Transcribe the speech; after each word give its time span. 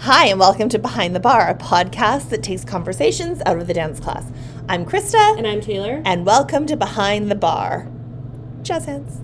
Hi, 0.00 0.26
and 0.26 0.38
welcome 0.40 0.68
to 0.70 0.78
Behind 0.78 1.14
the 1.14 1.20
Bar, 1.20 1.48
a 1.48 1.54
podcast 1.54 2.30
that 2.30 2.42
takes 2.42 2.64
conversations 2.64 3.42
out 3.46 3.58
of 3.58 3.66
the 3.66 3.74
dance 3.74 4.00
class. 4.00 4.30
I'm 4.68 4.84
Krista, 4.86 5.36
And 5.36 5.46
I'm 5.46 5.60
Taylor. 5.60 6.02
and 6.04 6.24
welcome 6.24 6.66
to 6.66 6.76
Behind 6.76 7.30
the 7.30 7.34
Bar. 7.34 7.88
Jazz 8.62 8.84
hands. 8.86 9.20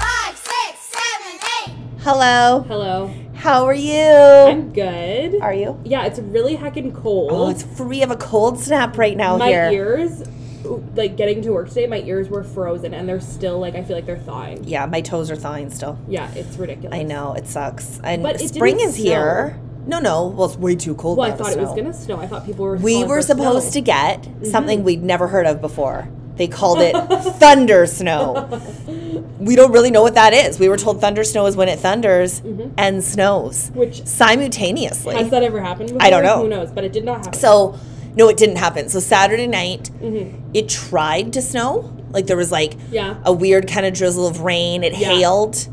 Five, 0.00 0.36
six, 0.36 0.78
seven, 0.96 1.38
eight. 1.60 1.74
Hello. 2.02 2.64
Hello. 2.68 3.10
How 3.44 3.66
are 3.66 3.74
you? 3.74 4.00
I'm 4.00 4.72
good. 4.72 5.38
are 5.42 5.52
you? 5.52 5.78
Yeah, 5.84 6.06
it's 6.06 6.18
really 6.18 6.56
heckin' 6.56 6.94
cold. 6.94 7.30
Oh, 7.30 7.50
it's 7.50 7.62
free 7.62 8.02
of 8.02 8.10
a 8.10 8.16
cold 8.16 8.58
snap 8.58 8.96
right 8.96 9.14
now 9.14 9.36
my 9.36 9.48
here. 9.48 9.70
ears, 9.70 10.22
like 10.94 11.18
getting 11.18 11.42
to 11.42 11.50
work 11.50 11.68
today, 11.68 11.86
my 11.86 12.00
ears 12.00 12.30
were 12.30 12.42
frozen 12.42 12.94
and 12.94 13.06
they're 13.06 13.20
still 13.20 13.58
like 13.58 13.74
I 13.74 13.84
feel 13.84 13.96
like 13.96 14.06
they're 14.06 14.16
thawing. 14.16 14.64
Yeah, 14.64 14.86
my 14.86 15.02
toes 15.02 15.30
are 15.30 15.36
thawing 15.36 15.68
still. 15.68 15.98
Yeah, 16.08 16.32
it's 16.32 16.56
ridiculous. 16.56 16.98
I 16.98 17.02
know 17.02 17.34
it 17.34 17.46
sucks. 17.46 18.00
And 18.02 18.22
But 18.22 18.40
spring 18.40 18.80
is 18.80 18.96
here. 18.96 19.60
No, 19.86 19.98
no. 19.98 20.28
Well, 20.28 20.46
it's 20.46 20.56
way 20.56 20.74
too 20.74 20.94
cold. 20.94 21.18
Well, 21.18 21.30
I 21.30 21.36
thought 21.36 21.52
it 21.52 21.58
was 21.58 21.74
gonna 21.74 21.92
snow. 21.92 22.18
I 22.18 22.26
thought 22.26 22.46
people 22.46 22.64
were. 22.64 22.76
We 22.76 23.04
were 23.04 23.20
supposed 23.20 23.72
snow. 23.72 23.72
to 23.72 23.80
get 23.82 24.22
mm-hmm. 24.22 24.44
something 24.46 24.84
we'd 24.84 25.02
never 25.02 25.28
heard 25.28 25.44
of 25.44 25.60
before. 25.60 26.08
They 26.36 26.48
called 26.48 26.78
it 26.80 26.92
thunder 27.38 27.86
snow. 27.86 28.60
We 29.38 29.54
don't 29.54 29.70
really 29.72 29.90
know 29.92 30.02
what 30.02 30.14
that 30.14 30.32
is. 30.32 30.58
We 30.58 30.68
were 30.68 30.76
told 30.76 31.00
thunder 31.00 31.22
snow 31.22 31.46
is 31.46 31.56
when 31.56 31.68
it 31.68 31.78
thunders 31.78 32.42
and 32.76 33.04
snows 33.04 33.70
Which 33.74 34.04
simultaneously. 34.04 35.14
has 35.14 35.30
that 35.30 35.42
ever 35.44 35.60
happened? 35.60 35.90
Before? 35.90 36.02
I 36.02 36.10
don't 36.10 36.24
know. 36.24 36.42
Who 36.42 36.48
knows? 36.48 36.72
But 36.72 36.82
it 36.84 36.92
did 36.92 37.04
not 37.04 37.18
happen. 37.18 37.34
so, 37.34 37.78
no, 38.16 38.28
it 38.28 38.36
didn't 38.36 38.56
happen. 38.56 38.88
So 38.88 38.98
Saturday 38.98 39.46
night, 39.46 39.90
Mm-hmm. 40.00 40.50
it 40.54 40.68
tried 40.68 41.32
to 41.34 41.42
snow. 41.42 41.92
Like 42.10 42.26
there 42.26 42.36
was 42.36 42.50
like 42.50 42.74
Yeah. 42.90 43.16
a 43.24 43.32
weird 43.32 43.68
kind 43.68 43.86
of 43.86 43.94
drizzle 43.94 44.26
of 44.26 44.40
rain. 44.40 44.82
It 44.82 44.96
Yeah. 44.96 45.10
hailed, 45.12 45.68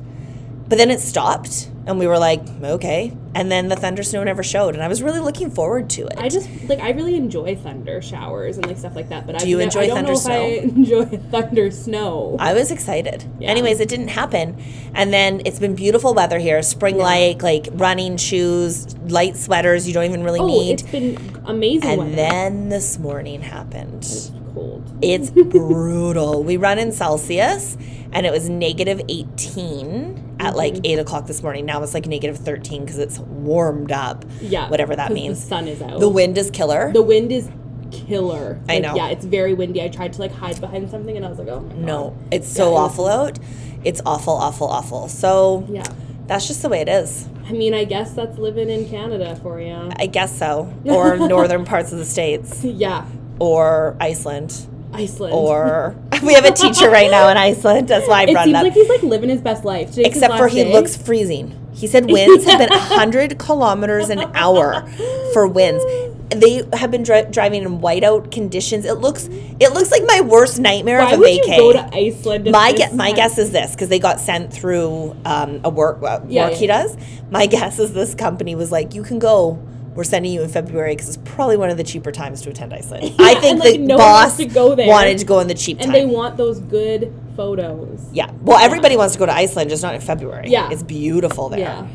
but 0.70 0.78
then 0.78 0.92
it 0.92 1.00
stopped, 1.00 1.71
and 1.88 1.98
we 1.98 2.06
were 2.08 2.20
like, 2.20 2.42
okay. 2.64 3.16
And 3.34 3.52
then 3.52 3.70
the 3.70 3.76
thunder 3.76 4.04
snow 4.04 4.24
never 4.24 4.44
showed, 4.44 4.74
and 4.76 4.84
I 4.84 4.88
was 4.88 5.02
really 5.02 5.20
looking 5.20 5.50
forward 5.50 5.90
to 5.92 6.06
it. 6.06 6.16
I 6.18 6.28
just 6.30 6.50
like 6.68 6.80
I 6.80 6.92
really 6.92 7.16
enjoy 7.16 7.56
thunder 7.56 8.02
showers 8.02 8.58
and 8.58 8.66
like 8.66 8.78
stuff 8.78 8.96
like 8.96 9.10
that. 9.10 9.26
But 9.26 9.40
Do 9.40 9.44
I've 9.44 9.48
you 9.48 9.58
ne- 9.58 9.64
enjoy 9.64 9.82
I 9.82 9.88
don't 9.88 9.96
thunder 9.96 10.12
know 10.12 10.18
if 10.18 10.20
snow? 10.20 10.34
I 10.34 10.46
enjoy 10.64 11.06
thunder 11.06 11.72
snow. 11.72 12.36
I 12.40 12.54
was 12.54 12.72
excited. 12.72 13.24
Yeah. 13.40 13.50
Anyways, 13.50 13.80
it 13.80 13.88
didn't 13.88 14.10
happen. 14.10 14.62
And 14.94 15.14
then 15.14 15.42
it's 15.46 15.60
been 15.60 15.76
beautiful 15.76 16.14
weather 16.14 16.40
here. 16.40 16.62
Spring 16.62 16.98
like, 16.98 17.42
like 17.42 17.68
running 17.72 18.18
shoes, 18.18 18.98
light 18.98 19.38
sweaters 19.38 19.88
you 19.88 19.94
don't 19.94 20.06
even 20.06 20.24
really 20.24 20.42
oh, 20.42 20.48
need. 20.48 20.82
it's 20.82 20.92
been 20.92 21.42
amazing. 21.46 21.90
And 21.90 22.00
weather. 22.00 22.16
then 22.16 22.70
this 22.70 23.00
morning 23.00 23.42
happened. 23.42 24.04
It's 24.04 24.32
cold. 24.54 24.92
It's 25.02 25.30
brutal. 25.32 26.44
We 26.44 26.58
run 26.58 26.80
in 26.80 26.92
Celsius 26.92 27.78
and 28.12 28.26
it 28.26 28.32
was 28.32 28.50
negative 28.50 29.02
18 29.08 30.31
at 30.42 30.56
like. 30.56 30.78
8 30.84 31.00
o'clock 31.00 31.28
this 31.28 31.42
morning. 31.44 31.66
Now 31.66 31.82
it's 31.84 31.94
like 31.94 32.06
negative 32.08 32.38
13 32.38 32.82
because 32.84 32.98
it's 32.98 33.20
warmed 33.20 33.92
up. 33.92 34.26
Yeah, 34.42 34.70
Whatever 34.70 34.96
that 34.96 35.12
means. 35.12 35.40
The 35.42 35.48
sun 35.48 35.68
is 35.68 35.82
out. 35.82 36.00
The 36.00 36.10
wind 36.10 36.38
is 36.38 36.50
killer. 36.52 36.92
The 36.92 37.02
wind 37.04 37.32
is 37.32 37.50
killer. 37.92 38.60
I 38.70 38.74
Like, 38.76 38.84
know. 38.84 38.96
Yeah, 38.96 39.10
it's 39.10 39.26
very 39.26 39.54
windy. 39.54 39.82
I 39.84 39.90
tried 39.90 40.14
to 40.14 40.20
like 40.22 40.32
hide 40.34 40.60
behind 40.60 40.90
something, 40.90 41.16
and 41.16 41.26
I 41.26 41.30
was 41.30 41.40
like, 41.40 41.48
oh 41.50 41.60
my 41.62 41.70
god. 41.74 41.78
no, 41.78 42.18
it's 42.32 42.48
so 42.48 42.64
Yeah, 42.64 42.70
it 42.70 42.72
was- 42.74 42.92
awful 42.92 43.08
out. 43.08 43.40
It's 43.84 44.02
awful, 44.06 44.34
awful, 44.34 44.68
awful. 44.68 45.08
So 45.10 45.66
Yeah. 45.70 45.84
that's 46.28 46.48
just 46.48 46.62
the 46.62 46.70
way 46.70 46.82
it 46.82 46.90
is. 46.90 47.28
I 47.48 47.54
mean, 47.54 47.74
I 47.74 47.84
guess 47.84 48.14
that's 48.14 48.38
living 48.38 48.70
in 48.70 48.88
Canada 48.88 49.36
for 49.42 49.60
you. 49.60 49.90
I 49.98 50.06
guess 50.06 50.38
so. 50.38 50.72
Or 50.86 51.18
northern 51.18 51.66
parts 51.66 51.92
of 51.92 51.98
the 51.98 52.06
states. 52.06 52.64
Yeah, 52.64 53.06
Or 53.40 53.96
Iceland. 54.00 54.68
Iceland. 54.94 55.34
Or 55.34 55.96
we 56.24 56.34
have 56.34 56.46
a 56.46 56.52
teacher 56.52 56.90
right 56.90 57.10
now 57.12 57.30
in 57.30 57.38
Iceland. 57.38 57.88
That's 57.88 58.08
why 58.08 58.22
I 58.22 58.24
it 58.24 58.34
brought 58.34 58.46
seems 58.46 58.56
it 58.56 58.58
up. 58.58 58.64
like 58.64 58.74
he's 58.74 58.90
like 58.90 59.04
living 59.04 59.30
his 59.30 59.42
best 59.42 59.64
life. 59.66 59.90
Today's 59.92 60.08
Except 60.08 60.38
for 60.38 60.48
he 60.48 60.64
day. 60.64 60.74
looks 60.74 60.96
freezing. 60.98 61.58
He 61.74 61.88
said 61.88 62.12
winds 62.12 62.46
have 62.46 62.60
been 62.60 62.70
100 62.70 63.40
kilometers 63.40 64.10
an 64.10 64.20
hour 64.36 64.86
for 65.34 65.48
winds. 65.48 65.84
They 66.30 66.64
have 66.74 66.92
been 66.92 67.04
dri- 67.04 67.28
driving 67.30 67.64
in 67.64 67.80
whiteout 67.80 68.32
conditions. 68.32 68.86
It 68.86 68.96
looks 69.00 69.28
it 69.28 69.74
looks 69.74 69.92
like 69.92 70.04
my 70.06 70.22
worst 70.22 70.60
nightmare 70.60 71.00
Why 71.00 71.12
of 71.14 71.18
a 71.18 71.20
would 71.20 71.30
vacay. 71.30 71.48
you 71.48 71.58
go 71.58 71.74
to 71.74 71.90
Iceland? 71.96 72.52
my 72.52 72.72
ge- 72.74 72.94
my 72.94 73.12
guess 73.12 73.38
is 73.38 73.52
this 73.52 73.72
because 73.72 73.90
they 73.90 74.00
got 74.00 74.20
sent 74.20 74.54
through 74.54 75.16
um, 75.26 75.60
a 75.66 75.70
work 75.70 76.02
uh, 76.04 76.22
Yeah, 76.28 76.44
work 76.46 76.52
yeah, 76.54 76.58
he 76.58 76.68
does. 76.68 76.98
My 77.32 77.46
guess 77.48 77.80
is 77.80 77.94
this 77.94 78.16
company 78.16 78.56
was 78.56 78.72
like, 78.72 78.94
you 78.94 79.04
can 79.04 79.20
go. 79.20 79.60
We're 79.96 80.06
sending 80.06 80.32
you 80.32 80.42
in 80.42 80.50
February 80.50 80.94
because 80.96 81.10
it's 81.10 81.18
probably 81.26 81.58
one 81.58 81.70
of 81.70 81.78
the 81.78 81.84
cheaper 81.84 82.12
times 82.12 82.42
to 82.44 82.50
attend 82.50 82.74
Iceland. 82.74 83.16
I 83.20 83.36
think 83.36 83.60
like, 83.60 83.74
the 83.74 83.78
no 83.80 83.98
boss 83.98 84.38
to 84.38 84.46
go 84.46 84.74
there. 84.76 84.88
wanted 84.88 85.18
to 85.18 85.26
go 85.26 85.40
in 85.40 85.48
the 85.48 85.54
cheap 85.54 85.78
and 85.78 85.88
time. 85.88 85.94
they 85.94 86.06
want 86.06 86.38
those 86.38 86.60
good 86.60 87.14
photos. 87.36 88.08
yeah, 88.14 88.32
well, 88.42 88.58
everybody 88.58 88.96
wants 88.96 89.14
to 89.14 89.20
go 89.20 89.26
to 89.26 89.34
Iceland, 89.34 89.70
just 89.70 89.84
not 89.84 89.96
in 89.96 90.02
February. 90.02 90.50
Yeah. 90.50 90.70
it's 90.72 90.84
beautiful 90.84 91.50
there. 91.50 91.60
Yeah. 91.60 91.88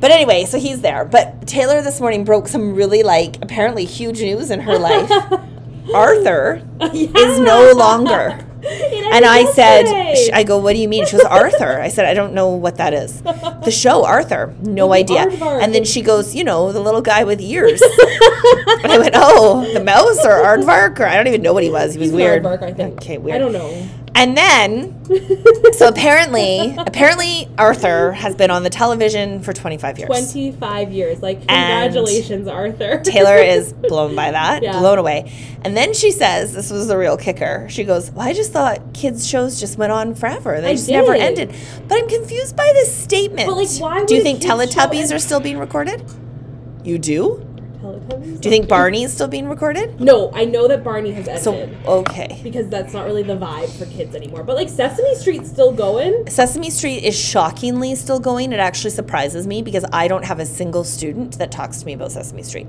But 0.00 0.10
anyway, 0.10 0.44
so 0.44 0.58
he's 0.58 0.80
there. 0.82 1.04
But 1.04 1.46
Taylor 1.46 1.80
this 1.82 2.00
morning 2.00 2.24
broke 2.24 2.48
some 2.48 2.74
really 2.74 3.02
like 3.02 3.42
apparently 3.42 3.84
huge 3.84 4.20
news 4.20 4.50
in 4.50 4.60
her 4.60 4.78
life. 4.78 5.10
Arthur 5.94 6.62
is 6.80 7.40
no 7.40 7.72
longer. 7.72 8.44
And 9.12 9.24
I 9.24 9.44
said, 9.52 10.14
sh- 10.16 10.30
I 10.32 10.42
go, 10.42 10.58
what 10.58 10.74
do 10.74 10.78
you 10.80 10.88
mean? 10.88 11.06
She 11.06 11.12
goes, 11.12 11.24
Arthur. 11.24 11.80
I 11.80 11.88
said, 11.88 12.06
I 12.06 12.14
don't 12.14 12.34
know 12.34 12.48
what 12.50 12.76
that 12.76 12.92
is. 12.92 13.22
The 13.22 13.70
show, 13.70 14.04
Arthur. 14.04 14.54
No 14.62 14.92
idea. 14.92 15.26
Aardvark. 15.26 15.62
And 15.62 15.74
then 15.74 15.84
she 15.84 16.02
goes, 16.02 16.34
you 16.34 16.44
know, 16.44 16.72
the 16.72 16.80
little 16.80 17.02
guy 17.02 17.24
with 17.24 17.40
ears. 17.40 17.80
and 18.82 18.92
I 18.92 18.98
went, 18.98 19.14
oh, 19.16 19.70
the 19.72 19.82
mouse 19.82 20.24
or 20.24 20.30
Aardvark? 20.42 21.00
Or 21.00 21.06
I 21.06 21.16
don't 21.16 21.26
even 21.28 21.42
know 21.42 21.52
what 21.52 21.62
he 21.62 21.70
was. 21.70 21.94
He 21.94 21.98
was 21.98 22.08
He's 22.08 22.16
weird. 22.16 22.42
aardvark, 22.42 22.62
I 22.62 22.72
think. 22.72 22.94
Okay, 22.94 23.18
weird. 23.18 23.36
I 23.36 23.38
don't 23.38 23.52
know. 23.52 23.88
And 24.16 24.36
then, 24.36 25.04
so 25.74 25.88
apparently, 25.88 26.74
apparently 26.78 27.48
Arthur 27.58 28.12
has 28.12 28.34
been 28.34 28.50
on 28.50 28.62
the 28.62 28.70
television 28.70 29.42
for 29.42 29.52
25 29.52 29.98
years. 29.98 30.06
25 30.08 30.90
years. 30.90 31.20
Like, 31.20 31.40
congratulations, 31.40 32.48
Arthur. 32.48 33.00
Taylor 33.02 33.36
is 33.36 33.72
blown 33.88 34.16
by 34.16 34.30
that, 34.30 34.62
Yeah. 34.62 34.78
blown 34.78 34.98
away. 34.98 35.30
And 35.62 35.76
then 35.76 35.92
she 35.92 36.10
says, 36.10 36.54
this 36.54 36.70
was 36.70 36.88
the 36.88 36.96
real 36.96 37.16
kicker. 37.18 37.66
She 37.68 37.84
goes, 37.84 38.10
Well, 38.10 38.26
I 38.26 38.32
just 38.32 38.52
thought 38.52 38.94
kids' 38.94 39.26
shows 39.26 39.60
just 39.60 39.76
went 39.76 39.92
on 39.92 40.14
forever. 40.14 40.60
They 40.60 40.70
I 40.70 40.74
just 40.74 40.88
never 40.88 41.14
ended. 41.14 41.54
But 41.86 41.98
I'm 41.98 42.08
confused 42.08 42.56
by 42.56 42.70
this 42.74 42.94
statement. 42.96 43.48
But, 43.48 43.56
like, 43.56 43.68
why 43.78 44.04
do 44.06 44.14
you 44.14 44.22
think 44.22 44.42
show 44.42 44.48
Teletubbies 44.48 45.14
are 45.14 45.18
still 45.18 45.40
being 45.40 45.58
recorded? 45.58 46.02
You 46.84 46.98
do? 46.98 47.45
Do 48.08 48.18
you 48.24 48.36
think 48.50 48.68
Barney 48.68 49.02
is 49.02 49.12
still 49.12 49.28
being 49.28 49.48
recorded? 49.48 50.00
No, 50.00 50.30
I 50.32 50.44
know 50.44 50.68
that 50.68 50.84
Barney 50.84 51.10
has 51.12 51.26
ended. 51.26 51.42
So, 51.44 51.68
okay. 52.00 52.40
because 52.42 52.68
that's 52.68 52.92
not 52.92 53.04
really 53.06 53.22
the 53.22 53.36
vibe 53.36 53.68
for 53.78 53.86
kids 53.86 54.14
anymore. 54.14 54.44
But 54.44 54.56
like 54.56 54.68
Sesame 54.68 55.14
Street's 55.16 55.48
still 55.50 55.72
going. 55.72 56.28
Sesame 56.28 56.70
Street 56.70 57.02
is 57.04 57.18
shockingly 57.18 57.94
still 57.94 58.20
going. 58.20 58.52
It 58.52 58.60
actually 58.60 58.90
surprises 58.90 59.46
me 59.46 59.62
because 59.62 59.84
I 59.92 60.06
don't 60.08 60.24
have 60.24 60.38
a 60.38 60.46
single 60.46 60.84
student 60.84 61.38
that 61.38 61.50
talks 61.50 61.80
to 61.80 61.86
me 61.86 61.94
about 61.94 62.12
Sesame 62.12 62.42
Street. 62.42 62.68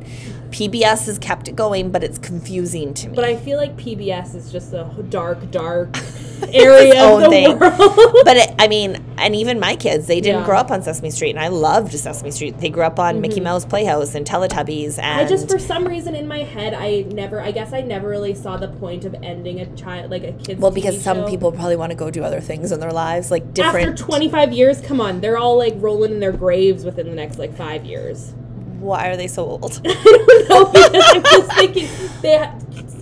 PBS 0.50 1.06
has 1.06 1.20
kept 1.20 1.48
it 1.48 1.56
going, 1.56 1.92
but 1.92 2.04
it's 2.04 2.18
confusing 2.18 2.94
to 2.96 3.10
me. 3.10 3.16
But 3.16 3.26
I 3.26 3.36
feel 3.36 3.58
like 3.58 3.76
PBS 3.78 4.34
is 4.34 4.52
just 4.52 4.74
a 4.74 4.86
dark, 5.10 5.52
dark 5.52 5.96
area 6.54 7.04
of 7.04 7.22
the 7.22 7.30
thing. 7.30 7.60
world. 7.60 7.74
but 8.26 8.38
it, 8.38 8.56
I 8.58 8.68
mean, 8.68 9.04
and 9.18 9.36
even 9.36 9.60
my 9.60 9.76
kids, 9.76 10.08
they 10.08 10.22
didn't 10.22 10.42
Yeah. 10.42 10.46
grow 10.46 10.58
up 10.58 10.72
on 10.72 10.82
Sesame 10.84 11.10
Street, 11.12 11.32
and 11.32 11.40
I 11.40 11.50
loved 11.50 11.92
Sesame 11.94 12.32
Street. 12.32 12.58
They 12.60 12.70
grew 12.70 12.84
up 12.84 13.00
on 13.00 13.20
Mickey 13.22 13.40
Mouse 13.40 13.66
Playhouse 13.66 14.16
and 14.16 14.26
Teletubbies, 14.26 14.98
and 15.00 15.18
Mm-hmm. 15.18 15.20
I 15.20 15.27
just, 15.28 15.50
for 15.50 15.60
some 15.60 15.86
reason, 15.88 16.16
in 16.16 16.28
my 16.28 16.40
head, 16.40 16.74
I 16.74 17.02
never, 17.12 17.42
I 17.42 17.52
guess, 17.52 17.74
I 17.74 17.82
never 17.82 18.08
really 18.10 18.34
saw 18.34 18.58
the 18.58 18.68
point 18.68 19.06
of 19.06 19.16
ending 19.22 19.60
a 19.60 19.66
child, 19.76 20.12
like 20.12 20.24
a 20.24 20.34
kid's. 20.34 20.60
well, 20.60 20.72
because 20.72 20.98
TV 20.98 21.02
some 21.02 21.18
show. 21.18 21.28
people 21.28 21.52
probably 21.52 21.76
want 21.76 21.92
to 21.92 21.96
go 21.96 22.10
do 22.10 22.24
other 22.24 22.42
things 22.42 22.72
in 22.72 22.80
their 22.80 22.92
lives, 22.92 23.32
like 23.32 23.54
different. 23.54 23.88
after 23.88 23.92
different. 23.92 24.32
25 24.32 24.54
years, 24.54 24.82
come 24.82 25.02
on, 25.02 25.22
they're 25.22 25.38
all 25.38 25.58
like 25.58 25.74
rolling 25.78 26.14
in 26.14 26.20
their 26.20 26.32
graves 26.32 26.84
within 26.84 27.08
the 27.08 27.16
next 27.16 27.38
like 27.38 27.56
five 27.56 27.86
years. 27.86 28.34
Why 28.80 29.10
are 29.10 29.18
they 29.18 29.28
so 29.28 29.46
old? 29.46 29.82
I 29.86 30.46
don't 30.48 30.50
know 30.50 30.66
because 30.72 31.16
I'm 31.16 31.24
just 31.24 31.54
thinking 31.54 31.90
they 32.22 32.52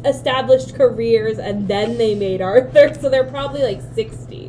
established 0.06 0.76
careers 0.76 1.38
and 1.38 1.68
then 1.68 1.98
they 1.98 2.16
made 2.16 2.42
Arthur, 2.42 2.94
so 2.94 3.10
they're 3.10 3.24
probably 3.24 3.62
like 3.64 3.82
60 3.94 4.45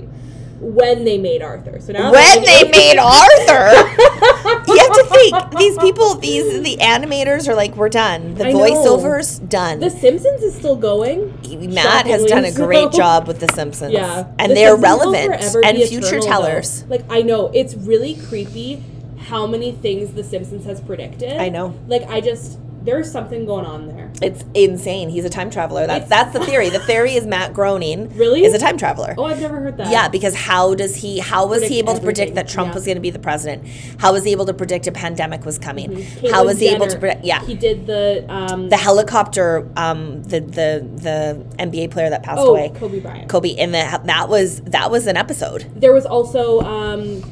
when 0.60 1.04
they 1.04 1.18
made 1.18 1.42
Arthur. 1.42 1.80
So 1.80 1.92
now 1.92 2.10
when 2.12 2.42
they're 2.42 2.68
made 2.68 2.98
Arthur, 2.98 3.68
you 4.66 4.78
have 4.78 4.92
to 4.92 5.06
think 5.10 5.58
these 5.58 5.78
people, 5.78 6.14
these 6.14 6.62
the 6.62 6.76
animators 6.78 7.48
are 7.48 7.54
like, 7.54 7.76
we're 7.76 7.88
done. 7.88 8.34
The 8.34 8.46
I 8.46 8.52
know. 8.52 8.58
voiceovers 8.58 9.46
done. 9.48 9.80
The 9.80 9.90
Simpsons 9.90 10.42
is 10.42 10.54
still 10.54 10.76
going. 10.76 11.38
Matt 11.72 12.06
has 12.06 12.24
done 12.24 12.44
a 12.44 12.52
great 12.52 12.92
so. 12.92 12.98
job 12.98 13.26
with 13.26 13.40
The 13.40 13.48
Simpsons. 13.48 13.92
Yeah, 13.92 14.32
and 14.38 14.50
The 14.50 14.54
they're 14.54 14.76
Simpsons 14.76 14.82
relevant 14.82 15.64
and 15.64 15.76
future 15.88 16.16
eternal, 16.16 16.26
tellers. 16.26 16.82
though. 16.82 16.96
Like 16.96 17.04
I 17.10 17.22
know 17.22 17.50
it's 17.54 17.74
really 17.74 18.14
creepy 18.14 18.82
how 19.18 19.46
many 19.46 19.72
things 19.72 20.14
The 20.14 20.24
Simpsons 20.24 20.64
has 20.64 20.80
predicted. 20.80 21.36
I 21.36 21.48
know. 21.48 21.74
Like 21.86 22.02
I 22.08 22.20
just 22.20 22.58
There's 22.86 23.10
something 23.10 23.44
going 23.44 23.66
on 23.66 23.88
there. 23.88 24.12
It's 24.22 24.44
insane. 24.54 25.08
He's 25.08 25.24
a 25.24 25.30
time 25.30 25.50
traveler. 25.50 25.86
That's 25.86 26.06
It's- 26.06 26.08
that's 26.08 26.32
the 26.32 26.44
theory. 26.44 26.68
The 26.68 26.78
theory 26.90 27.14
is 27.14 27.26
Matt 27.26 27.52
Groening 27.52 28.16
Really? 28.16 28.44
is 28.44 28.54
a 28.54 28.58
time 28.58 28.78
traveler. 28.78 29.14
Oh, 29.18 29.24
I've 29.24 29.40
never 29.40 29.60
heard 29.60 29.76
that. 29.76 29.90
Yeah, 29.90 30.08
because 30.08 30.34
how 30.34 30.74
does 30.74 30.94
he? 30.94 31.18
How 31.18 31.46
was 31.46 31.62
he 31.62 31.68
Predict 31.68 31.88
able 31.88 31.94
to 31.94 32.00
predict 32.04 32.34
that 32.36 32.48
Trump 32.48 32.68
yeah. 32.70 32.74
was 32.74 32.84
going 32.84 32.96
to 32.96 33.00
be 33.00 33.10
the 33.10 33.18
president? 33.18 33.66
How 33.98 34.12
was 34.12 34.24
he 34.24 34.30
able 34.30 34.46
to 34.46 34.54
predict 34.54 34.86
a 34.86 34.92
pandemic 34.92 35.44
was 35.44 35.58
coming? 35.58 35.90
Caitlyn 35.90 36.30
How 36.30 36.44
was 36.44 36.60
he 36.60 36.68
able 36.68 36.86
to 36.86 36.98
predict? 36.98 37.24
Yeah, 37.24 37.44
He 37.44 37.54
did 37.54 37.86
the 37.86 38.24
um 38.28 38.68
the 38.68 38.76
helicopter, 38.76 39.68
um, 39.76 40.22
the 40.22 40.40
the 40.40 40.88
the 40.94 41.46
NBA 41.58 41.90
player 41.90 42.08
that 42.08 42.22
passed 42.22 42.40
oh, 42.40 42.50
away, 42.50 42.72
Kobe 42.76 43.00
Bryant. 43.00 43.28
Kobe, 43.28 43.56
and 43.56 43.74
the, 43.74 44.00
that 44.04 44.28
was 44.28 44.60
that 44.62 44.90
was 44.92 45.08
an 45.08 45.16
episode. 45.16 45.66
There 45.74 45.92
was 45.92 46.06
also 46.06 46.60
um 46.60 47.22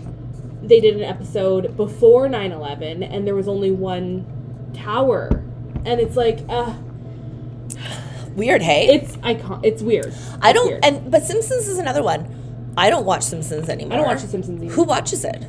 they 0.67 0.81
did 0.81 0.97
an 0.97 1.03
episode 1.03 1.77
before 1.77 2.27
9/11 2.27 3.07
and 3.09 3.27
there 3.27 3.35
was 3.35 3.47
only 3.49 3.71
one 3.71 4.27
tower. 4.75 5.43
And 5.85 6.01
it's 6.01 6.17
like 6.17 6.41
uh 6.49 6.75
Weird, 8.35 8.63
hey. 8.63 8.89
it's 8.95 9.17
icon 9.23 9.61
it's 9.63 9.81
weird. 9.83 10.13
I 10.43 10.53
don't, 10.53 10.67
weird. 10.69 10.85
and 10.85 11.11
but 11.11 11.23
Simpsons 11.23 11.69
is 11.69 11.79
another 11.79 12.03
one. 12.03 12.73
I 12.77 12.91
don't 12.91 13.05
watch 13.05 13.23
Simpsons 13.23 13.69
anymore. 13.69 13.93
I 13.93 13.97
don't 13.97 14.07
watch 14.07 14.23
The 14.23 14.29
Simpsons 14.29 14.63
either. 14.63 14.75
Who 14.75 14.83
watches 14.83 15.25
it? 15.25 15.45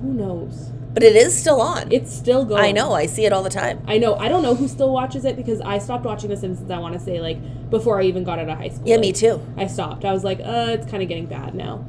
Who 0.00 0.14
knows? 0.14 0.70
But 0.94 1.02
it 1.02 1.16
is 1.16 1.38
still 1.38 1.60
on. 1.60 1.90
It's 1.90 2.12
still 2.12 2.44
going. 2.44 2.62
I 2.62 2.70
know. 2.70 2.92
I 2.92 3.06
see 3.06 3.24
it 3.24 3.32
all 3.32 3.42
the 3.42 3.50
time. 3.50 3.82
I 3.86 3.98
know. 3.98 4.14
I 4.16 4.28
don't 4.28 4.42
know 4.42 4.54
who 4.54 4.68
still 4.68 4.92
watches 4.92 5.24
it 5.24 5.36
because 5.36 5.60
I 5.60 5.78
stopped 5.78 6.04
watching 6.04 6.30
The 6.30 6.36
Simpsons. 6.36 6.70
I 6.70 6.78
want 6.78 6.94
to 6.94 7.00
say 7.00 7.20
like 7.20 7.70
before 7.70 8.00
I 8.00 8.04
even 8.04 8.24
got 8.24 8.38
out 8.38 8.48
of 8.48 8.58
high 8.58 8.68
school. 8.68 8.86
Yeah, 8.86 8.96
Like, 8.96 9.00
me 9.02 9.12
too. 9.12 9.40
I 9.56 9.66
stopped. 9.66 10.04
I 10.04 10.12
was 10.12 10.24
like, 10.24 10.40
uh, 10.40 10.68
it's 10.70 10.90
kind 10.90 11.02
of 11.02 11.08
getting 11.08 11.26
bad 11.26 11.54
now. 11.54 11.84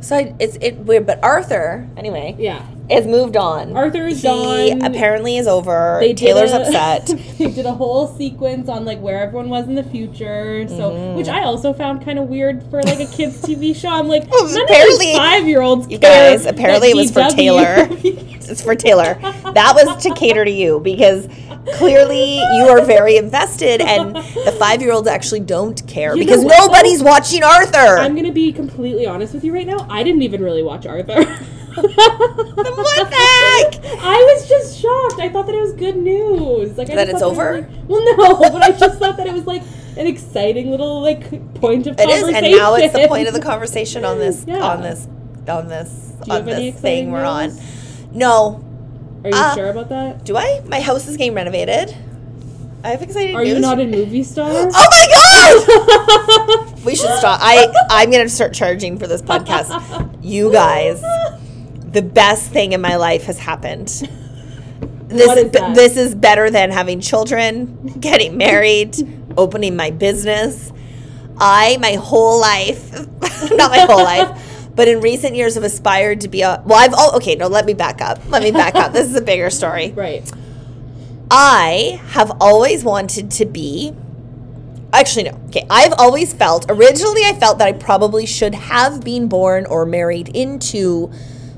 So 0.00 0.16
I, 0.16 0.34
it's 0.38 0.56
it 0.60 0.76
weird, 0.76 1.06
but 1.06 1.22
Arthur 1.24 1.88
anyway 1.96 2.36
Yeah. 2.38 2.66
Has 2.90 3.06
moved 3.06 3.36
on. 3.36 3.76
Arthur 3.76 4.06
is 4.06 4.22
he 4.22 4.28
gone. 4.28 4.82
apparently 4.82 5.36
is 5.36 5.46
over. 5.46 5.98
They 6.00 6.14
Taylor's 6.14 6.52
a- 6.52 6.60
upset. 6.62 7.06
they 7.38 7.50
did 7.50 7.66
a 7.66 7.72
whole 7.72 8.06
sequence 8.16 8.68
on 8.68 8.84
like 8.84 9.00
where 9.00 9.20
everyone 9.22 9.48
was 9.48 9.66
in 9.66 9.74
the 9.74 9.82
future. 9.82 10.66
So, 10.68 10.90
Mm-hmm. 10.90 11.16
which 11.16 11.28
I 11.28 11.42
also 11.42 11.72
found 11.72 12.04
kind 12.04 12.18
of 12.18 12.28
weird 12.28 12.62
for 12.70 12.82
like 12.82 13.00
a 13.00 13.06
kids 13.06 13.40
TV 13.42 13.74
show. 13.80 13.88
I'm 13.88 14.08
like, 14.08 14.30
Well, 14.30 14.46
none 14.48 14.62
apparently- 14.64 15.14
five 15.14 15.46
year 15.46 15.60
olds. 15.62 15.88
You 15.90 15.98
guys, 15.98 16.46
apparently 16.46 16.90
it 16.90 16.96
was 16.96 17.10
for 17.10 17.28
Taylor. 17.28 17.88
It's 18.48 18.62
for 18.62 18.76
Taylor. 18.76 19.14
That 19.14 19.72
was 19.74 20.04
to 20.04 20.14
cater 20.14 20.44
to 20.44 20.50
you 20.52 20.78
because 20.78 21.26
clearly 21.74 22.36
you 22.36 22.68
are 22.68 22.80
very 22.84 23.16
invested, 23.16 23.80
and 23.80 24.14
the 24.14 24.54
five 24.56 24.80
year 24.80 24.92
olds 24.92 25.08
actually 25.08 25.40
don't 25.40 25.84
care 25.88 26.14
You 26.14 26.22
because 26.24 26.44
nobody's 26.44 27.02
watching 27.02 27.42
Arthur. 27.42 27.98
I'm 27.98 28.14
gonna 28.14 28.30
be 28.30 28.52
completely 28.52 29.04
honest 29.04 29.34
with 29.34 29.42
you 29.42 29.52
right 29.52 29.66
now. 29.66 29.84
I 29.90 30.04
didn't 30.04 30.22
even 30.22 30.44
really 30.44 30.62
watch 30.62 30.86
Arthur. 30.86 31.24
What 31.76 33.10
the 33.10 33.16
heck? 33.16 34.00
I 34.02 34.32
was 34.34 34.48
just 34.48 34.78
shocked. 34.80 35.20
I 35.20 35.28
thought 35.30 35.46
that 35.46 35.54
it 35.54 35.60
was 35.60 35.72
good 35.72 35.96
news. 35.96 36.76
Like 36.78 36.90
I 36.90 36.94
That 36.96 37.08
it's 37.08 37.22
over? 37.22 37.56
it 37.56 37.68
like- 37.70 37.88
well, 37.88 38.16
no, 38.16 38.38
but 38.50 38.62
I 38.62 38.72
just 38.72 38.98
thought 38.98 39.16
that 39.16 39.26
it 39.26 39.32
was 39.32 39.46
like 39.46 39.62
an 39.96 40.06
exciting 40.06 40.70
little 40.70 41.00
like 41.00 41.54
point 41.54 41.86
of 41.86 41.98
It 41.98 42.08
is, 42.08 42.20
conversation. 42.22 42.44
and 42.44 42.56
now 42.56 42.74
it's 42.74 42.92
the 42.92 43.08
point 43.08 43.28
of 43.28 43.34
the 43.34 43.40
conversation 43.52 44.04
on 44.04 44.18
this 44.18 44.44
Yeah. 44.46 44.60
on 44.60 44.82
this 44.82 45.06
on 45.48 45.68
this 45.68 46.12
on 46.28 46.44
this 46.44 46.74
thing 46.80 47.12
we're 47.12 47.24
on. 47.24 47.52
No, 48.12 48.62
Are 49.24 49.30
you 49.30 49.36
Uh, 49.36 49.54
sure 49.54 49.70
about 49.70 49.88
that? 49.90 50.24
do 50.24 50.36
I? 50.36 50.62
My 50.66 50.80
house 50.80 51.06
is 51.08 51.16
getting 51.16 51.34
renovated. 51.34 51.94
I 52.84 52.90
have 52.90 53.02
exciting 53.02 53.34
Are 53.34 53.42
news. 53.42 53.54
you 53.54 53.58
not 53.60 53.80
a 53.80 53.86
movie 53.86 54.22
star? 54.22 54.48
Oh 54.52 54.88
my 54.90 55.06
god! 56.68 56.74
we 56.84 56.94
should 56.94 57.10
stop. 57.18 57.40
I 57.42 57.66
I'm 57.90 58.10
gonna 58.10 58.28
start 58.28 58.52
charging 58.54 58.98
for 58.98 59.06
this 59.06 59.22
podcast. 59.22 59.70
You 60.22 60.52
guys, 60.52 61.00
the 61.96 62.02
best 62.02 62.52
thing 62.52 62.72
in 62.72 62.80
my 62.82 62.96
life 62.96 63.24
has 63.24 63.38
happened. 63.38 64.08
This 65.08 65.36
is 65.36 65.52
this 65.52 65.96
is 65.96 66.14
better 66.16 66.50
than 66.50 66.72
having 66.72 67.00
children, 67.00 67.94
getting 68.00 68.36
married, 68.36 68.96
opening 69.36 69.76
my 69.76 69.92
business. 69.92 70.72
I 71.38 71.76
my 71.80 71.92
whole 71.92 72.40
life, 72.40 72.92
not 73.52 73.70
my 73.70 73.86
whole 73.88 74.02
life, 74.02 74.68
but 74.74 74.88
in 74.88 75.00
recent 75.00 75.36
years 75.36 75.54
have 75.54 75.62
aspired 75.62 76.22
to 76.22 76.28
be 76.28 76.42
a 76.42 76.60
well. 76.66 76.80
I've 76.80 76.92
oh 76.92 77.16
okay. 77.18 77.36
No, 77.36 77.46
let 77.46 77.66
me 77.66 77.72
back 77.72 78.00
up. 78.00 78.18
Let 78.28 78.42
me 78.42 78.50
back 78.50 78.74
up. 78.74 78.92
This 78.92 79.06
is 79.08 79.14
a 79.14 79.22
bigger 79.22 79.48
story. 79.48 79.92
right. 79.92 80.28
I 81.30 82.00
have 82.08 82.32
always 82.40 82.82
wanted 82.82 83.30
to 83.30 83.46
be. 83.46 83.94
Actually, 84.92 85.30
no. 85.30 85.40
Okay, 85.46 85.66
I've 85.70 85.94
always 85.98 86.34
felt. 86.34 86.66
Originally, 86.68 87.22
I 87.24 87.38
felt 87.38 87.58
that 87.58 87.68
I 87.68 87.72
probably 87.72 88.26
should 88.26 88.56
have 88.56 89.04
been 89.04 89.28
born 89.28 89.66
or 89.66 89.86
married 89.86 90.30
into 90.34 91.12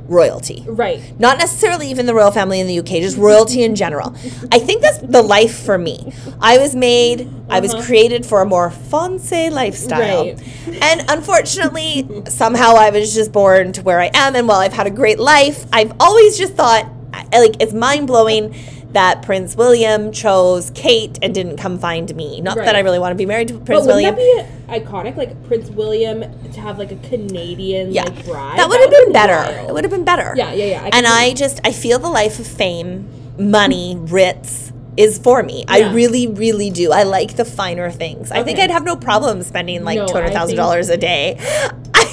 royalty. 0.08 0.64
Right. 0.66 1.00
Not 1.20 1.38
necessarily 1.38 1.88
even 1.90 2.06
the 2.06 2.14
royal 2.14 2.30
family 2.30 2.60
in 2.60 2.66
the 2.66 2.78
UK, 2.78 3.00
just 3.02 3.16
royalty 3.16 3.62
in 3.62 3.74
general. 3.76 4.14
I 4.50 4.58
think 4.58 4.82
that's 4.82 4.98
the 4.98 5.22
life 5.22 5.56
for 5.58 5.78
me. 5.78 6.12
I 6.40 6.58
was 6.58 6.74
made, 6.74 7.28
I 7.48 7.60
was 7.60 7.74
Uh-huh. 7.74 7.84
created 7.84 8.24
for 8.26 8.40
a 8.40 8.46
more 8.46 8.70
fonce 8.70 9.50
lifestyle. 9.52 10.24
Right. 10.24 10.38
And 10.82 11.04
unfortunately, 11.08 12.08
somehow 12.28 12.74
I 12.74 12.90
was 12.90 13.14
just 13.14 13.32
born 13.32 13.72
to 13.72 13.82
where 13.82 14.00
I 14.00 14.10
am. 14.14 14.34
And 14.34 14.48
while 14.48 14.58
I've 14.60 14.72
had 14.72 14.86
a 14.86 14.90
great 14.90 15.18
life, 15.18 15.64
I've 15.72 15.92
always 16.00 16.36
just 16.38 16.54
thought, 16.54 16.86
like, 17.32 17.56
it's 17.60 17.72
mind 17.74 18.06
blowing 18.06 18.54
that 18.92 19.22
Prince 19.22 19.54
William 19.54 20.12
chose 20.12 20.70
Kate 20.74 21.18
and 21.20 21.34
didn't 21.34 21.58
come 21.58 21.78
find 21.78 22.14
me. 22.16 22.40
Not 22.40 22.56
that 22.56 22.74
I 22.74 22.80
really 22.80 22.98
want 22.98 23.12
to 23.12 23.16
be 23.16 23.26
married 23.26 23.48
to 23.48 23.58
Prince 23.58 23.86
William. 23.86 24.14
but 24.14 24.20
wouldn't 24.20 24.36
William. 24.38 24.46
that 24.68 24.78
be 24.78 24.86
iconic? 24.86 25.16
Like 25.16 25.46
Prince 25.46 25.68
William 25.70 26.20
to 26.52 26.60
have 26.60 26.78
like 26.78 26.92
a 26.92 26.96
Canadian 26.96 27.92
yeah, 27.92 28.04
like 28.04 28.24
bride. 28.24 28.58
that 28.58 28.68
would 28.68 28.80
have 28.80 28.90
been 28.90 29.12
better. 29.12 29.52
wild. 29.52 29.68
It 29.68 29.72
would 29.74 29.84
have 29.84 29.90
been 29.90 30.04
better. 30.04 30.32
Yeah, 30.36 30.52
yeah, 30.52 30.64
yeah. 30.64 30.82
I 30.84 30.90
and 30.96 31.06
I 31.06 31.34
just 31.34 31.60
I 31.64 31.72
feel 31.72 31.98
the 31.98 32.08
life 32.08 32.38
of 32.38 32.46
fame, 32.46 33.08
money, 33.38 33.96
Ritz 33.98 34.72
is 34.96 35.18
for 35.18 35.42
me. 35.42 35.64
I 35.68 35.92
really, 35.92 36.26
really 36.26 36.70
do. 36.70 36.90
I 36.90 37.04
like 37.04 37.36
the 37.36 37.44
finer 37.44 37.90
things. 37.90 38.32
I 38.32 38.42
think 38.42 38.58
I'd 38.58 38.70
have 38.70 38.84
no 38.84 38.96
problem 38.96 39.42
spending 39.42 39.84
like 39.84 39.96
No, 39.96 40.06
two 40.06 40.14
hundred 40.14 40.32
thousand 40.32 40.56
dollars 40.56 40.88
a 40.88 40.96
day. 40.96 41.36
I 41.94 42.04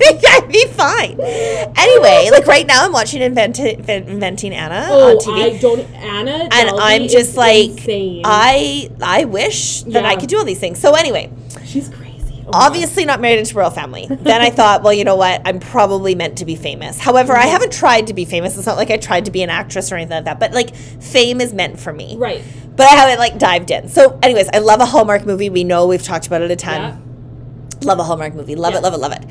I'd 0.28 0.48
be 0.48 0.66
fine. 0.68 1.18
Anyway, 1.20 2.30
like 2.30 2.46
right 2.46 2.66
now, 2.66 2.84
I'm 2.84 2.92
watching 2.92 3.22
Invent- 3.22 3.58
Inventing 3.58 4.52
Anna 4.52 4.86
Oh, 4.90 5.10
on 5.10 5.16
TV. 5.18 5.54
I 5.54 5.58
don't 5.58 5.80
Anna. 5.94 6.48
and 6.52 6.70
I'm 6.70 7.08
just 7.08 7.36
like 7.36 7.70
insane. 7.70 8.22
I 8.24 8.90
I 9.02 9.24
wish 9.24 9.82
that 9.82 10.04
I 10.04 10.16
could 10.16 10.28
do 10.28 10.38
all 10.38 10.44
these 10.44 10.60
things. 10.60 10.78
So 10.78 10.94
anyway, 10.94 11.30
she's 11.64 11.88
crazy. 11.88 12.08
Oh 12.46 12.50
obviously 12.52 13.04
not 13.04 13.20
married 13.20 13.38
into 13.38 13.54
royal 13.54 13.70
family. 13.70 14.06
Then 14.08 14.40
I 14.40 14.50
thought, 14.50 14.82
well, 14.82 14.92
you 14.92 15.04
know 15.04 15.16
what? 15.16 15.42
I'm 15.44 15.60
probably 15.60 16.14
meant 16.14 16.38
to 16.38 16.44
be 16.44 16.56
famous. 16.56 16.98
However, 16.98 17.34
I 17.34 17.42
mm-hmm. 17.42 17.50
haven't 17.50 17.72
tried 17.72 18.06
to 18.06 18.14
be 18.14 18.24
famous. 18.24 18.56
It's 18.56 18.66
not 18.66 18.76
like 18.76 18.90
I 18.90 18.96
tried 18.96 19.26
to 19.26 19.30
be 19.30 19.42
an 19.42 19.50
actress 19.50 19.92
or 19.92 19.96
anything 19.96 20.16
like 20.16 20.24
that. 20.24 20.40
But 20.40 20.52
like, 20.52 20.74
fame 20.74 21.40
is 21.40 21.52
meant 21.52 21.78
for 21.78 21.92
me. 21.92 22.16
Right. 22.16 22.42
But 22.76 22.86
I 22.86 22.94
haven't 22.94 23.18
like 23.18 23.38
dived 23.38 23.70
in. 23.70 23.88
So, 23.88 24.18
anyways, 24.22 24.48
I 24.52 24.58
love 24.58 24.80
a 24.80 24.86
Hallmark 24.86 25.26
movie. 25.26 25.50
We 25.50 25.64
know 25.64 25.86
we've 25.86 26.02
talked 26.02 26.26
about 26.26 26.42
it 26.42 26.50
a 26.50 26.56
ton. 26.56 26.80
Yeah. 26.80 27.86
Love 27.86 27.98
a 27.98 28.04
Hallmark 28.04 28.34
movie. 28.34 28.54
Love 28.54 28.72
Yeah. 28.72 28.78
it. 28.78 28.82
Love 28.82 28.94
it. 28.94 29.00
Love 29.00 29.12
it. 29.12 29.24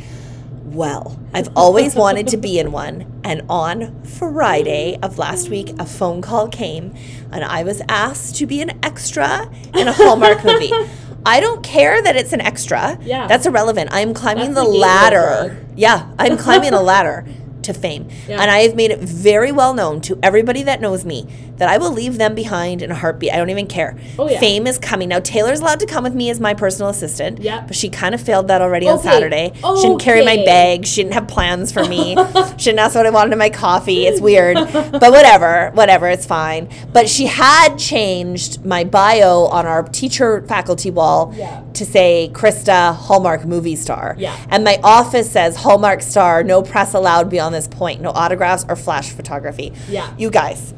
Well, 0.78 1.20
I've 1.34 1.50
always 1.56 1.96
wanted 2.04 2.28
to 2.28 2.38
be 2.38 2.60
in 2.60 2.72
one. 2.72 3.20
And 3.24 3.42
on 3.50 4.04
Friday 4.04 5.00
of 5.02 5.18
last 5.18 5.50
week, 5.50 5.74
a 5.80 5.86
phone 5.88 6.22
call 6.22 6.48
came, 6.48 6.94
and 7.32 7.44
I 7.44 7.64
was 7.64 7.82
asked 7.90 8.36
to 8.36 8.46
be 8.46 8.62
an 8.62 8.78
extra 8.84 9.50
in 9.74 9.88
a 9.88 9.92
Hallmark 9.92 10.46
movie. 10.46 10.72
I 11.26 11.40
don't 11.40 11.64
care 11.64 12.00
that 12.04 12.16
it's 12.16 12.32
an 12.32 12.42
extra. 12.42 13.00
Yeah. 13.02 13.26
That's 13.26 13.48
irrelevant. 13.48 13.90
I'm 13.92 14.14
climbing 14.14 14.54
That's 14.54 14.66
the 14.68 14.72
the 14.72 14.78
ladder. 14.78 15.66
Yeah, 15.76 16.12
I'm 16.20 16.38
climbing 16.38 16.74
a 16.74 16.82
ladder 16.94 17.26
to 17.64 17.74
fame. 17.74 18.08
Yeah. 18.28 18.40
And 18.40 18.52
I 18.52 18.60
have 18.60 18.76
made 18.76 18.92
it 18.92 19.00
very 19.00 19.52
well 19.52 19.74
known 19.74 20.00
to 20.02 20.20
everybody 20.22 20.62
that 20.64 20.80
knows 20.80 21.04
me 21.06 21.28
that 21.58 21.70
I 21.70 21.78
will 21.78 21.92
leave 21.92 22.18
them 22.18 22.36
behind 22.36 22.82
in 22.82 22.92
a 22.92 22.96
heartbeat. 22.96 23.32
I 23.34 23.38
don't 23.38 23.50
even 23.50 23.68
care. 23.68 23.98
Oh, 24.20 24.30
yeah. 24.30 24.40
Fame 24.40 24.68
is 24.68 24.78
coming. 24.80 25.10
Now, 25.10 25.20
Taylor's 25.20 25.60
allowed 25.60 25.80
to 25.82 25.86
come 25.86 26.04
with 26.04 26.14
me 26.14 26.30
as 26.30 26.40
my 26.40 26.54
personal 26.54 26.90
assistant. 26.90 27.40
Yep. 27.40 27.68
But 27.68 27.76
she 27.76 27.90
kind 27.90 28.14
of 28.16 28.22
failed 28.22 28.48
that 28.50 28.62
already 28.62 28.88
on 28.88 29.00
Okay. 29.00 29.10
Saturday. 29.10 29.52
She 29.56 29.62
didn't 29.62 30.00
carry 30.02 30.24
my 30.24 30.38
bag. 30.38 30.86
She 30.86 31.02
didn't 31.04 31.14
have 31.16 31.28
plans 31.28 31.72
for 31.72 31.84
me. 31.86 32.16
she 32.58 32.66
didn't 32.66 32.80
ask 32.80 32.96
what 32.96 33.06
I 33.06 33.10
wanted 33.10 33.34
in 33.34 33.40
my 33.40 33.50
coffee. 33.50 34.06
It's 34.06 34.22
weird. 34.22 34.56
but 34.56 35.12
whatever. 35.12 35.72
Whatever. 35.74 36.08
It's 36.08 36.26
fine. 36.26 36.70
But 36.94 37.10
she 37.10 37.26
had 37.28 37.78
changed 37.78 38.64
my 38.66 38.84
bio 38.84 39.46
on 39.46 39.66
our 39.66 39.84
teacher 39.84 40.44
faculty 40.48 40.92
wall 40.92 41.34
Yeah. 41.36 41.64
to 41.74 41.86
say 41.86 42.30
Krista 42.34 42.96
Hallmark 42.96 43.46
movie 43.46 43.76
star. 43.76 44.16
Yeah. 44.18 44.36
And 44.50 44.64
my 44.64 44.80
office 44.84 45.32
says 45.32 45.56
Hallmark 45.58 46.02
star, 46.02 46.44
no 46.44 46.62
press 46.62 46.94
allowed 46.94 47.30
beyond 47.30 47.56
this 47.56 47.68
point, 47.68 48.02
no 48.02 48.12
autographs 48.12 48.66
or 48.70 48.76
flash 48.76 49.10
photography. 49.10 49.74
Yeah. 49.90 50.14
You 50.18 50.30
guys, 50.30 50.74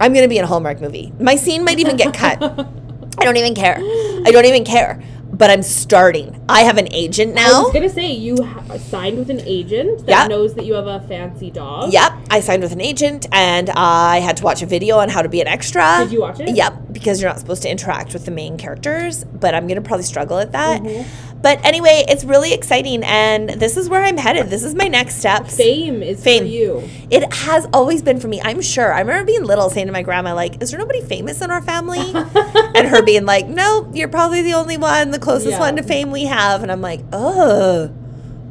I'm 0.00 0.12
going 0.12 0.22
to 0.24 0.28
be 0.28 0.38
in 0.38 0.44
a 0.44 0.46
Hallmark 0.46 0.80
movie. 0.80 1.12
My 1.20 1.36
scene 1.36 1.64
might 1.64 1.78
even 1.78 1.96
get 1.96 2.14
cut. 2.14 2.42
I 2.42 3.24
don't 3.24 3.36
even 3.36 3.54
care. 3.54 3.76
I 3.78 4.30
don't 4.30 4.44
even 4.44 4.64
care. 4.64 5.02
But 5.30 5.50
I'm 5.50 5.62
starting. 5.62 6.44
I 6.48 6.62
have 6.62 6.78
an 6.78 6.92
agent 6.92 7.34
now. 7.34 7.60
I 7.60 7.62
was 7.62 7.72
gonna 7.72 7.88
say 7.90 8.10
you 8.10 8.42
ha- 8.42 8.76
signed 8.78 9.18
with 9.18 9.28
an 9.30 9.40
agent 9.42 9.98
that 10.06 10.08
Yeah. 10.08 10.26
knows 10.26 10.54
that 10.54 10.64
you 10.64 10.72
have 10.74 10.86
a 10.86 11.00
fancy 11.06 11.50
dog. 11.50 11.92
Yep, 11.92 12.12
I 12.30 12.40
signed 12.40 12.62
with 12.62 12.72
an 12.72 12.80
agent 12.80 13.26
and 13.30 13.70
I 13.70 14.18
had 14.20 14.36
to 14.38 14.44
watch 14.44 14.62
a 14.62 14.66
video 14.66 14.98
on 14.98 15.10
how 15.10 15.22
to 15.22 15.28
be 15.28 15.40
an 15.40 15.46
extra. 15.46 15.98
Did 16.00 16.12
you 16.12 16.22
watch 16.22 16.40
it? 16.40 16.56
Yep, 16.56 16.92
because 16.92 17.20
you're 17.20 17.30
not 17.30 17.38
supposed 17.38 17.62
to 17.62 17.70
interact 17.70 18.14
with 18.14 18.24
the 18.24 18.30
main 18.32 18.56
characters, 18.56 19.22
but 19.24 19.54
I'm 19.54 19.68
going 19.68 19.76
to 19.80 19.86
probably 19.86 20.04
struggle 20.04 20.38
at 20.38 20.50
that. 20.52 20.82
Mm-hmm. 20.82 21.37
But 21.40 21.64
anyway, 21.64 22.04
it's 22.08 22.24
really 22.24 22.52
exciting, 22.52 23.04
and 23.04 23.48
this 23.50 23.76
is 23.76 23.88
where 23.88 24.02
I'm 24.02 24.16
headed. 24.16 24.50
This 24.50 24.64
is 24.64 24.74
my 24.74 24.88
next 24.88 25.16
step. 25.16 25.46
Fame 25.46 26.02
is 26.02 26.22
Fame. 26.22 26.42
for 26.42 26.48
you. 26.48 26.88
It 27.10 27.32
has 27.32 27.68
always 27.72 28.02
been 28.02 28.18
for 28.18 28.26
me. 28.26 28.40
I'm 28.42 28.60
sure. 28.60 28.92
I 28.92 29.00
remember 29.00 29.24
being 29.24 29.44
little, 29.44 29.70
saying 29.70 29.86
to 29.86 29.92
my 29.92 30.02
grandma, 30.02 30.34
"Like, 30.34 30.60
is 30.60 30.70
there 30.72 30.80
nobody 30.80 31.00
famous 31.00 31.40
in 31.40 31.50
our 31.52 31.62
family?" 31.62 32.00
and 32.74 32.88
her 32.88 33.02
being 33.02 33.24
like, 33.24 33.46
"No, 33.46 33.88
you're 33.94 34.08
probably 34.08 34.42
the 34.42 34.54
only 34.54 34.76
one, 34.76 35.12
the 35.12 35.18
closest 35.20 35.52
Yeah. 35.52 35.60
one 35.60 35.76
to 35.76 35.82
fame 35.84 36.10
we 36.10 36.24
have." 36.24 36.62
And 36.64 36.72
I'm 36.72 36.80
like, 36.80 37.00
"Ugh, 37.12 37.90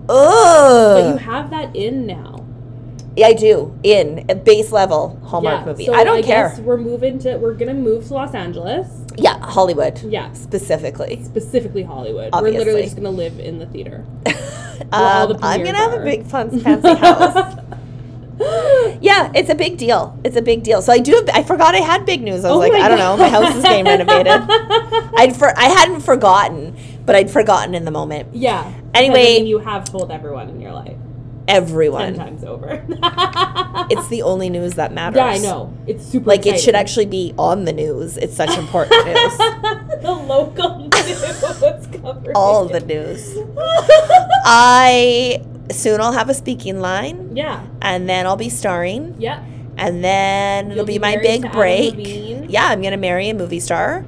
But 0.07 1.09
you 1.11 1.17
have 1.17 1.49
that 1.49 1.75
in 1.75 2.05
now. 2.05 2.45
Yeah, 3.17 3.27
I 3.27 3.33
do. 3.33 3.77
In 3.83 4.25
a 4.29 4.35
base 4.35 4.71
level 4.71 5.19
Hallmark 5.25 5.65
movie. 5.65 5.85
so 5.87 5.93
I 5.93 6.03
don't 6.03 6.23
care. 6.23 6.49
Guess 6.49 6.59
we're 6.59 6.77
moving 6.77 7.19
to. 7.19 7.37
We're 7.37 7.55
gonna 7.55 7.73
move 7.73 8.07
to 8.07 8.13
Los 8.13 8.33
Angeles. 8.33 8.87
Yeah, 9.17 9.39
Hollywood. 9.39 10.01
Yeah. 10.03 10.31
specifically. 10.33 11.23
Specifically 11.23 11.83
Hollywood. 11.83 12.29
Obviously. 12.33 12.51
We're 12.57 12.65
literally 12.65 12.83
just 12.83 12.95
gonna 12.95 13.09
live 13.11 13.39
in 13.39 13.59
the 13.59 13.65
theater. 13.65 14.05
all 14.91 15.27
the 15.27 15.35
Um, 15.35 15.39
I'm 15.43 15.63
gonna 15.63 15.77
have 15.77 15.93
a 15.93 16.03
big 16.03 16.25
fun 16.25 16.59
fancy 16.59 16.93
house. 16.95 17.59
Yeah, 19.01 19.31
it's 19.33 19.49
a 19.49 19.55
big 19.55 19.77
deal. 19.77 20.17
It's 20.23 20.35
a 20.35 20.41
big 20.41 20.61
deal. 20.61 20.81
So 20.83 20.93
I 20.93 20.99
do. 20.99 21.25
I 21.33 21.43
forgot 21.43 21.73
I 21.73 21.79
had 21.79 22.05
big 22.05 22.21
news. 22.21 22.45
I 22.45 22.49
was 22.49 22.57
Oh 22.57 22.59
like, 22.59 22.73
I 22.73 22.87
don't 22.87 22.99
know. 22.99 23.17
My 23.17 23.29
house 23.29 23.55
is 23.55 23.63
getting 23.63 23.85
renovated. 23.85 24.27
I'd 25.17 25.35
for 25.35 25.57
I 25.57 25.65
hadn't 25.65 26.01
forgotten, 26.01 26.75
but 27.05 27.15
I'd 27.15 27.31
forgotten 27.31 27.73
in 27.73 27.83
the 27.85 27.91
moment. 27.91 28.35
Yeah. 28.35 28.71
Anyway- 28.93 29.41
you 29.41 29.57
have 29.59 29.85
told 29.85 30.11
everyone 30.11 30.49
in 30.49 30.61
your 30.61 30.71
life 30.71 30.97
ten 31.47 31.55
Everyone. 31.63 32.15
times 32.15 32.43
over. 32.43 32.83
It's 33.89 34.09
the 34.09 34.21
only 34.23 34.49
news 34.49 34.73
that 34.73 34.91
matters. 34.91 35.15
yeah, 35.17 35.27
I 35.27 35.37
know. 35.37 35.71
It's 35.87 36.03
super. 36.05 36.25
Like 36.27 36.45
it 36.45 36.59
should 36.59 36.75
actually 36.75 37.05
be 37.05 37.33
on 37.37 37.63
the 37.63 37.71
news. 37.71 38.17
It's 38.17 38.35
such 38.35 38.57
important 38.57 39.05
news. 39.05 39.37
the 40.01 40.11
local 40.27 40.79
news 40.79 41.87
coverage. 42.01 42.35
All 42.35 42.65
the 42.65 42.81
news. 42.81 43.37
I 44.45 45.41
soon 45.71 46.01
I'll 46.01 46.11
have 46.11 46.29
a 46.29 46.33
speaking 46.33 46.79
line, 46.81 47.35
Yeah. 47.35 47.61
and 47.81 48.09
then 48.09 48.25
I'll 48.25 48.35
be 48.35 48.49
starring, 48.49 49.15
Yeah. 49.19 49.43
and 49.77 50.03
then 50.03 50.65
You'll 50.67 50.79
it'll 50.79 50.85
be, 50.85 50.93
be 50.93 50.99
my 50.99 51.17
big 51.17 51.51
break. 51.51 51.95
Yeah, 52.49 52.65
I'm 52.67 52.81
gonna 52.81 52.97
marry 52.97 53.29
a 53.29 53.33
movie 53.33 53.59
star, 53.61 54.05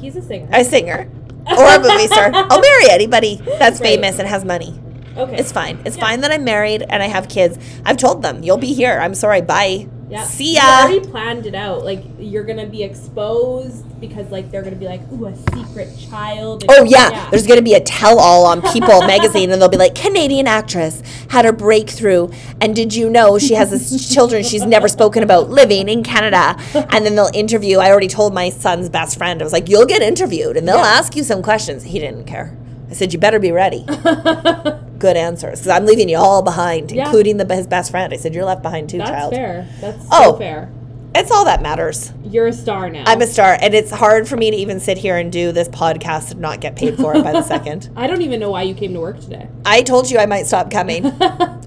He's 0.00 0.16
a 0.16 0.22
singer. 0.22 0.48
a 0.52 0.64
singer, 0.64 1.08
or 1.56 1.64
a 1.66 1.78
movie 1.80 2.06
star. 2.08 2.30
I'll 2.34 2.60
marry 2.60 2.88
anybody 2.90 3.36
that's 3.58 3.80
Right. 3.80 3.88
famous 4.00 4.18
and 4.18 4.28
has 4.28 4.44
money. 4.44 4.78
Okay. 5.16 5.36
It's 5.36 5.52
fine. 5.52 5.80
It's 5.84 5.96
Yeah. 5.96 6.04
fine 6.06 6.20
that 6.22 6.30
I'm 6.30 6.44
married 6.44 6.84
and 6.88 7.02
I 7.02 7.06
have 7.08 7.28
kids. 7.28 7.58
I've 7.84 7.96
told 7.96 8.22
them 8.22 8.42
you'll 8.42 8.56
be 8.58 8.72
here. 8.72 8.98
I'm 9.00 9.14
sorry. 9.14 9.40
Bye. 9.42 9.86
Yeah. 10.10 10.24
See 10.24 10.48
You 10.50 10.60
ya. 10.60 10.80
already 10.82 11.00
planned 11.00 11.46
it 11.46 11.54
out. 11.54 11.84
Like 11.86 12.04
you're 12.18 12.44
gonna 12.44 12.66
be 12.66 12.82
exposed 12.82 13.98
because 13.98 14.30
like 14.30 14.50
they're 14.50 14.62
gonna 14.62 14.76
be 14.76 14.84
like, 14.84 15.00
ooh, 15.10 15.24
a 15.24 15.34
secret 15.54 15.88
child. 16.10 16.64
Oh 16.68 16.84
yeah, 16.84 17.30
there's 17.30 17.46
gonna 17.46 17.62
be 17.62 17.72
a 17.72 17.80
tell-all 17.80 18.44
on 18.44 18.60
People 18.60 19.00
magazine, 19.06 19.50
and 19.50 19.62
they'll 19.62 19.70
be 19.70 19.78
like, 19.78 19.94
"Canadian 19.94 20.46
actress 20.46 21.02
had 21.30 21.46
her 21.46 21.52
breakthrough, 21.52 22.28
and 22.60 22.76
did 22.76 22.94
you 22.94 23.08
know 23.08 23.38
she 23.38 23.54
has 23.54 23.70
this 23.70 24.12
children 24.12 24.42
she's 24.42 24.66
never 24.66 24.86
spoken 24.86 25.22
about 25.22 25.48
living 25.48 25.88
in 25.88 26.02
Canada?" 26.02 26.56
And 26.74 27.06
then 27.06 27.14
they'll 27.16 27.30
interview. 27.32 27.78
I 27.78 27.90
already 27.90 28.08
told 28.08 28.34
my 28.34 28.50
son's 28.50 28.90
best 28.90 29.16
friend, 29.16 29.40
I 29.40 29.44
was 29.44 29.52
like, 29.54 29.70
"You'll 29.70 29.86
get 29.86 30.02
interviewed, 30.02 30.58
and 30.58 30.68
they'll 30.68 30.76
Yeah. 30.76 30.82
ask 30.98 31.16
you 31.16 31.22
some 31.22 31.42
questions." 31.42 31.84
He 31.84 31.98
didn't 31.98 32.24
care. 32.24 32.54
I 32.90 32.94
said, 32.94 33.14
"You 33.14 33.18
better 33.18 33.38
be 33.38 33.50
ready." 33.52 33.86
Good 35.02 35.16
answers, 35.16 35.58
because 35.58 35.68
I'm 35.76 35.84
leaving 35.84 36.08
you 36.08 36.16
all 36.16 36.42
behind, 36.42 36.92
Yeah. 36.92 37.06
including 37.06 37.36
the 37.38 37.54
his 37.56 37.66
best 37.66 37.90
friend. 37.90 38.12
I 38.12 38.16
said, 38.18 38.34
"You're 38.36 38.44
left 38.44 38.62
behind 38.62 38.88
too, 38.88 38.98
That's 38.98 39.10
child." 39.10 39.34
fair. 39.34 39.66
That's 39.80 39.98
Oh. 40.12 40.32
so 40.34 40.38
fair. 40.38 40.68
It's 41.12 41.30
all 41.32 41.44
that 41.44 41.60
matters. 41.60 42.12
You're 42.24 42.46
a 42.46 42.52
star 42.52 42.88
now. 42.88 43.02
I'm 43.06 43.20
a 43.20 43.26
star, 43.26 43.58
and 43.60 43.74
it's 43.74 43.90
hard 43.90 44.28
for 44.28 44.36
me 44.36 44.52
to 44.52 44.56
even 44.56 44.78
sit 44.78 44.96
here 44.98 45.16
and 45.16 45.32
do 45.32 45.50
this 45.50 45.68
podcast 45.68 46.30
and 46.30 46.40
not 46.40 46.60
get 46.60 46.76
paid 46.76 46.96
for 46.96 47.16
it 47.16 47.24
by 47.24 47.32
the 47.32 47.42
second. 47.54 47.90
I 47.96 48.06
don't 48.06 48.22
even 48.22 48.38
know 48.38 48.50
why 48.52 48.62
you 48.62 48.74
came 48.74 48.94
to 48.94 49.00
work 49.00 49.20
today. 49.20 49.48
I 49.66 49.82
told 49.82 50.08
you 50.08 50.18
I 50.20 50.26
might 50.26 50.46
stop 50.46 50.70
coming. 50.70 51.04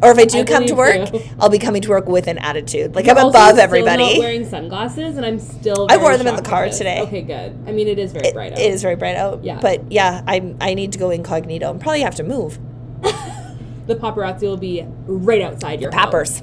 Or 0.02 0.12
if 0.12 0.18
I 0.18 0.24
do 0.36 0.40
I 0.40 0.44
come 0.46 0.66
to 0.68 0.74
work. 0.74 1.10
I'll 1.40 1.50
be 1.50 1.60
coming 1.60 1.82
to 1.82 1.90
work 1.90 2.08
with 2.08 2.28
an 2.28 2.38
attitude. 2.38 2.96
Like 2.96 3.06
You're 3.06 3.20
I'm 3.20 3.28
above 3.28 3.60
everybody. 3.60 4.14
Not 4.14 4.20
wearing 4.20 4.50
sunglasses, 4.50 5.18
and 5.18 5.26
I'm 5.26 5.40
still. 5.40 5.88
I 5.90 5.98
wore 5.98 6.16
them 6.18 6.26
in 6.28 6.38
the 6.38 6.42
car 6.42 6.70
today. 6.70 7.02
Okay, 7.02 7.22
good. 7.22 7.52
I 7.68 7.74
mean, 7.74 7.90
it 7.90 8.00
is 8.00 8.14
very 8.14 8.30
It- 8.30 8.34
bright 8.34 8.54
out. 8.54 8.60
it 8.60 8.72
is 8.74 8.82
very 8.82 8.96
bright 8.96 9.18
out. 9.18 9.42
Yeah. 9.44 9.60
But 9.62 9.92
yeah, 9.92 10.22
I 10.26 10.54
I 10.62 10.74
need 10.74 10.94
to 10.94 10.98
go 10.98 11.10
incognito 11.10 11.70
and 11.70 11.82
probably 11.82 12.02
have 12.02 12.16
to 12.16 12.24
move. 12.24 12.58
The 13.88 13.96
paparazzi 13.96 14.42
will 14.42 14.58
be 14.58 14.86
right 15.06 15.42
outside 15.42 15.82
your 15.82 15.92
house. 15.92 16.06
Pappers. 16.06 16.42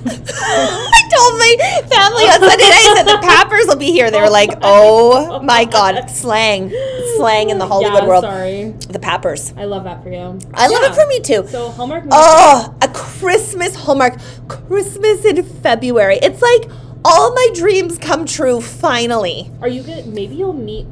I 0.06 1.08
told 1.12 1.38
my 1.38 1.56
family 1.90 2.24
on 2.24 2.40
Sunday 2.40 2.68
night 2.70 2.92
said 2.96 3.02
the 3.04 3.18
Pappers 3.22 3.66
will 3.66 3.76
be 3.76 3.90
here. 3.92 4.10
They 4.10 4.20
were 4.20 4.30
like, 4.30 4.50
"Oh 4.62 5.42
my 5.42 5.66
god, 5.66 6.08
slang, 6.08 6.72
slang 7.16 7.50
in 7.50 7.58
the 7.58 7.66
Hollywood 7.72 8.04
yeah, 8.04 8.08
world." 8.08 8.24
Sorry, 8.24 8.70
The 8.88 8.98
Pappers. 8.98 9.52
I 9.58 9.66
love 9.66 9.84
that 9.84 10.02
for 10.02 10.10
you. 10.10 10.38
I 10.54 10.68
love 10.68 10.90
it 10.90 10.94
for 10.94 11.06
me 11.06 11.20
too. 11.20 11.46
So 11.48 11.68
Hallmark. 11.70 12.04
Oh, 12.10 12.74
a 12.80 12.88
Christmas 12.88 13.74
Hallmark. 13.74 14.18
Christmas 14.48 15.24
in 15.26 15.42
February. 15.42 16.18
It's 16.22 16.40
like 16.40 16.70
all 17.04 17.34
my 17.34 17.48
dreams 17.54 17.98
come 17.98 18.24
true 18.24 18.62
finally. 18.62 19.50
Are 19.60 19.68
you 19.68 19.82
good? 19.82 20.06
Maybe 20.06 20.34
you'll 20.36 20.54
meet 20.54 20.88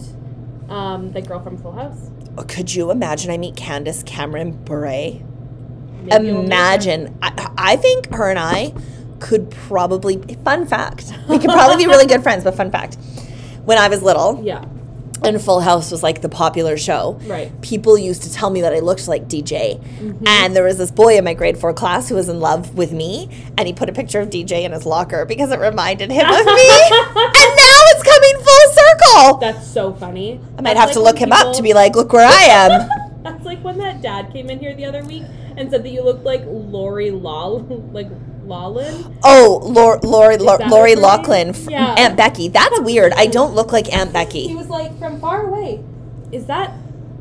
um, 0.68 1.12
the 1.12 1.23
girl 1.23 1.40
from 1.40 1.57
Full 1.57 1.73
House. 1.73 2.11
Could 2.47 2.75
you 2.75 2.90
imagine 2.90 3.30
I 3.30 3.38
meet 3.38 3.57
Candace 3.57 4.02
Cameron 4.02 4.52
Bure? 4.64 5.23
Maybe 6.05 6.26
you'll 6.26 6.43
meet 6.43 6.52
her. 6.52 6.57
Imagine. 6.59 7.19
I, 7.23 7.50
I 7.57 7.76
think 7.76 8.12
her 8.12 8.31
and 8.31 8.38
I 8.38 8.73
could 9.21 9.50
probably, 9.50 10.17
fun 10.45 10.67
fact, 10.67 11.12
we 11.28 11.38
could 11.38 11.50
probably 11.50 11.76
be 11.76 11.87
really 11.87 12.07
good 12.07 12.23
friends, 12.23 12.45
but 12.45 12.55
fun 12.55 12.71
fact. 12.71 12.97
When 13.64 13.76
I 13.78 13.88
was 13.88 14.02
little 14.02 14.40
Yeah. 14.45 14.64
and 15.25 15.43
Full 15.43 15.61
House 15.61 15.90
was 15.90 16.02
like 16.05 16.23
the 16.23 16.28
popular 16.28 16.76
show, 16.78 17.19
Right. 17.26 17.50
people 17.61 17.99
used 17.99 18.23
to 18.23 18.33
tell 18.33 18.49
me 18.49 18.61
that 18.61 18.73
I 18.73 18.78
looked 18.78 19.09
like 19.09 19.26
DJ. 19.28 19.81
Mm-hmm. 19.99 20.26
And 20.26 20.55
there 20.55 20.62
was 20.64 20.78
this 20.78 20.90
boy 20.93 21.19
in 21.19 21.25
my 21.25 21.35
grade 21.35 21.59
four 21.59 21.75
class 21.75 22.09
who 22.09 22.14
was 22.14 22.28
in 22.28 22.38
love 22.40 22.76
with 22.76 22.93
me, 22.93 23.28
and 23.59 23.67
he 23.67 23.73
put 23.75 23.88
a 23.88 23.93
picture 23.93 24.21
of 24.21 24.31
DJ 24.31 24.62
in 24.64 24.71
his 24.73 24.87
locker 24.87 25.25
because 25.26 25.50
it 25.50 25.59
reminded 25.59 26.11
him 26.12 26.25
of 26.26 26.47
me. 26.47 26.71
and 26.87 27.50
now 27.57 27.81
it's 27.90 28.02
coming 28.05 28.45
full 28.45 28.73
circle. 28.73 29.38
That's 29.38 29.67
so 29.67 29.93
funny. 29.95 30.40
I 30.57 30.62
might 30.62 30.76
have 30.76 30.93
to 30.93 31.00
look 31.00 31.19
him 31.19 31.33
up 31.33 31.57
to 31.57 31.62
be 31.62 31.75
like, 31.75 31.97
look 31.97 32.12
where 32.12 32.26
I 32.26 32.45
am. 32.45 32.88
That's 33.25 33.45
like 33.45 33.62
when 33.64 33.76
that 33.78 34.00
dad 34.00 34.33
came 34.33 34.49
in 34.49 34.61
here 34.61 34.75
the 34.75 34.85
other 34.87 35.05
week 35.05 35.25
and 35.59 35.71
said 35.71 35.83
that 35.85 35.91
you 35.91 36.03
looked 36.03 36.25
like 36.25 36.43
Lori 36.47 37.11
Law, 37.11 37.57
like 37.93 38.09
Lawlin. 38.45 39.19
Oh, 39.25 39.61
Lori, 39.62 39.99
Lori, 40.03 40.37
Lori, 40.38 40.59
that 40.59 40.71
Lori 40.71 40.91
her 40.91 40.97
name? 40.97 41.03
Loughlin, 41.03 41.55
Yeah. 41.69 41.95
Aunt 41.99 42.17
Becky. 42.17 42.49
That's 42.49 42.81
weird. 42.81 43.12
I 43.17 43.27
don't 43.27 43.55
look 43.55 43.73
like 43.73 43.93
Aunt 43.95 44.12
Becky. 44.12 44.47
He 44.49 44.55
was 44.55 44.69
like 44.69 44.99
from 44.99 45.21
far 45.21 45.47
away. 45.47 45.83
Is 46.33 46.47
that? 46.47 46.73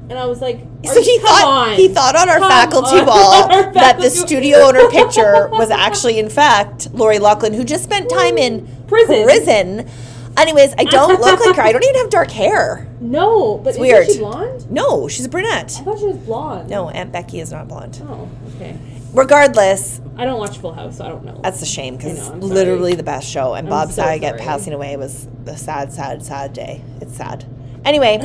And 0.10 0.18
I 0.18 0.26
was 0.26 0.40
like, 0.40 0.62
So 0.86 1.02
he 1.02 1.20
thought 1.20 1.44
on. 1.72 1.76
he 1.76 1.90
thought 1.90 2.16
on 2.16 2.30
our 2.30 2.40
Come 2.40 2.50
faculty 2.50 2.96
on. 3.00 3.06
wall 3.08 3.52
Our 3.52 3.74
that 3.74 4.00
the 4.00 4.10
studio 4.10 4.60
owner 4.60 4.88
picture 4.90 5.50
was 5.52 5.70
actually, 5.70 6.18
in 6.18 6.30
fact, 6.30 6.94
Lori 6.94 7.20
Loughlin, 7.20 7.54
who 7.54 7.66
just 7.66 7.84
spent 7.84 8.10
time 8.10 8.38
in 8.38 8.66
Prison. 8.88 9.24
prison. 9.26 9.90
Anyways, 10.38 10.74
I 10.78 10.84
don't 10.84 11.20
look 11.20 11.40
like 11.40 11.56
her. 11.56 11.62
I 11.62 11.72
don't 11.72 11.84
even 11.84 11.96
have 12.02 12.10
dark 12.10 12.32
hair. 12.32 12.84
No, 13.00 13.60
but 13.60 13.70
It's 13.72 13.78
weird. 13.80 14.08
she 14.10 14.18
blonde? 14.18 14.72
No, 14.72 15.08
she's 15.08 15.26
a 15.28 15.30
brunette. 15.30 15.78
I 15.80 15.84
thought 15.84 16.00
she 16.00 16.06
was 16.08 16.18
blonde. 16.18 16.68
No, 16.70 16.90
Aunt 16.90 17.12
Becky 17.12 17.40
is 17.40 17.52
not 17.52 17.68
blonde. 17.68 18.02
Oh, 18.10 18.28
okay. 18.56 18.76
Regardless, 19.14 20.02
I 20.18 20.26
don't 20.26 20.40
watch 20.40 20.58
Full 20.58 20.74
House, 20.74 20.98
so 20.98 21.06
I 21.06 21.10
don't 21.10 21.24
know. 21.24 21.40
that's 21.44 21.62
a 21.62 21.66
shame 21.66 21.96
because 21.96 22.18
it's 22.18 22.30
literally 22.44 22.96
the 22.96 23.04
best 23.04 23.30
show. 23.30 23.54
And 23.54 23.68
I'm 23.68 23.70
Bob 23.70 23.90
so 23.90 24.02
Saget 24.02 24.40
passing 24.40 24.74
away 24.74 24.98
was 24.98 25.28
a 25.46 25.56
sad, 25.56 25.94
sad, 25.94 26.24
sad 26.24 26.54
day. 26.54 26.82
It's 27.00 27.16
sad. 27.16 27.46
Anyway, 27.86 28.18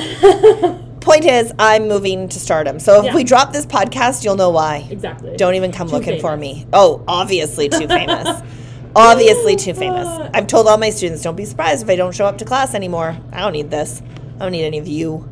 point 1.01 1.25
is, 1.27 1.53
I'm 1.59 1.87
moving 1.87 2.29
to 2.31 2.41
stardom. 2.41 2.79
So 2.81 3.01
if 3.01 3.05
Yeah. 3.07 3.15
we 3.15 3.25
drop 3.25 3.53
this 3.53 3.67
podcast, 3.67 4.25
you'll 4.25 4.37
know 4.37 4.51
why. 4.51 4.87
exactly. 4.91 5.37
Don't 5.37 5.55
even 5.55 5.71
come 5.71 5.89
Too 5.89 5.95
looking 5.97 6.21
for 6.21 6.35
me. 6.37 6.67
Oh, 6.73 7.03
obviously 7.07 7.69
too 7.69 7.87
famous. 7.89 8.41
obviously 8.95 9.57
too 9.57 9.75
famous. 9.75 10.07
I've 10.35 10.47
told 10.47 10.67
all 10.69 10.79
my 10.79 10.91
students, 10.91 11.23
don't 11.23 11.37
be 11.37 11.45
surprised 11.45 11.83
if 11.85 11.89
I 11.91 11.97
don't 11.97 12.15
show 12.15 12.27
up 12.27 12.39
to 12.39 12.45
class 12.45 12.75
anymore. 12.75 13.17
I 13.33 13.41
don't 13.41 13.53
need 13.53 13.71
this. 13.71 14.03
I 14.37 14.39
don't 14.41 14.53
need 14.53 14.65
any 14.65 14.79
of 14.79 14.87
you. 14.87 15.29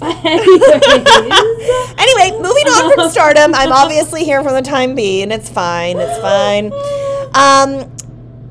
Anyway, 1.96 2.32
moving 2.42 2.66
on 2.68 2.94
from 2.94 3.10
stardom. 3.10 3.54
I'm 3.54 3.72
obviously 3.72 4.24
here 4.24 4.42
for 4.42 4.52
the 4.52 4.60
time 4.62 4.94
being. 4.94 5.30
It's 5.30 5.48
fine. 5.48 5.96
It's 5.98 6.18
fine. 6.20 6.72
Um, 7.34 7.90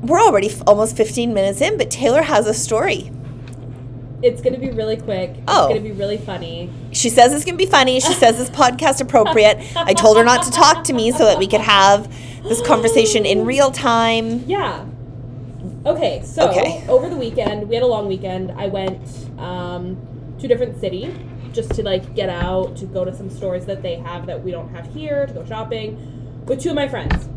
we're 0.02 0.20
already 0.20 0.48
f- 0.50 0.62
almost 0.66 0.96
15 0.96 1.32
minutes 1.32 1.60
in, 1.60 1.78
but 1.78 1.90
Taylor 1.90 2.22
has 2.22 2.46
a 2.46 2.54
story. 2.54 3.10
It's 4.24 4.40
gonna 4.40 4.58
be 4.58 4.70
really 4.70 4.96
quick. 4.96 5.30
It's 5.30 5.42
Oh. 5.48 5.68
gonna 5.68 5.80
be 5.80 5.92
really 5.92 6.16
funny. 6.16 6.70
She 6.92 7.10
says 7.10 7.34
it's 7.34 7.44
going 7.44 7.58
to 7.58 7.62
be 7.62 7.70
funny. 7.70 8.00
She 8.00 8.14
says 8.14 8.40
it's 8.40 8.48
podcast 8.48 9.00
appropriate. 9.02 9.58
I 9.76 9.92
told 9.92 10.16
her 10.16 10.24
not 10.24 10.42
to 10.44 10.50
talk 10.50 10.84
to 10.84 10.92
me 10.94 11.10
so 11.12 11.26
that 11.26 11.38
we 11.38 11.46
could 11.46 11.60
have 11.60 12.08
this 12.44 12.62
conversation 12.62 13.26
in 13.26 13.44
real 13.44 13.70
time. 13.70 14.44
Yeah. 14.46 14.84
Okay, 15.84 16.22
so 16.24 16.48
Okay. 16.48 16.82
over 16.88 17.10
the 17.10 17.16
weekend, 17.16 17.68
we 17.68 17.74
had 17.74 17.82
a 17.84 17.86
long 17.86 18.08
weekend. 18.08 18.52
I 18.56 18.68
went 18.68 18.98
um, 19.38 19.98
to 20.38 20.46
a 20.46 20.48
different 20.48 20.80
city 20.80 21.14
just 21.52 21.72
to 21.74 21.82
like 21.82 22.14
get 22.14 22.28
out, 22.30 22.76
to 22.76 22.86
go 22.86 23.04
to 23.04 23.14
some 23.14 23.28
stores 23.28 23.66
that 23.66 23.82
they 23.82 23.96
have 23.96 24.24
that 24.26 24.42
we 24.42 24.50
don't 24.50 24.70
have 24.74 24.86
here, 24.94 25.26
to 25.26 25.32
go 25.34 25.44
shopping 25.44 25.98
with 26.46 26.62
two 26.62 26.70
of 26.70 26.74
my 26.76 26.88
friends. 26.88 27.28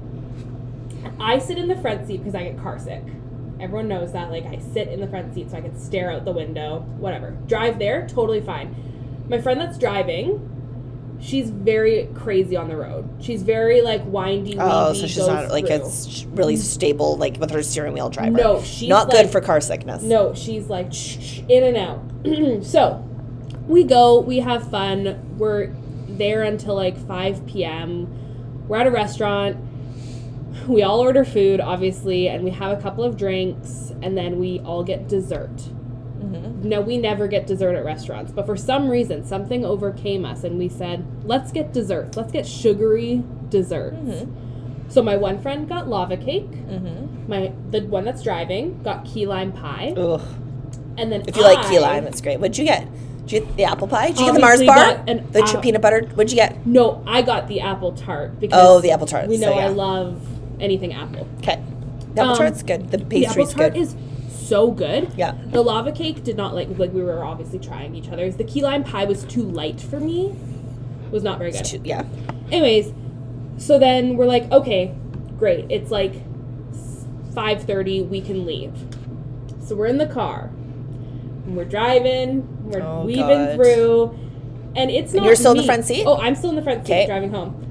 I 1.20 1.39
sit 1.39 1.58
in 1.58 1.67
the 1.67 1.75
front 1.75 2.08
seat 2.08 2.17
because 2.17 2.36
I 2.36 2.44
get 2.44 2.58
car 2.62 2.79
sick. 2.79 3.03
Everyone 3.60 3.88
knows 3.88 4.14
that. 4.14 4.30
Like, 4.30 4.46
I 4.46 4.60
sit 4.60 4.88
in 4.88 5.00
the 5.00 5.08
front 5.08 5.34
seat 5.34 5.52
so 5.52 5.58
I 5.58 5.62
can 5.62 5.78
stare 5.80 6.12
out 6.12 6.26
the 6.26 6.32
window, 6.32 6.82
whatever. 6.98 7.32
Drive 7.48 7.80
there, 7.80 8.08
totally 8.08 8.42
fine. 8.42 9.26
My 9.30 9.42
friend 9.42 9.60
that's 9.60 9.78
driving 9.78 10.58
She's 11.20 11.50
very 11.50 12.10
crazy 12.14 12.56
on 12.56 12.68
the 12.68 12.76
road. 12.76 13.10
She's 13.20 13.42
very 13.42 13.82
like 13.82 14.04
windy. 14.06 14.56
Oh, 14.60 14.94
so 14.94 15.08
she's 15.08 15.18
not 15.18 15.50
like 15.50 15.66
through. 15.66 15.76
it's 15.78 16.26
really 16.26 16.58
stable, 16.58 17.18
like 17.18 17.38
with 17.38 17.50
her 17.52 17.64
steering 17.64 17.94
wheel 17.94 18.10
driver. 18.10 18.38
No, 18.38 18.62
she's 18.62 18.90
not 18.90 19.08
like- 19.08 19.18
good 19.24 19.32
for 19.32 19.42
car 19.42 19.60
sickness. 19.60 20.04
No, 20.04 20.34
she's 20.36 20.68
like 20.68 20.94
shh, 20.94 21.18
shh, 21.20 21.40
in 21.50 21.64
and 21.64 21.78
out. 21.78 22.64
so 22.66 23.04
we 23.68 23.84
go, 23.84 24.20
we 24.20 24.40
have 24.40 24.70
fun. 24.70 25.38
We're 25.38 25.74
there 26.08 26.44
until 26.44 26.76
like 26.76 26.98
5 26.98 27.48
p.m. 27.48 28.66
We're 28.68 28.78
at 28.78 28.88
a 28.88 28.92
restaurant. 28.92 29.58
We 30.67 30.83
all 30.83 31.00
order 31.00 31.24
food, 31.24 31.59
obviously, 31.62 32.27
and 32.27 32.43
we 32.43 32.51
have 32.51 32.77
a 32.77 32.81
couple 32.81 33.03
of 33.03 33.17
drinks, 33.17 33.93
and 34.01 34.17
then 34.17 34.38
we 34.39 34.59
all 34.59 34.83
get 34.83 35.07
dessert. 35.07 35.55
Mm-hmm. 35.55 36.67
No, 36.67 36.81
we 36.81 36.97
never 36.97 37.27
get 37.27 37.47
dessert 37.47 37.75
at 37.75 37.86
restaurants, 37.86 38.31
but 38.31 38.45
for 38.45 38.57
some 38.57 38.89
reason, 38.89 39.24
something 39.25 39.63
overcame 39.63 40.25
us, 40.25 40.43
and 40.43 40.57
we 40.57 40.67
said, 40.67 41.05
let's 41.24 41.51
get 41.51 41.71
desserts. 41.74 42.17
Let's 42.17 42.31
get 42.31 42.45
sugary 42.45 43.24
desserts. 43.50 43.95
Mm-hmm. 43.97 44.89
So 44.89 45.01
my 45.03 45.15
one 45.17 45.39
friend 45.41 45.67
got 45.69 45.88
lava 45.88 46.17
cake. 46.17 46.50
Mm-hmm. 46.50 47.29
My 47.29 47.51
the 47.71 47.81
one 47.86 48.05
that's 48.05 48.24
driving 48.24 48.81
got 48.83 49.03
key 49.05 49.25
lime 49.25 49.51
pie, 49.51 49.93
Ugh. 49.97 50.21
and 50.97 51.12
then 51.12 51.24
If 51.27 51.36
you 51.36 51.43
like 51.43 51.67
key 51.69 51.77
lime, 51.79 52.07
it's 52.07 52.21
great. 52.21 52.39
What'd 52.39 52.57
you 52.57 52.63
get? 52.65 52.88
Did 53.25 53.31
you 53.31 53.39
get 53.41 53.57
the 53.57 53.63
apple 53.65 53.88
pie? 53.89 54.07
Did 54.07 54.19
you 54.19 54.25
get 54.27 54.36
the 54.36 54.39
Mars 54.39 54.63
bar? 54.63 54.75
got 54.75 55.09
an 55.09 55.27
The 55.33 55.41
ch- 55.41 55.62
peanut 55.62 55.81
butter? 55.81 56.01
What'd 56.15 56.31
you 56.31 56.38
get? 56.38 56.65
No, 56.65 57.03
I 57.05 57.21
got 57.21 57.50
the 57.50 57.59
apple 57.59 57.91
tart 57.91 58.39
because 58.39 58.57
Oh, 58.62 58.79
the 58.79 58.91
apple 58.91 59.07
tart. 59.07 59.27
We 59.27 59.36
So, 59.38 59.50
know 59.50 59.57
I 59.59 59.67
love 59.67 60.21
anything 60.60 60.94
apple. 60.94 61.28
Okay. 61.40 61.62
The 62.14 62.22
apple 62.22 62.32
Um, 62.32 62.38
tart's 62.38 62.64
good. 62.64 62.92
The 62.92 62.98
The 62.98 63.26
apple 63.26 63.36
pastry's 63.36 63.54
tart 63.54 63.74
good. 63.74 63.82
is 63.82 63.96
so 64.30 64.72
good. 64.72 65.12
yeah. 65.18 65.36
The 65.52 65.62
lava 65.62 65.92
cake 65.92 66.24
did 66.24 66.38
not 66.38 66.54
like 66.56 66.70
like 66.78 66.94
we 66.94 67.02
were 67.04 67.24
obviously 67.24 67.60
trying 67.60 67.96
each 67.96 68.10
other's. 68.10 68.36
The 68.38 68.44
key 68.44 68.62
lime 68.64 68.84
pie 68.84 69.06
was 69.06 69.24
too 69.26 69.44
light 69.44 69.80
for 69.82 70.00
me. 70.00 70.36
Was 71.12 71.24
not 71.24 71.38
very 71.40 71.52
good. 71.52 71.64
Too- 71.66 71.82
yeah. 71.84 72.04
Anyways, 72.52 72.94
so 73.58 73.78
then 73.80 74.18
we're 74.18 74.26
like, 74.26 74.52
okay, 74.52 74.94
great. 75.38 75.66
It's 75.70 75.92
like 75.92 76.14
five 77.34 77.64
thirty. 77.64 78.02
We 78.02 78.22
can 78.22 78.46
leave. 78.46 78.74
So 79.64 79.76
we're 79.76 79.88
in 79.88 79.98
the 79.98 80.08
car. 80.08 80.50
And 81.46 81.56
we're 81.56 81.66
driving. 81.66 82.48
We're 82.70 82.82
Oh, 82.82 83.06
weaving 83.06 83.26
God. 83.28 83.56
through, 83.56 84.18
and 84.76 84.90
it's 84.92 85.12
And 85.14 85.18
not. 85.22 85.26
you're 85.28 85.36
still 85.36 85.52
in 85.52 85.58
the 85.58 85.64
front 85.64 85.86
seat? 85.86 86.04
Oh, 86.06 86.18
I'm 86.18 86.36
still 86.36 86.50
in 86.50 86.56
the 86.58 86.62
front 86.62 86.86
seat 86.86 86.94
Okay. 86.94 87.06
driving 87.06 87.32
home. 87.32 87.66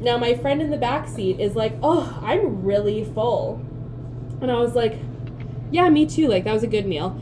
Now 0.00 0.16
my 0.18 0.34
friend 0.34 0.62
in 0.62 0.70
the 0.70 0.76
back 0.76 1.08
seat 1.08 1.40
is 1.40 1.56
like, 1.56 1.74
"Oh, 1.82 2.18
I'm 2.22 2.62
really 2.62 3.04
full," 3.04 3.60
and 4.40 4.50
I 4.50 4.56
was 4.60 4.74
like, 4.74 4.96
"Yeah, 5.70 5.88
me 5.90 6.06
too. 6.06 6.28
Like 6.28 6.44
that 6.44 6.54
was 6.54 6.62
a 6.62 6.68
good 6.68 6.86
meal." 6.86 7.20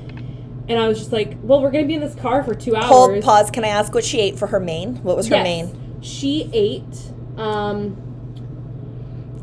And 0.68 0.78
I 0.78 0.88
was 0.88 0.98
just 0.98 1.12
like, 1.12 1.36
"Well, 1.42 1.62
we're 1.62 1.70
gonna 1.70 1.86
be 1.86 1.94
in 1.94 2.00
this 2.00 2.14
car 2.14 2.42
for 2.42 2.54
two 2.54 2.74
hours." 2.76 2.86
Hold, 2.86 3.22
pause. 3.22 3.50
Can 3.50 3.64
I 3.64 3.68
ask 3.68 3.94
what 3.94 4.04
she 4.04 4.20
ate 4.20 4.38
for 4.38 4.48
her 4.48 4.60
main? 4.60 4.96
What 4.96 5.16
was 5.16 5.28
her 5.28 5.36
Yes. 5.36 5.44
main? 5.44 5.78
She 6.02 6.50
ate. 6.52 7.12
Um, 7.38 7.96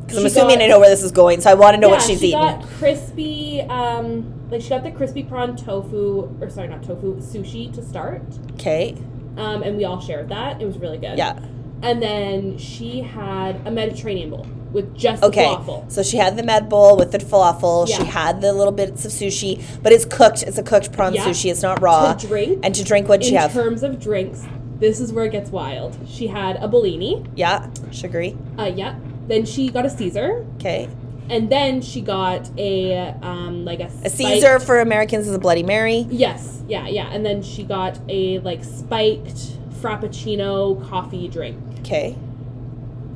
Because 0.02 0.18
I'm 0.20 0.26
assuming 0.26 0.58
got- 0.60 0.66
I 0.66 0.68
know 0.68 0.80
where 0.80 0.90
this 0.90 1.02
is 1.02 1.12
going, 1.12 1.42
so 1.42 1.50
I 1.50 1.54
want 1.56 1.76
to 1.76 1.80
know 1.82 1.90
what 1.90 2.02
yeah, 2.02 2.08
she's 2.08 2.20
she 2.20 2.28
eating. 2.28 2.40
got 2.40 2.62
crispy. 2.64 3.62
Um, 3.62 4.34
like 4.52 4.62
she 4.62 4.70
got 4.70 4.84
the 4.84 4.92
crispy 4.92 5.24
prawn 5.24 5.56
tofu, 5.56 6.30
or 6.42 6.50
sorry, 6.50 6.68
not 6.68 6.84
tofu, 6.84 7.16
sushi 7.22 7.74
to 7.74 7.82
start. 7.82 8.22
Okay. 8.54 8.96
Um, 9.38 9.64
and 9.64 9.78
we 9.78 9.86
all 9.86 10.00
shared 10.00 10.30
that. 10.30 10.62
It 10.62 10.66
was 10.66 10.78
really 10.78 10.98
good. 11.00 11.18
Yeah. 11.18 11.40
And 11.84 12.02
then 12.02 12.58
she 12.58 13.02
had 13.02 13.62
a 13.68 13.72
Mediterranean 13.72 14.30
bowl 14.32 14.48
with 14.72 14.96
just 14.96 15.22
Okay. 15.22 15.44
the 15.44 15.56
falafel. 15.58 15.92
So 15.92 16.02
she 16.02 16.18
had 16.18 16.36
the 16.38 16.42
med 16.44 16.68
bowl 16.70 16.98
with 16.98 17.12
the 17.12 17.20
falafel. 17.20 17.88
Yeah. 17.88 17.98
She 17.98 18.04
had 18.06 18.42
the 18.42 18.54
little 18.54 18.72
bits 18.74 19.06
of 19.06 19.12
sushi, 19.12 19.62
but 19.84 19.92
it's 19.92 20.06
cooked. 20.06 20.42
It's 20.44 20.58
a 20.58 20.64
cooked 20.64 20.92
prawn 20.94 21.14
Yeah. 21.14 21.26
sushi. 21.26 21.52
It's 21.52 21.62
not 21.62 21.82
raw. 21.82 22.14
To 22.14 22.28
drink. 22.28 22.60
And 22.64 22.74
to 22.74 22.84
drink, 22.84 23.08
what'd 23.08 23.26
she 23.26 23.36
in 23.36 23.50
terms 23.50 23.84
of 23.84 24.00
drinks, 24.00 24.42
this 24.80 25.00
is 25.00 25.14
where 25.14 25.26
it 25.26 25.32
gets 25.34 25.52
wild. 25.52 25.96
She 26.08 26.28
had 26.28 26.56
a 26.64 26.68
Bellini. 26.68 27.24
yeah. 27.36 27.68
Sugary. 27.92 28.36
Uh, 28.58 28.72
yeah. 28.74 28.96
Then 29.28 29.46
she 29.46 29.70
got 29.70 29.86
a 29.86 29.90
Caesar, 29.90 30.46
Okay. 30.56 30.90
and 31.30 31.50
then 31.50 31.82
she 31.82 32.02
got 32.02 32.50
a 32.58 33.14
um 33.22 33.64
like 33.66 33.80
a, 33.80 33.90
A 34.04 34.10
Caesar 34.10 34.60
for 34.60 34.80
Americans 34.80 35.28
is 35.28 35.36
a 35.36 35.40
Bloody 35.40 35.64
Mary. 35.64 36.08
Yes, 36.10 36.62
yeah, 36.68 36.88
yeah. 36.88 37.08
And 37.12 37.26
then 37.26 37.42
she 37.42 37.64
got 37.64 38.00
a 38.10 38.40
like 38.40 38.64
spiked 38.64 39.58
frappuccino 39.82 40.82
coffee 40.90 41.28
drink. 41.28 41.58
Okay. 41.84 42.16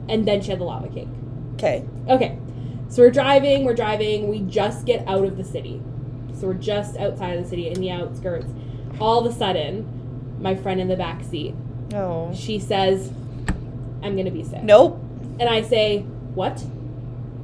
And 0.10 0.26
then 0.28 0.42
she 0.42 0.52
had 0.52 0.60
the 0.60 0.64
lava 0.66 0.88
cake. 0.90 1.08
Okay. 1.56 1.84
Okay. 2.10 2.38
So 2.90 3.02
we're 3.02 3.12
driving, 3.12 3.66
we're 3.66 3.74
driving, 3.74 4.28
we 4.30 4.40
just 4.42 4.86
get 4.86 5.06
out 5.08 5.26
of 5.26 5.36
the 5.38 5.44
city. 5.44 5.82
So 6.34 6.48
we're 6.48 6.54
just 6.54 6.96
outside 6.98 7.38
of 7.38 7.44
the 7.44 7.50
city 7.50 7.68
in 7.70 7.80
the 7.82 7.92
outskirts. 7.92 8.48
All 9.00 9.26
of 9.26 9.34
a 9.34 9.36
sudden, 9.38 10.38
my 10.40 10.56
friend 10.56 10.80
in 10.80 10.88
the 10.88 10.96
back 10.96 11.24
seat, 11.24 11.56
Oh. 11.94 12.34
she 12.34 12.60
says, 12.60 13.12
I'm 14.04 14.16
gonna 14.16 14.32
be 14.32 14.44
sick. 14.44 14.64
Nope. 14.64 15.00
And 15.40 15.50
I 15.50 15.62
say, 15.62 16.00
What? 16.36 16.62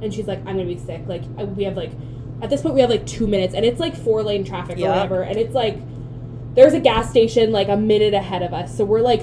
And 0.00 0.12
she's 0.12 0.26
like, 0.26 0.38
I'm 0.40 0.56
gonna 0.56 0.64
be 0.66 0.78
sick. 0.78 1.02
Like, 1.06 1.22
we 1.56 1.64
have 1.64 1.76
like, 1.76 1.90
at 2.42 2.50
this 2.50 2.62
point, 2.62 2.74
we 2.74 2.80
have 2.80 2.90
like 2.90 3.06
two 3.06 3.26
minutes, 3.26 3.54
and 3.54 3.64
it's 3.64 3.80
like 3.80 3.94
four 3.96 4.22
lane 4.22 4.44
traffic 4.44 4.78
Yeah. 4.78 4.86
or 4.86 4.88
whatever. 4.90 5.22
And 5.22 5.36
it's 5.38 5.54
like, 5.54 5.78
there's 6.54 6.72
a 6.74 6.80
gas 6.80 7.10
station 7.10 7.50
like 7.52 7.68
a 7.68 7.76
minute 7.76 8.14
ahead 8.14 8.42
of 8.42 8.52
us. 8.54 8.76
So 8.76 8.84
we're 8.84 9.00
like 9.00 9.22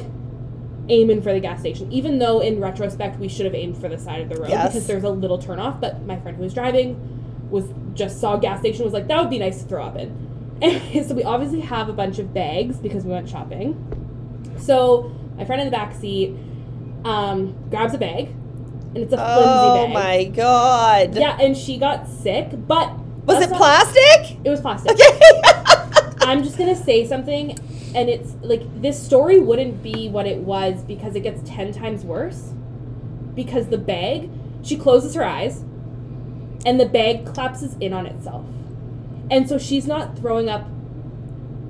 aiming 0.89 1.21
for 1.21 1.31
the 1.33 1.39
gas 1.39 1.59
station, 1.59 1.91
even 1.91 2.19
though 2.19 2.39
in 2.39 2.59
retrospect, 2.59 3.19
we 3.19 3.27
should 3.27 3.45
have 3.45 3.55
aimed 3.55 3.77
for 3.77 3.87
the 3.89 3.97
side 3.97 4.21
of 4.21 4.29
the 4.29 4.35
road 4.35 4.49
Yes. 4.49 4.73
because 4.73 4.87
there's 4.87 5.03
a 5.03 5.09
little 5.09 5.37
turnoff. 5.39 5.79
But 5.79 6.01
my 6.05 6.19
friend 6.19 6.35
who 6.37 6.43
was 6.43 6.53
driving 6.53 7.47
was 7.49 7.65
just 7.93 8.19
saw 8.19 8.37
gas 8.37 8.59
station, 8.59 8.83
was 8.83 8.93
like, 8.93 9.07
that 9.07 9.19
would 9.21 9.29
be 9.29 9.39
nice 9.39 9.61
to 9.61 9.67
throw 9.67 9.83
up 9.85 9.95
in. 9.97 10.27
Anyway, 10.61 11.03
so 11.07 11.15
we 11.15 11.23
obviously 11.23 11.59
have 11.61 11.89
a 11.89 11.93
bunch 11.93 12.19
of 12.19 12.35
bags 12.35 12.77
because 12.77 13.03
we 13.03 13.09
went 13.11 13.27
shopping. 13.27 13.73
So 14.59 15.11
my 15.35 15.43
friend 15.43 15.59
in 15.59 15.65
the 15.67 15.71
back 15.71 15.95
seat 15.95 16.35
um, 17.03 17.55
grabs 17.71 17.95
a 17.95 17.97
bag, 17.97 18.27
and 18.27 18.97
it's 18.97 19.11
a 19.11 19.17
flimsy 19.17 19.41
Oh 19.43 19.87
bag. 19.87 19.89
Oh 19.89 19.93
my 19.93 20.23
god. 20.25 21.15
Yeah, 21.15 21.35
and 21.41 21.57
she 21.57 21.77
got 21.79 22.07
sick, 22.07 22.49
but 22.67 22.93
Was 23.25 23.41
it 23.43 23.49
not- 23.49 23.57
plastic? 23.57 24.37
It 24.43 24.49
was 24.51 24.61
plastic. 24.61 24.91
Okay. 24.91 25.19
I'm 26.21 26.43
just 26.43 26.57
gonna 26.59 26.75
say 26.75 27.07
something, 27.07 27.57
and 27.95 28.09
it's 28.09 28.33
like 28.41 28.81
this 28.81 29.01
story 29.01 29.39
wouldn't 29.39 29.81
be 29.83 30.09
what 30.09 30.25
it 30.25 30.39
was 30.39 30.83
because 30.83 31.15
it 31.15 31.21
gets 31.21 31.41
ten 31.49 31.71
times 31.73 32.03
worse. 32.03 32.53
Because 33.35 33.67
the 33.67 33.77
bag, 33.77 34.29
she 34.61 34.75
closes 34.77 35.15
her 35.15 35.23
eyes, 35.23 35.63
and 36.65 36.79
the 36.79 36.85
bag 36.85 37.25
collapses 37.25 37.75
in 37.79 37.93
on 37.93 38.05
itself, 38.05 38.45
and 39.29 39.47
so 39.47 39.57
she's 39.57 39.87
not 39.87 40.17
throwing 40.17 40.49
up 40.49 40.67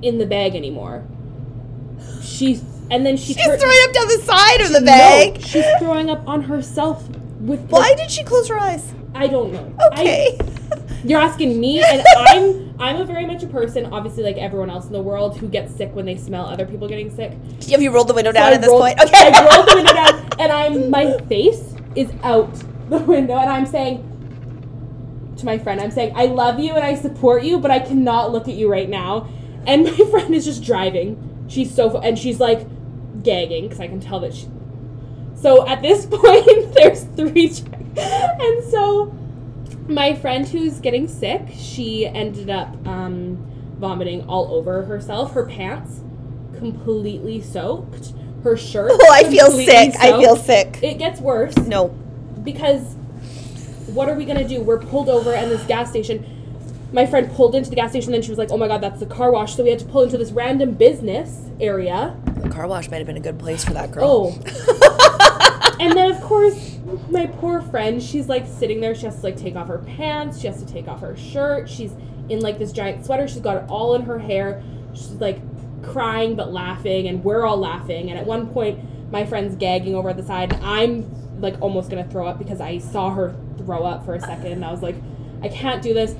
in 0.01 0.17
the 0.17 0.25
bag 0.25 0.55
anymore. 0.55 1.05
She's 2.21 2.63
and 2.89 3.05
then 3.05 3.15
she 3.15 3.34
She's 3.34 3.45
tur- 3.45 3.57
throwing 3.57 3.77
up 3.84 3.93
down 3.93 4.07
the 4.07 4.21
side 4.23 4.62
of 4.62 4.71
the 4.73 4.81
bag 4.81 5.36
No, 5.36 5.41
she's 5.47 5.65
throwing 5.79 6.10
up 6.10 6.27
on 6.27 6.43
herself 6.43 7.07
with. 7.39 7.62
Why 7.69 7.93
did 7.95 8.12
she 8.12 8.23
close 8.23 8.47
her 8.49 8.60
eyes? 8.60 8.93
I 9.15 9.27
don't 9.27 9.53
know. 9.53 9.73
Okay. 9.93 10.38
I, 10.39 10.45
you're 11.03 11.21
asking 11.21 11.60
me, 11.60 11.81
and 11.84 12.03
I'm 12.17 12.70
I'm 12.82 12.98
a 12.98 13.06
very 13.06 13.26
much 13.26 13.44
a 13.44 13.48
person, 13.48 13.86
obviously 13.94 14.24
like 14.24 14.38
everyone 14.38 14.70
else 14.72 14.88
in 14.88 14.94
the 14.94 15.02
world, 15.02 15.38
who 15.38 15.48
gets 15.48 15.76
sick 15.76 15.94
when 15.94 16.06
they 16.06 16.17
smell 16.17 16.46
other 16.48 16.65
people 16.65 16.88
getting 16.88 17.15
sick. 17.15 17.32
Have 17.70 17.82
you 17.82 17.91
rolled 17.91 18.08
the 18.08 18.13
window 18.13 18.32
So 18.32 18.34
down 18.34 18.52
I 18.52 18.56
at 18.56 18.62
this 18.62 18.70
rolled- 18.70 18.82
point? 18.82 19.00
Okay. 19.02 19.32
I 19.34 19.56
rolled 19.56 19.70
the 19.70 19.76
window 19.76 19.94
down, 19.94 20.28
and 20.39 20.52
I'm 20.52 20.89
my 20.89 21.17
face 21.28 21.76
is 21.96 22.12
out 22.24 22.52
the 22.89 22.98
window, 22.98 23.36
and 23.38 23.50
I'm 23.50 23.65
saying 23.67 24.08
to 25.38 25.46
my 25.46 25.58
friend, 25.60 25.80
I'm 25.80 25.91
saying 25.91 26.13
I 26.15 26.26
love 26.26 26.60
you 26.60 26.74
and 26.74 26.84
I 26.84 26.96
support 26.96 27.44
you, 27.44 27.60
but 27.60 27.72
I 27.72 27.80
cannot 27.80 28.32
look 28.32 28.48
at 28.48 28.56
you 28.56 28.70
right 28.70 28.89
now. 28.89 29.28
And 29.67 29.84
my 29.86 29.91
friend 30.12 30.34
is 30.34 30.44
just 30.46 30.63
driving. 30.63 31.46
She's 31.48 31.74
so 31.74 32.00
and 32.00 32.17
she's 32.17 32.39
like 32.39 32.67
gagging 33.24 33.63
because 33.65 33.80
I 33.80 33.88
can 33.88 34.00
tell 34.00 34.20
that 34.22 34.34
she. 34.34 34.48
So 35.36 35.67
at 35.67 35.82
this 35.82 36.06
point, 36.12 36.74
there's 36.74 37.04
three, 37.15 37.52
and 37.98 38.63
so 38.65 39.15
my 39.88 40.15
friend 40.15 40.48
who's 40.48 40.80
getting 40.80 41.08
sick, 41.08 41.48
she 41.56 42.06
ended 42.06 42.50
up 42.50 42.76
um, 42.88 43.38
vomiting 43.78 44.24
all 44.28 44.54
over 44.54 44.84
herself. 44.84 45.34
Her 45.34 45.46
pants 45.46 46.02
completely 46.58 47.41
soaked. 47.41 48.13
Her 48.44 48.58
shirt. 48.58 48.91
Oh, 48.96 49.12
I 49.12 49.24
feel 49.24 49.52
sick. 49.52 49.94
I 50.00 50.12
feel 50.20 50.36
sick. 50.36 50.80
It 50.82 50.98
gets 50.98 51.20
worse 51.22 51.56
No. 51.58 51.89
because 52.44 52.96
what 53.88 54.08
are 54.10 54.15
we 54.15 54.26
gonna 54.26 54.48
do? 54.48 54.62
We're 54.62 54.80
pulled 54.80 55.10
over 55.10 55.34
and 55.34 55.52
this 55.52 55.63
gas 55.65 55.89
station. 55.89 56.26
My 56.94 57.06
friend 57.06 57.32
pulled 57.32 57.56
into 57.56 57.70
the 57.70 57.76
gas 57.76 57.91
station, 57.91 58.12
then 58.12 58.22
she 58.22 58.30
was 58.30 58.38
like, 58.38 58.52
"Oh 58.52 58.58
my 58.58 58.67
god, 58.67 58.82
that's 58.82 59.00
the 59.00 59.06
car 59.06 59.32
wash." 59.32 59.56
So 59.56 59.63
we 59.63 59.70
had 59.70 59.80
to 59.80 59.86
pull 59.86 60.02
into 60.04 60.17
this 60.17 60.32
random 60.32 60.74
business 60.74 61.50
area. 61.60 62.15
The 62.38 62.50
car 62.50 62.67
wash 62.67 62.89
might 62.89 62.98
have 62.98 63.08
been 63.08 63.17
a 63.17 63.22
good 63.22 63.38
place 63.39 63.63
for 63.63 63.74
that 63.74 63.91
girl. 63.91 64.38
Oh. 64.38 65.76
and 65.80 65.94
then 65.96 66.12
of 66.12 66.20
course, 66.22 66.78
my 67.10 67.27
poor 67.27 67.62
friend, 67.62 68.01
she's 68.01 68.27
like 68.27 68.47
sitting 68.47 68.82
there. 68.82 68.95
She 68.95 69.06
has 69.06 69.17
to 69.17 69.23
like 69.23 69.38
take 69.38 69.56
off 69.56 69.67
her 69.67 69.80
pants. 69.80 70.39
She 70.39 70.47
has 70.47 70.63
to 70.63 70.71
take 70.71 70.88
off 70.88 71.01
her 71.01 71.15
shirt. 71.15 71.69
She's 71.69 71.93
in 72.30 72.39
like 72.39 72.58
this 72.58 72.71
giant 72.71 73.06
sweater. 73.06 73.27
She's 73.27 73.41
got 73.41 73.58
it 73.58 73.69
all 73.69 73.95
in 73.95 74.04
her 74.04 74.19
hair. 74.19 74.63
She's 74.93 75.12
like 75.13 75.39
crying 75.84 76.36
but 76.36 76.51
laughing, 76.51 77.08
and 77.08 77.23
we're 77.23 77.45
all 77.45 77.58
laughing. 77.58 78.10
And 78.10 78.19
at 78.19 78.25
one 78.25 78.47
point, 78.47 79.12
my 79.12 79.25
friend's 79.25 79.56
gagging 79.56 79.95
over 79.95 80.10
at 80.10 80.17
the 80.17 80.23
side. 80.23 80.54
And 80.54 80.63
I'm 80.63 81.41
like 81.41 81.60
almost 81.62 81.89
gonna 81.89 82.08
throw 82.10 82.27
up 82.27 82.38
because 82.38 82.62
I 82.62 82.77
saw 82.77 83.10
her 83.12 83.36
throw 83.58 83.84
up 83.84 84.06
for 84.06 84.15
a 84.15 84.19
second. 84.19 84.51
And 84.51 84.63
I 84.63 84.71
was 84.71 84.82
like, 84.82 84.95
I 85.41 85.49
can't 85.49 85.82
do 85.82 85.93
this. 85.93 86.15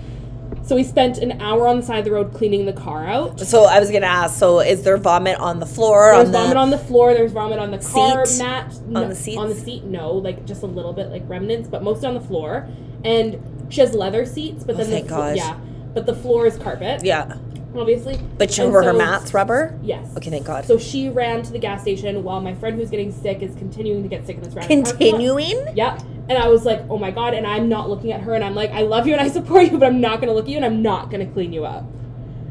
So 0.64 0.68
So 0.70 0.76
we 0.76 0.84
spent 0.84 1.18
an 1.18 1.42
hour 1.42 1.68
on 1.68 1.78
the 1.82 1.86
side 1.86 2.00
of 2.00 2.06
the 2.06 2.12
road 2.12 2.34
cleaning 2.34 2.66
the 2.66 2.74
car 2.74 3.06
out. 3.08 3.40
So 3.42 3.66
I 3.66 3.80
was 3.80 3.92
gonna 3.92 4.06
ask. 4.06 4.38
So 4.40 4.60
is 4.60 4.84
there 4.84 4.96
vomit 4.98 5.38
on 5.40 5.60
the 5.60 5.66
floor? 5.66 6.12
There's 6.14 6.28
on 6.28 6.32
the, 6.32 6.38
vomit 6.40 6.58
on 6.58 6.70
the 6.70 6.78
floor. 6.78 7.14
There's 7.14 7.32
vomit 7.34 7.60
on 7.60 7.72
the 7.72 7.80
car 7.80 8.26
Seat? 8.26 8.44
mat. 8.44 8.74
On 8.86 8.94
No- 8.94 9.08
the 9.10 9.16
seats? 9.16 9.38
On 9.38 9.50
the 9.50 9.56
seat, 9.56 9.84
no, 9.84 10.14
like 10.14 10.46
just 10.46 10.64
a 10.64 10.68
little 10.68 10.94
bit, 10.94 11.10
like 11.10 11.24
remnants, 11.28 11.68
but 11.68 11.84
mostly 11.84 12.08
on 12.08 12.14
the 12.14 12.22
floor. 12.22 12.68
And 13.04 13.66
she 13.70 13.82
has 13.82 13.94
leather 13.94 14.26
seats, 14.26 14.64
but 14.64 14.76
Oh, 14.76 14.78
then 14.80 14.88
thank 14.88 15.08
the 15.08 15.16
gosh. 15.16 15.38
yeah, 15.38 15.58
but 15.94 16.06
the 16.06 16.14
floor 16.16 16.46
is 16.46 16.58
carpet, 16.58 17.04
Yeah, 17.04 17.36
obviously. 17.76 18.20
but 18.38 18.52
she, 18.52 18.62
And 18.62 18.72
were 18.72 18.84
her 18.84 18.94
mats 18.94 19.34
rubber? 19.34 19.78
Yes. 19.82 20.08
Okay, 20.18 20.30
thank 20.30 20.46
God. 20.46 20.66
So 20.66 20.78
she 20.78 21.10
ran 21.10 21.42
to 21.44 21.52
the 21.52 21.60
gas 21.60 21.82
station 21.82 22.24
while 22.24 22.40
my 22.42 22.54
friend 22.54 22.78
who's 22.78 22.90
getting 22.90 23.12
sick 23.12 23.42
is 23.42 23.56
continuing 23.56 24.04
to 24.04 24.10
get 24.10 24.26
sick 24.28 24.38
in 24.38 24.44
this 24.44 24.54
lot. 24.56 24.68
Continuing. 24.68 25.58
Yep. 25.76 26.02
And 26.30 26.38
I 26.38 26.48
was 26.48 26.66
like, 26.66 26.82
oh 26.90 26.98
my 26.98 27.12
god, 27.12 27.34
and 27.34 27.46
I'm 27.46 27.68
not 27.68 27.90
looking 27.90 28.12
at 28.12 28.22
her, 28.22 28.34
and 28.34 28.44
I'm 28.44 28.56
like, 28.56 28.72
I 28.72 28.82
love 28.82 29.08
you 29.08 29.14
and 29.14 29.22
I 29.22 29.28
support 29.40 29.72
you, 29.72 29.78
but 29.78 29.86
I'm 29.86 30.02
not 30.02 30.22
gonna 30.22 30.34
look 30.34 30.46
at 30.46 30.52
you 30.52 30.58
and 30.58 30.66
I'm 30.66 30.82
not 30.82 31.12
gonna 31.12 31.26
clean 31.26 31.54
you 31.54 31.66
up. 31.66 31.86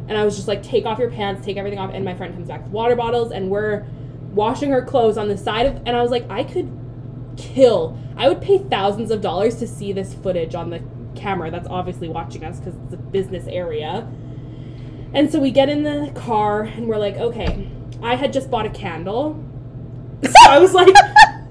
And 0.09 0.19
I 0.19 0.25
was 0.25 0.37
just 0.37 0.49
like, 0.49 0.63
take 0.63 0.87
off 0.87 0.99
your 0.99 1.11
pants, 1.11 1.45
take 1.45 1.57
everything 1.57 1.79
off, 1.79 1.91
and 1.95 2.05
my 2.05 2.15
friend 2.15 2.35
comes 2.35 2.49
back 2.49 2.65
with 2.65 2.73
water 2.73 2.97
bottles, 2.97 3.33
and 3.33 3.49
we're 3.49 3.87
washing 4.33 4.71
her 4.71 4.83
clothes 4.83 5.17
on 5.17 5.29
the 5.29 5.37
side 5.37 5.67
of, 5.67 5.77
and 5.87 5.91
I 5.91 6.03
was 6.03 6.11
like, 6.11 6.29
I 6.31 6.45
could 6.45 6.71
kill. 7.37 7.99
I 8.17 8.29
would 8.29 8.41
pay 8.41 8.59
thousands 8.59 9.11
of 9.11 9.21
dollars 9.21 9.57
to 9.57 9.67
see 9.67 9.93
this 9.93 10.15
footage 10.15 10.55
on 10.55 10.71
the 10.71 10.83
camera 11.15 11.51
that's 11.51 11.69
obviously 11.69 12.09
watching 12.09 12.45
us 12.45 12.59
because 12.59 12.75
it's 12.85 12.95
a 12.95 12.97
business 12.97 13.47
area. 13.47 14.09
And 15.13 15.31
so 15.31 15.41
we 15.41 15.51
get 15.51 15.69
in 15.69 15.83
the 15.83 16.13
car 16.15 16.63
and 16.63 16.87
we're 16.87 16.99
like, 16.99 17.17
okay, 17.17 17.69
I 18.03 18.15
had 18.17 18.33
just 18.33 18.51
bought 18.51 18.67
a 18.67 18.71
candle. 18.71 19.45
So 20.23 20.51
I 20.51 20.59
was 20.59 20.75
like, 20.75 20.95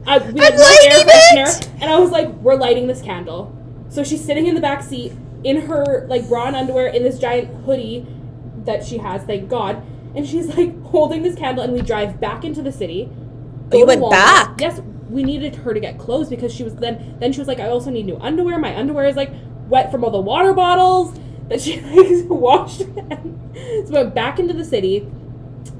I, 0.10 0.18
we 0.18 0.42
had 0.42 0.54
I'm 0.54 0.60
no 0.60 0.66
air 0.84 1.06
lighting 1.06 1.54
it! 1.62 1.70
and 1.82 1.84
I 1.84 2.00
was 2.00 2.10
like, 2.10 2.30
we're 2.30 2.56
lighting 2.56 2.88
this 2.88 3.02
candle. 3.02 3.56
So 3.90 4.04
she's 4.04 4.24
sitting 4.24 4.48
in 4.48 4.56
the 4.56 4.62
back 4.62 4.82
seat 4.82 5.14
in 5.44 5.62
her 5.62 6.06
like 6.08 6.28
bra 6.28 6.48
and 6.48 6.56
underwear 6.56 6.88
in 6.88 7.04
this 7.04 7.20
giant 7.20 7.64
hoodie 7.66 8.06
that 8.66 8.84
she 8.84 8.98
has, 8.98 9.24
thank 9.24 9.50
God. 9.50 9.84
And 10.16 10.28
she's 10.28 10.48
like 10.58 10.82
holding 10.86 11.22
this 11.22 11.36
candle, 11.36 11.64
and 11.64 11.74
we 11.74 11.82
drive 11.82 12.20
back 12.20 12.44
into 12.44 12.64
the 12.64 12.72
city. 12.72 13.10
Oh, 13.72 13.78
you 13.78 13.86
went 13.86 14.02
Walmart. 14.02 14.12
back? 14.12 14.60
Yes, 14.60 14.82
we 15.10 15.24
needed 15.24 15.58
her 15.58 15.74
to 15.74 15.80
get 15.80 16.00
clothes 16.00 16.30
because 16.30 16.52
she 16.54 16.64
was 16.64 16.76
then. 16.76 17.18
Then 17.20 17.32
she 17.32 17.40
was 17.40 17.48
like, 17.48 17.60
I 17.60 17.68
also 17.68 17.92
need 17.92 18.08
new 18.08 18.18
underwear. 18.18 18.58
My 18.58 18.76
underwear 18.76 19.06
is 19.06 19.16
like 19.16 19.32
wet 19.68 19.92
from 19.92 20.04
all 20.04 20.10
the 20.10 20.20
water 20.20 20.54
bottles 20.54 21.18
that 21.50 21.62
she 21.62 21.80
like 21.82 22.28
washed. 22.28 22.80
so 22.80 23.84
we 23.86 23.92
went 23.92 24.16
back 24.16 24.40
into 24.40 24.54
the 24.56 24.66
city, 24.66 25.08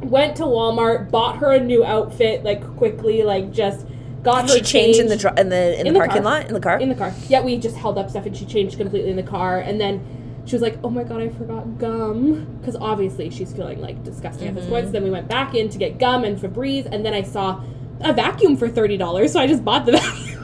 went 0.02 0.36
to 0.38 0.44
Walmart, 0.44 1.10
bought 1.10 1.38
her 1.38 1.52
a 1.52 1.60
new 1.60 1.84
outfit 1.84 2.44
like 2.44 2.64
quickly, 2.78 3.24
like 3.24 3.52
just 3.52 3.88
got 4.24 4.50
her 4.50 4.56
She 4.58 4.62
changed 4.62 5.00
in 5.00 5.08
the 5.08 5.18
dr- 5.18 5.38
in 5.40 5.50
the 5.50 5.80
in, 5.80 5.88
In 5.88 5.94
the 5.94 6.00
the 6.00 6.06
parking 6.06 6.24
car. 6.24 6.34
lot 6.40 6.48
in 6.48 6.54
the 6.54 6.60
car. 6.60 6.80
in 6.80 6.90
the 6.90 6.96
car. 6.96 7.14
Yeah, 7.28 7.42
we 7.42 7.58
just 7.58 7.76
held 7.78 7.98
up 7.98 8.10
stuff 8.10 8.26
and 8.26 8.36
she 8.36 8.46
changed 8.46 8.78
completely 8.78 9.10
in 9.10 9.16
the 9.16 9.24
car. 9.24 9.60
And 9.60 9.80
then 9.80 10.42
she 10.46 10.56
was 10.56 10.62
like, 10.62 10.78
"Oh 10.84 10.90
my 10.90 11.04
god, 11.04 11.22
I 11.22 11.30
forgot 11.30 11.78
gum," 11.78 12.58
because 12.60 12.76
obviously 12.76 13.30
she's 13.30 13.54
feeling 13.54 13.80
like 13.82 14.04
disgusting 14.04 14.48
at 14.48 14.56
this 14.56 14.66
point. 14.66 14.86
Mm-hmm. 14.86 14.88
So 14.88 14.92
then 14.94 15.04
we 15.04 15.12
went 15.12 15.28
back 15.28 15.54
in 15.56 15.70
to 15.70 15.78
get 15.78 16.00
gum 16.00 16.24
and 16.24 16.38
Febreze, 16.40 16.86
and 16.86 17.06
then 17.06 17.14
I 17.14 17.22
saw 17.22 17.62
a 18.02 18.14
vacuum 18.14 18.58
for 18.58 18.68
thirty 18.68 18.98
dollars, 18.98 19.32
so 19.34 19.40
I 19.40 19.48
just 19.48 19.64
bought 19.64 19.86
the 19.86 19.92
vacuum. 19.98 20.44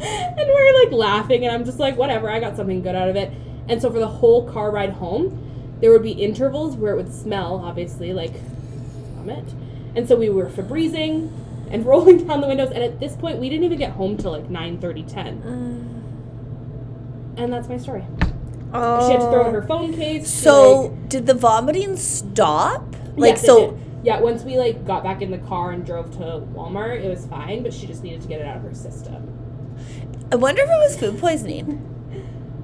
and 0.00 0.36
we 0.36 0.44
we're 0.52 0.84
like 0.84 0.92
laughing, 0.92 1.44
and 1.46 1.54
I'm 1.54 1.64
just 1.64 1.78
like, 1.78 1.96
whatever, 1.96 2.28
I 2.30 2.38
got 2.40 2.56
something 2.56 2.82
good 2.82 2.94
out 2.94 3.08
of 3.08 3.16
it. 3.16 3.32
And 3.68 3.80
so 3.80 3.90
for 3.90 3.98
the 3.98 4.08
whole 4.08 4.46
car 4.50 4.70
ride 4.70 4.90
home, 4.90 5.76
there 5.80 5.90
would 5.90 6.02
be 6.02 6.12
intervals 6.12 6.76
where 6.76 6.92
it 6.92 6.96
would 6.96 7.12
smell, 7.14 7.62
obviously, 7.64 8.12
like 8.12 8.34
vomit. 9.16 9.44
And 9.96 10.06
so 10.06 10.16
we 10.16 10.28
were 10.28 10.46
Febrezing 10.50 11.30
and 11.70 11.84
rolling 11.86 12.26
down 12.26 12.40
the 12.40 12.46
windows. 12.46 12.70
And 12.70 12.82
at 12.82 13.00
this 13.00 13.16
point, 13.16 13.38
we 13.38 13.48
didn't 13.48 13.64
even 13.64 13.78
get 13.78 13.92
home 13.92 14.16
till 14.16 14.32
like 14.32 14.48
9 14.50 14.78
10. 14.78 15.42
Uh. 15.42 17.40
And 17.40 17.52
that's 17.52 17.68
my 17.68 17.76
story. 17.76 18.04
Oh. 18.72 19.06
She 19.06 19.12
had 19.12 19.20
to 19.20 19.30
throw 19.30 19.46
in 19.48 19.54
her 19.54 19.62
oh. 19.62 19.66
phone 19.66 19.94
case. 19.94 20.28
So 20.28 20.80
like- 20.80 21.08
did 21.08 21.26
the 21.26 21.34
vomiting 21.34 21.96
stop? 21.96 22.96
Like 23.16 23.34
Yes, 23.34 23.46
so. 23.46 23.78
Yeah, 24.02 24.20
once 24.20 24.42
we 24.42 24.58
like 24.58 24.84
got 24.86 25.02
back 25.02 25.22
in 25.22 25.30
the 25.30 25.38
car 25.38 25.70
and 25.70 25.86
drove 25.86 26.10
to 26.18 26.18
Walmart, 26.18 27.02
it 27.02 27.08
was 27.08 27.24
fine, 27.26 27.62
but 27.62 27.72
she 27.72 27.86
just 27.86 28.02
needed 28.02 28.20
to 28.20 28.28
get 28.28 28.40
it 28.40 28.46
out 28.46 28.58
of 28.58 28.62
her 28.62 28.74
system. 28.74 29.30
I 30.30 30.36
wonder 30.36 30.62
if 30.62 30.68
it 30.68 30.72
was 30.72 30.96
food 30.98 31.18
poisoning. 31.18 31.90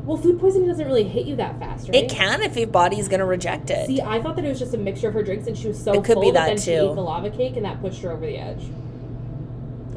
Well, 0.04 0.16
food 0.16 0.40
poisoning 0.40 0.66
doesn't 0.66 0.86
really 0.86 1.04
hit 1.04 1.26
you 1.26 1.36
that 1.36 1.58
fast, 1.60 1.88
right? 1.88 1.94
It 1.94 2.10
can 2.10 2.42
if 2.42 2.56
your 2.56 2.66
body's 2.66 3.06
gonna 3.06 3.26
reject 3.26 3.70
it. 3.70 3.86
See, 3.86 4.00
I 4.00 4.20
thought 4.20 4.34
that 4.36 4.44
it 4.44 4.48
was 4.48 4.58
just 4.58 4.74
a 4.74 4.78
mixture 4.78 5.08
of 5.08 5.14
her 5.14 5.22
drinks, 5.22 5.46
and 5.46 5.56
she 5.56 5.68
was 5.68 5.80
so 5.80 5.92
It 5.92 6.04
could 6.04 6.14
full 6.14 6.22
be 6.22 6.30
that 6.32 6.46
that 6.48 6.56
then 6.56 6.58
she 6.58 6.72
ate 6.72 6.94
the 6.94 7.00
lava 7.00 7.30
cake, 7.30 7.56
and 7.56 7.64
that 7.64 7.80
pushed 7.80 8.02
her 8.02 8.10
over 8.10 8.26
the 8.26 8.36
edge. 8.36 8.64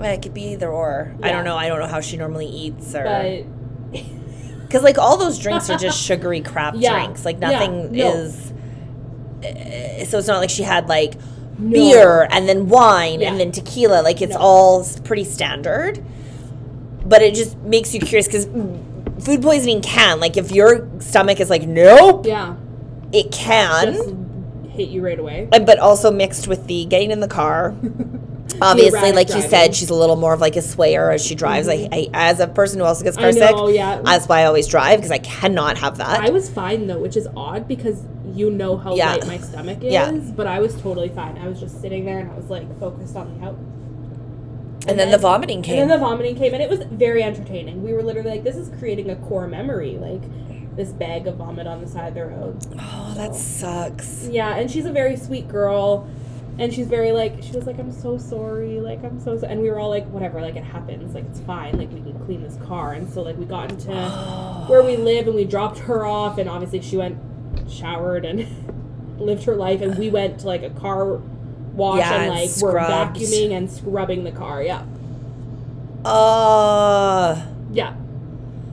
Well, 0.03 0.13
it 0.13 0.21
could 0.21 0.33
be 0.33 0.51
either 0.51 0.69
or. 0.69 1.15
I 1.23 1.31
don't 1.31 1.45
know. 1.45 1.55
I 1.55 1.69
don't 1.69 1.79
know 1.79 1.87
how 1.87 2.01
she 2.01 2.17
normally 2.17 2.45
eats 2.47 2.93
or 2.93 3.03
because 4.61 4.83
like 4.89 4.97
all 4.97 5.15
those 5.15 5.39
drinks 5.39 5.69
are 5.69 5.77
just 5.77 5.97
sugary 6.05 6.41
crap 6.41 6.73
Yeah. 6.77 6.93
drinks. 7.05 7.23
Like 7.23 7.37
Yeah. 7.39 7.51
nothing 7.51 7.91
No. 7.93 8.13
is. 8.13 8.51
eh, 9.43 10.03
So 10.03 10.17
it's 10.17 10.27
not 10.27 10.39
like 10.39 10.49
she 10.49 10.63
had 10.63 10.89
like 10.89 11.13
No. 11.57 11.71
beer 11.71 12.27
and 12.29 12.49
then 12.49 12.67
wine 12.67 13.21
Yeah. 13.21 13.29
and 13.31 13.39
then 13.39 13.53
tequila. 13.53 14.01
Like 14.01 14.21
it's 14.21 14.33
No. 14.33 14.39
all 14.41 14.85
pretty 15.05 15.23
standard. 15.23 16.03
But 17.05 17.21
it 17.21 17.33
just 17.33 17.57
makes 17.59 17.93
you 17.93 18.01
curious 18.01 18.27
because 18.27 18.45
food 19.23 19.41
poisoning 19.41 19.81
can 19.81 20.19
like 20.19 20.35
if 20.35 20.51
your 20.51 20.89
stomach 20.99 21.39
is 21.39 21.49
like 21.49 21.65
nope, 21.65 22.25
yeah, 22.25 22.55
it 23.13 23.31
can. 23.31 23.93
just 23.93 24.09
hit 24.71 24.89
you 24.89 25.01
right 25.01 25.19
away. 25.19 25.47
But 25.49 25.79
also 25.79 26.11
mixed 26.11 26.47
with 26.49 26.67
the 26.67 26.83
getting 26.85 27.11
in 27.11 27.21
the 27.21 27.27
car. 27.29 27.73
Obviously, 28.61 29.11
like 29.13 29.29
you 29.33 29.41
said, 29.41 29.73
she's 29.75 29.89
a 29.89 29.95
little 29.95 30.15
more 30.15 30.33
of 30.33 30.41
like 30.41 30.55
a 30.55 30.59
swayer 30.59 31.13
as 31.13 31.25
she 31.25 31.35
drives. 31.35 31.67
I, 31.67 31.87
I, 31.91 32.09
as 32.13 32.39
a 32.39 32.47
person 32.47 32.79
who 32.79 32.85
also 32.85 33.03
gets 33.03 33.17
car 33.17 33.31
sick, 33.31 33.55
yeah. 33.69 34.01
that's 34.03 34.27
why 34.27 34.41
I 34.41 34.45
always 34.45 34.67
drive 34.67 34.99
because 34.99 35.11
I 35.11 35.17
cannot 35.19 35.77
have 35.77 35.97
that. 35.97 36.21
I 36.21 36.29
was 36.29 36.49
fine 36.49 36.87
though, 36.87 36.99
which 36.99 37.17
is 37.17 37.27
odd 37.35 37.67
because 37.67 38.03
you 38.25 38.49
know 38.51 38.77
how 38.77 38.95
Yeah. 38.95 39.13
light 39.13 39.27
my 39.27 39.37
stomach 39.37 39.83
is. 39.83 39.93
Yeah. 39.93 40.11
But 40.11 40.47
I 40.47 40.59
was 40.59 40.79
totally 40.81 41.09
fine. 41.09 41.37
I 41.37 41.47
was 41.47 41.59
just 41.59 41.81
sitting 41.81 42.05
there 42.05 42.19
and 42.19 42.31
I 42.31 42.35
was 42.35 42.49
like 42.49 42.67
focused 42.79 43.15
on 43.15 43.39
the 43.39 43.45
out. 43.47 43.57
and 44.87 44.99
then 44.99 45.11
the 45.11 45.17
vomiting 45.17 45.61
came 45.61 45.79
And 45.79 45.89
then 45.89 45.99
the 45.99 46.05
vomiting 46.05 46.35
came, 46.35 46.53
and 46.53 46.61
it 46.61 46.69
was 46.69 46.81
very 46.91 47.23
entertaining. 47.23 47.83
We 47.83 47.93
were 47.93 48.03
literally 48.03 48.31
like, 48.31 48.43
"This 48.43 48.57
is 48.57 48.69
creating 48.79 49.09
a 49.09 49.15
core 49.15 49.47
memory, 49.47 49.97
like 49.97 50.21
this 50.75 50.89
bag 50.89 51.27
of 51.27 51.35
vomit 51.37 51.67
on 51.67 51.79
the 51.81 51.87
side 51.87 52.09
of 52.09 52.13
the 52.15 52.25
road." 52.25 52.57
oh, 52.77 53.13
that 53.15 53.33
sucks. 53.35 54.27
Yeah, 54.27 54.55
and 54.55 54.69
she's 54.69 54.85
a 54.85 54.91
very 54.91 55.15
sweet 55.15 55.47
girl, 55.47 56.05
and 56.59 56.73
she's 56.73 56.87
very 56.87 57.11
like, 57.11 57.41
she 57.41 57.51
was 57.51 57.65
like, 57.65 57.79
"I'm 57.79 57.91
so 57.91 58.17
sorry, 58.17 58.79
like 58.79 59.03
I'm 59.03 59.19
so," 59.19 59.37
so-. 59.37 59.47
and 59.47 59.61
we 59.61 59.69
were 59.71 59.79
all 59.79 59.89
like, 59.89 60.05
"Whatever, 60.07 60.41
like 60.41 60.55
it 60.55 60.63
happens, 60.63 61.15
like 61.15 61.25
it's 61.25 61.39
fine, 61.41 61.77
like 61.77 61.91
we 61.91 62.01
can 62.01 62.17
clean 62.25 62.43
this 62.43 62.57
car." 62.67 62.93
And 62.93 63.09
so 63.11 63.21
like 63.21 63.37
we 63.37 63.45
got 63.45 63.71
into 63.71 63.91
where 64.67 64.83
we 64.83 64.95
live, 64.97 65.27
and 65.27 65.35
we 65.35 65.45
dropped 65.45 65.79
her 65.79 66.05
off, 66.05 66.37
and 66.37 66.49
obviously 66.49 66.81
she 66.81 66.97
went, 66.97 67.17
showered, 67.69 68.25
and 68.25 68.45
lived 69.19 69.43
her 69.45 69.55
life, 69.55 69.81
and 69.81 69.97
we 69.97 70.09
went 70.19 70.39
to 70.41 70.47
like 70.47 70.63
a 70.63 70.69
car 70.69 71.19
wash 71.73 71.99
Yeah, 71.99 72.21
and 72.21 72.29
like 72.29 72.49
we're 72.61 72.73
vacuuming 72.79 73.51
and 73.51 73.71
scrubbing 73.71 74.23
the 74.23 74.31
car. 74.31 74.61
Yeah, 74.61 74.83
Uh, 76.05 77.41
yeah. 77.71 77.95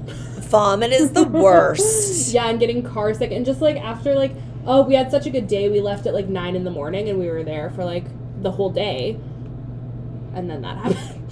vomit 0.05 0.93
is 0.93 1.13
the 1.13 1.25
worst. 1.29 2.35
Yeah, 2.35 2.49
and 2.49 2.59
getting 2.61 2.83
car 2.83 3.15
sick, 3.15 3.31
and 3.31 3.47
just 3.47 3.61
like 3.63 3.77
after 3.77 4.15
like, 4.15 4.33
oh, 4.67 4.83
we 4.83 4.95
had 4.95 5.11
such 5.11 5.27
a 5.27 5.31
good 5.31 5.47
day. 5.47 5.69
We 5.69 5.81
left 5.81 6.07
at 6.07 6.15
like 6.15 6.29
nine 6.29 6.57
in 6.57 6.65
the 6.65 6.71
morning, 6.71 7.09
and 7.09 7.19
we 7.19 7.29
were 7.29 7.43
there 7.43 7.71
for 7.71 7.85
like 7.85 8.05
the 8.43 8.53
whole 8.53 8.71
day, 8.71 9.19
and 10.35 10.49
then 10.51 10.63
that 10.63 10.77
happened. 10.85 11.27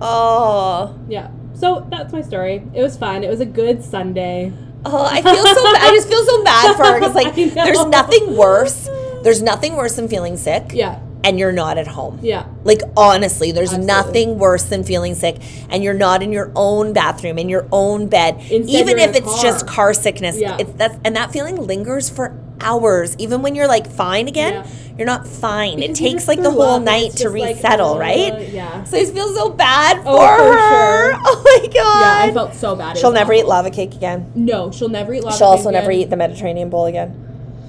Oh, 0.00 0.98
yeah. 1.08 1.30
So 1.54 1.86
that's 1.90 2.12
my 2.12 2.20
story. 2.22 2.62
It 2.74 2.82
was 2.82 2.96
fun. 2.96 3.22
It 3.22 3.30
was 3.30 3.40
a 3.40 3.46
good 3.46 3.82
Sunday. 3.84 4.52
oh, 4.84 5.04
I 5.04 5.22
feel 5.22 5.36
so. 5.36 5.54
bad. 5.72 5.76
I 5.82 5.90
just 5.94 6.08
feel 6.08 6.24
so 6.24 6.42
bad 6.44 6.76
for 6.76 6.84
her 6.84 6.98
because 6.98 7.14
like, 7.24 7.34
there's 7.34 7.86
nothing 7.86 8.36
worse. 8.36 8.88
There's 9.22 9.40
nothing 9.40 9.76
worse 9.76 9.96
than 9.96 10.08
feeling 10.08 10.36
sick, 10.36 10.72
Yeah. 10.74 10.98
and 11.22 11.38
you're 11.38 11.52
not 11.52 11.78
at 11.78 11.86
home. 11.86 12.18
Yeah. 12.22 12.46
Like 12.64 12.82
honestly, 12.96 13.52
there's 13.52 13.70
Absolutely. 13.72 13.86
nothing 13.86 14.38
worse 14.38 14.64
than 14.64 14.84
feeling 14.84 15.14
sick 15.14 15.36
and 15.70 15.82
you're 15.82 15.94
not 15.94 16.22
in 16.22 16.30
your 16.32 16.52
own 16.54 16.92
bathroom 16.92 17.38
in 17.38 17.48
your 17.48 17.66
own 17.72 18.08
bed. 18.08 18.36
Instead, 18.50 18.68
even 18.68 18.98
if 18.98 19.14
it's 19.16 19.40
just 19.40 19.66
car. 19.66 19.76
car 19.76 19.94
sickness. 19.94 20.38
Yeah. 20.38 20.58
It's 20.60 20.72
that's 20.72 20.98
and 21.06 21.16
that 21.16 21.32
feeling 21.32 21.56
lingers 21.56 22.10
for 22.10 22.38
hours. 22.64 23.14
Even 23.18 23.42
when 23.42 23.54
you're 23.54 23.68
like 23.68 23.88
fine 23.88 24.26
again, 24.26 24.54
Yeah. 24.54 24.66
you're 24.98 25.06
not 25.06 25.26
fine. 25.26 25.76
Because 25.76 25.90
it 26.00 26.02
takes 26.02 26.26
like 26.26 26.42
the 26.42 26.50
whole 26.50 26.80
night 26.80 27.12
to 27.12 27.24
just 27.24 27.34
like, 27.36 27.56
resettle, 27.56 27.94
uh, 27.94 27.98
right? 27.98 28.48
Yeah. 28.48 28.82
So 28.84 28.96
I 28.96 29.00
just 29.00 29.14
feel 29.14 29.28
so 29.34 29.50
bad 29.50 29.98
for, 29.98 30.08
Oh, 30.08 30.18
for 30.18 30.58
her. 30.58 31.12
sure. 31.12 31.20
Oh 31.26 31.42
my 31.44 31.66
god. 31.68 31.74
Yeah, 31.74 32.30
I 32.30 32.32
felt 32.32 32.54
so 32.54 32.74
bad. 32.74 32.96
She'll 32.98 33.12
never 33.12 33.32
eat 33.32 33.46
lava 33.46 33.70
cake 33.70 33.94
again. 33.94 34.30
No, 34.34 34.70
she'll 34.70 34.88
never 34.88 35.12
eat 35.14 35.22
lava. 35.22 35.30
Cake. 35.32 35.38
She'll 35.38 35.46
also 35.48 35.64
cake 35.70 35.72
never 35.80 35.90
eat 35.92 36.10
the 36.10 36.16
Mediterranean 36.16 36.70
bowl 36.70 36.86
again. 36.86 37.20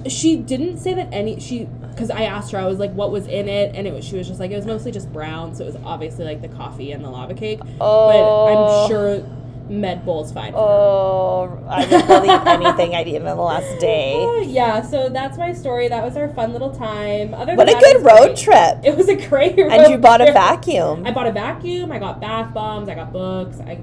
She 0.08 0.36
didn't 0.36 0.78
say 0.78 0.94
that 0.94 1.08
any 1.12 1.40
she 1.40 1.68
because 1.90 2.10
I 2.10 2.22
asked 2.22 2.52
her 2.52 2.58
I 2.58 2.66
was 2.66 2.78
like 2.78 2.92
what 2.92 3.10
was 3.10 3.26
in 3.26 3.48
it 3.48 3.74
and 3.74 3.86
it 3.86 3.92
was 3.94 4.04
she 4.04 4.16
was 4.16 4.28
just 4.28 4.38
like 4.38 4.50
it 4.50 4.56
was 4.56 4.66
mostly 4.66 4.92
just 4.92 5.10
brown 5.12 5.54
so 5.54 5.64
it 5.64 5.66
was 5.68 5.76
obviously 5.84 6.24
like 6.26 6.42
the 6.42 6.48
coffee 6.48 6.92
and 6.92 7.02
the 7.02 7.08
lava 7.10 7.32
cake 7.34 7.58
but 7.58 7.74
Oh. 7.80 8.84
I'm 8.84 8.88
sure 8.88 9.26
med 9.68 10.04
bowl's 10.04 10.32
fine. 10.32 10.52
Oh, 10.54 11.58
I 11.68 11.84
didn't 11.84 12.06
believe 12.06 12.46
anything 12.46 12.94
I'd 12.94 13.08
eaten 13.08 13.26
in 13.26 13.36
the 13.36 13.42
last 13.42 13.78
day. 13.80 14.14
Uh, 14.22 14.40
yeah, 14.42 14.82
so 14.82 15.08
that's 15.08 15.36
my 15.38 15.52
story. 15.52 15.88
That 15.88 16.04
was 16.04 16.16
our 16.16 16.28
fun 16.28 16.52
little 16.52 16.70
time. 16.74 17.34
Other 17.34 17.54
What 17.54 17.68
a 17.68 17.74
good 17.78 18.04
road 18.04 18.26
great. 18.26 18.36
trip. 18.36 18.78
It 18.84 18.96
was 18.96 19.08
a 19.08 19.16
great 19.16 19.56
road 19.56 19.72
And 19.72 19.90
you 19.90 19.98
bought 19.98 20.20
a 20.20 20.32
vacuum. 20.32 21.04
I 21.06 21.10
bought 21.10 21.26
a 21.26 21.32
vacuum. 21.32 21.90
I 21.92 21.98
got 21.98 22.20
bath 22.20 22.54
bombs. 22.54 22.88
I 22.88 22.94
got 22.94 23.12
books. 23.12 23.58
I, 23.60 23.80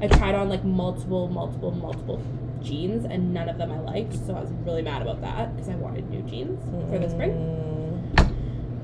I 0.00 0.08
tried 0.08 0.34
on 0.34 0.48
like 0.48 0.64
multiple, 0.64 1.28
multiple, 1.28 1.70
multiple 1.70 2.20
jeans, 2.62 3.04
and 3.04 3.32
none 3.32 3.48
of 3.48 3.58
them 3.58 3.70
I 3.72 3.78
liked. 3.80 4.14
So 4.26 4.34
I 4.34 4.40
was 4.40 4.50
really 4.64 4.82
mad 4.82 5.00
about 5.02 5.20
that 5.22 5.54
because 5.54 5.70
I 5.70 5.76
wanted 5.76 6.10
new 6.10 6.22
jeans 6.22 6.60
for 6.90 6.98
the 6.98 7.08
spring. 7.08 8.12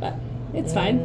But 0.01 0.15
it's 0.55 0.73
fine. 0.73 0.99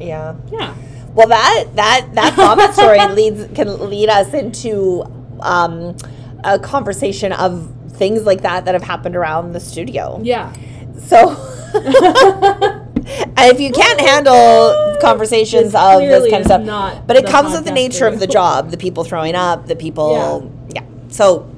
Yeah. 0.00 0.36
Yeah. 0.50 0.74
Well, 1.14 1.28
that 1.28 1.64
that 1.74 2.08
that 2.14 2.34
vomit 2.34 2.72
story 2.74 3.04
leads 3.14 3.52
can 3.54 3.90
lead 3.90 4.08
us 4.08 4.32
into 4.32 5.04
um, 5.40 5.96
a 6.44 6.58
conversation 6.58 7.32
of 7.32 7.72
things 7.92 8.24
like 8.24 8.42
that 8.42 8.64
that 8.64 8.74
have 8.74 8.82
happened 8.82 9.16
around 9.16 9.52
the 9.52 9.60
studio. 9.60 10.20
Yeah. 10.22 10.52
So, 10.98 11.30
and 11.74 13.36
if 13.38 13.60
you 13.60 13.72
can't 13.72 14.00
handle 14.00 14.96
conversations 15.00 15.72
This 15.72 15.80
of 15.80 16.00
this 16.00 16.30
kind 16.30 16.44
of 16.44 16.46
stuff, 16.46 17.06
but 17.06 17.16
it 17.16 17.26
comes 17.26 17.52
with 17.52 17.64
the 17.64 17.72
nature 17.72 18.06
of 18.06 18.20
the 18.20 18.26
job, 18.26 18.70
the 18.70 18.76
people 18.76 19.04
throwing 19.04 19.34
up, 19.34 19.66
the 19.66 19.76
people, 19.76 20.52
yeah. 20.74 20.82
So, 21.08 21.50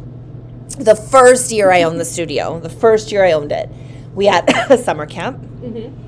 the 0.78 0.94
first 0.94 1.52
year 1.52 1.70
I 1.70 1.82
owned 1.82 2.00
the 2.00 2.04
studio, 2.04 2.58
the 2.60 2.70
first 2.70 3.12
year 3.12 3.24
I 3.24 3.32
owned 3.32 3.52
it, 3.52 3.68
we 4.14 4.26
had 4.26 4.48
a 4.70 4.78
summer 4.78 5.06
camp 5.06 5.48
Mm-hmm. 5.62 6.01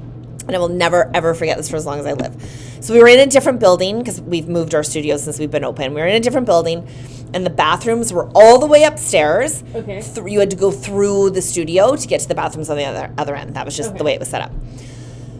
And 0.46 0.54
I 0.54 0.59
will 0.59 0.68
never 0.68 1.11
ever 1.14 1.35
forget 1.35 1.57
this 1.57 1.68
for 1.68 1.76
as 1.76 1.87
long 1.87 1.98
as 1.98 2.07
I 2.07 2.12
live. 2.12 2.35
So 2.80 2.92
we 2.94 3.00
were 3.00 3.09
in 3.09 3.20
a 3.20 3.26
different 3.26 3.61
building 3.61 3.98
because 3.98 4.20
we've 4.20 4.48
moved 4.48 4.74
our 4.74 4.83
studio 4.83 5.16
since 5.16 5.38
we've 5.38 5.50
been 5.50 5.64
open. 5.64 5.94
We 5.94 6.00
were 6.00 6.07
in 6.07 6.16
a 6.16 6.20
different 6.20 6.46
building, 6.46 6.87
and 7.33 7.46
the 7.46 7.50
bathrooms 7.50 8.12
were 8.12 8.28
all 8.35 8.59
the 8.59 8.66
way 8.66 8.85
upstairs. 8.85 9.62
Okay. 9.74 10.02
Th- 10.02 10.26
you 10.26 10.40
had 10.40 10.50
to 10.50 10.57
go 10.57 10.70
through 10.70 11.30
the 11.30 11.40
studio 11.42 11.96
to 11.96 12.07
get 12.07 12.20
to 12.20 12.28
the 12.28 12.35
bathrooms 12.35 12.68
on 12.70 12.76
the 12.76 12.85
other 12.85 13.12
other 13.16 13.35
end. 13.35 13.54
That 13.54 13.64
was 13.64 13.76
just 13.76 13.96
the 13.96 14.04
way 14.04 14.12
it 14.14 14.20
was 14.20 14.28
set 14.28 14.42
up. 14.42 14.52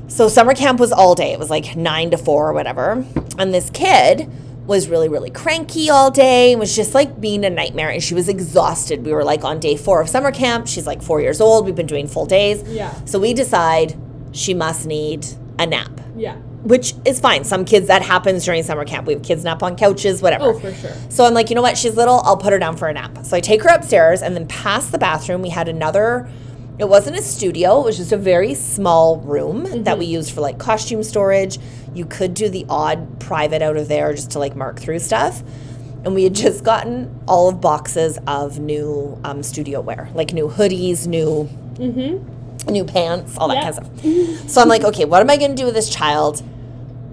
So 0.09 0.29
summer 0.29 0.55
camp 0.55 0.79
was 0.81 0.93
all 0.93 1.15
day. 1.15 1.33
It 1.33 1.39
was 1.39 1.51
like 1.51 1.77
nine 1.77 2.11
to 2.13 2.19
four 2.19 2.49
or 2.49 2.53
whatever. 2.53 3.05
And 3.39 3.53
this 3.53 3.69
kid 3.71 4.31
was 4.67 4.89
really, 4.89 5.09
really 5.09 5.31
cranky 5.31 5.91
all 5.91 6.11
day. 6.11 6.53
and 6.53 6.61
Was 6.61 6.75
just 6.75 6.95
like 6.95 7.21
being 7.21 7.45
a 7.45 7.51
nightmare, 7.51 7.91
and 7.91 8.03
she 8.03 8.15
was 8.15 8.29
exhausted. 8.29 9.05
We 9.05 9.13
were 9.13 9.25
like 9.25 9.45
on 9.45 9.61
day 9.61 9.77
four 9.77 10.01
of 10.01 10.09
summer 10.09 10.31
camp. 10.31 10.67
She's 10.69 10.87
like 10.87 11.03
four 11.03 11.21
years 11.21 11.41
old. 11.41 11.67
We've 11.67 11.75
been 11.75 11.87
doing 11.87 12.07
full 12.07 12.27
days. 12.27 12.63
Yeah. 12.69 12.93
So 13.05 13.19
we 13.19 13.35
decide 13.35 13.97
she 14.35 14.53
must 14.53 14.85
need 14.87 15.27
a 15.59 15.67
nap, 15.67 16.01
Yeah. 16.17 16.35
which 16.65 16.95
is 17.07 17.21
fine. 17.21 17.45
Some 17.45 17.65
kids 17.65 17.87
that 17.87 18.03
happens 18.03 18.45
during 18.45 18.63
summer 18.65 18.85
camp. 18.85 19.07
We 19.07 19.15
have 19.15 19.23
kids 19.23 19.45
nap 19.45 19.63
on 19.63 19.77
couches, 19.77 20.21
whatever. 20.21 20.47
Oh, 20.47 20.59
for 20.59 20.73
sure. 20.75 20.91
So 21.09 21.25
I'm 21.25 21.33
like, 21.33 21.49
you 21.49 21.57
know 21.57 21.63
what? 21.63 21.79
She's 21.79 21.95
little. 21.97 22.21
I'll 22.25 22.37
put 22.37 22.53
her 22.53 22.59
down 22.59 22.77
for 22.77 22.89
a 22.89 22.93
nap. 22.93 23.19
So 23.25 23.37
I 23.37 23.41
take 23.41 23.63
her 23.63 23.71
upstairs, 23.71 24.21
and 24.23 24.35
then 24.37 24.47
past 24.49 24.93
the 24.93 24.99
bathroom, 24.99 25.41
we 25.41 25.49
had 25.51 25.69
another. 25.69 26.29
It 26.77 26.89
wasn't 26.89 27.17
a 27.17 27.23
studio. 27.23 27.81
It 27.83 27.85
was 27.85 27.97
just 27.97 28.11
a 28.11 28.17
very 28.17 28.53
small 28.55 29.19
room 29.21 29.85
that 29.85 29.97
we 29.97 30.07
used 30.07 30.33
for 30.35 30.41
like 30.41 30.59
costume 30.59 31.05
storage. 31.05 31.59
You 31.95 32.05
could 32.05 32.35
do 32.35 32.49
the 32.49 32.67
odd 32.69 33.21
private 33.21 33.63
out 33.63 33.77
of 33.77 33.87
there 33.87 34.13
just 34.13 34.33
to 34.33 34.41
like 34.41 34.57
mark 34.57 34.81
through 34.81 34.99
stuff. 34.99 35.45
And 36.05 36.17
we 36.17 36.25
had 36.25 36.35
just 36.35 36.65
gotten 36.65 37.17
all 37.29 37.49
of 37.49 37.61
boxes 37.61 38.19
of 38.27 38.59
new 38.59 39.17
um, 39.23 39.45
studio 39.45 39.81
wear, 39.81 40.11
like 40.15 40.33
new 40.33 40.49
hoodies, 40.49 41.07
new 41.07 41.49
new 42.67 42.85
pants, 42.85 43.37
all 43.39 43.49
that 43.49 43.55
Yeah. 43.57 43.71
kind 43.73 43.79
of 43.79 43.85
stuff. 44.41 44.51
So 44.51 44.61
I'm 44.63 44.69
like, 44.69 44.85
okay, 44.85 45.05
what 45.05 45.21
am 45.21 45.31
I 45.31 45.37
going 45.37 45.51
to 45.51 45.57
do 45.57 45.65
with 45.67 45.75
this 45.75 45.89
child? 45.89 46.43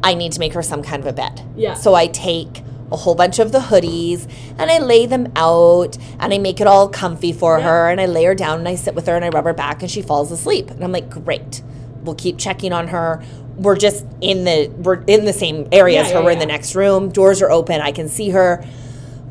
I 0.03 0.13
need 0.13 0.31
to 0.33 0.39
make 0.39 0.53
her 0.53 0.63
some 0.63 0.81
kind 0.81 1.01
of 1.01 1.07
a 1.07 1.13
bed. 1.13 1.41
Yeah. 1.55 1.73
So 1.75 1.93
I 1.93 2.07
take 2.07 2.63
a 2.91 2.97
whole 2.97 3.15
bunch 3.15 3.39
of 3.39 3.51
the 3.51 3.59
hoodies 3.59 4.27
and 4.57 4.69
I 4.69 4.79
lay 4.79 5.05
them 5.05 5.31
out 5.35 5.97
and 6.19 6.33
I 6.33 6.37
make 6.37 6.59
it 6.59 6.67
all 6.67 6.89
comfy 6.89 7.31
for 7.31 7.57
Yeah. 7.59 7.65
her 7.65 7.89
and 7.89 8.01
I 8.01 8.05
lay 8.05 8.25
her 8.25 8.35
down 8.35 8.59
and 8.59 8.67
I 8.67 8.75
sit 8.75 8.95
with 8.95 9.07
her 9.07 9.15
and 9.15 9.23
I 9.23 9.29
rub 9.29 9.45
her 9.45 9.53
back 9.53 9.81
and 9.81 9.89
she 9.89 10.01
falls 10.01 10.31
asleep. 10.31 10.69
And 10.71 10.83
I'm 10.83 10.91
like, 10.91 11.09
great. 11.09 11.61
We'll 12.03 12.15
keep 12.15 12.37
checking 12.37 12.73
on 12.73 12.87
her. 12.89 13.21
We're 13.57 13.77
just 13.77 14.05
in 14.21 14.43
the 14.43 14.71
we're 14.81 15.03
in 15.05 15.25
the 15.25 15.33
same 15.33 15.67
area 15.71 16.01
as 16.01 16.07
her. 16.07 16.19
yeah, 16.19 16.25
we're 16.25 16.31
in 16.31 16.39
the 16.39 16.45
next 16.47 16.73
room. 16.73 17.09
Doors 17.09 17.41
are 17.43 17.51
open. 17.51 17.79
I 17.79 17.91
can 17.91 18.09
see 18.09 18.31
her. 18.31 18.65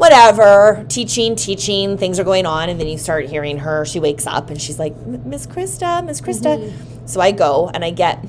Whatever, 0.01 0.87
teaching, 0.89 1.37
teaching, 1.37 1.99
things 1.99 2.19
are 2.19 2.25
going 2.25 2.47
on, 2.47 2.71
and 2.71 2.81
then 2.81 2.89
you 2.89 2.97
start 2.97 3.27
hearing 3.27 3.59
her. 3.59 3.85
She 3.85 4.01
wakes 4.01 4.27
up 4.27 4.49
and 4.49 4.59
she's 4.59 4.79
like, 4.79 4.97
Miss 4.97 5.47
Krista, 5.47 6.03
Miss 6.03 6.23
Krista. 6.23 6.57
Mm-hmm. 6.59 7.07
So 7.07 7.21
I 7.21 7.33
go 7.33 7.71
and 7.75 7.85
I 7.85 7.91
get 7.91 8.25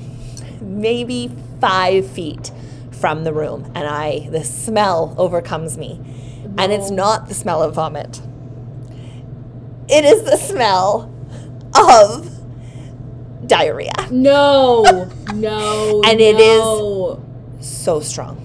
maybe 0.60 1.34
five 1.62 2.06
feet 2.06 2.52
from 2.90 3.24
the 3.24 3.32
room, 3.32 3.64
and 3.74 3.88
I 3.88 4.28
the 4.28 4.44
smell 4.44 5.14
overcomes 5.16 5.78
me, 5.78 5.98
and 6.58 6.72
it's 6.72 6.90
not 6.90 7.28
the 7.28 7.34
smell 7.34 7.62
of 7.62 7.74
vomit. 7.74 8.20
It 9.88 10.04
is 10.04 10.24
the 10.24 10.36
smell 10.36 11.10
of 11.74 12.28
diarrhea. 13.46 14.08
No. 14.10 15.10
No. 15.32 16.02
And 16.04 16.20
it 16.20 16.38
is- 16.38 16.60
no. 16.60 17.24
So 17.60 18.00
strong, 18.00 18.36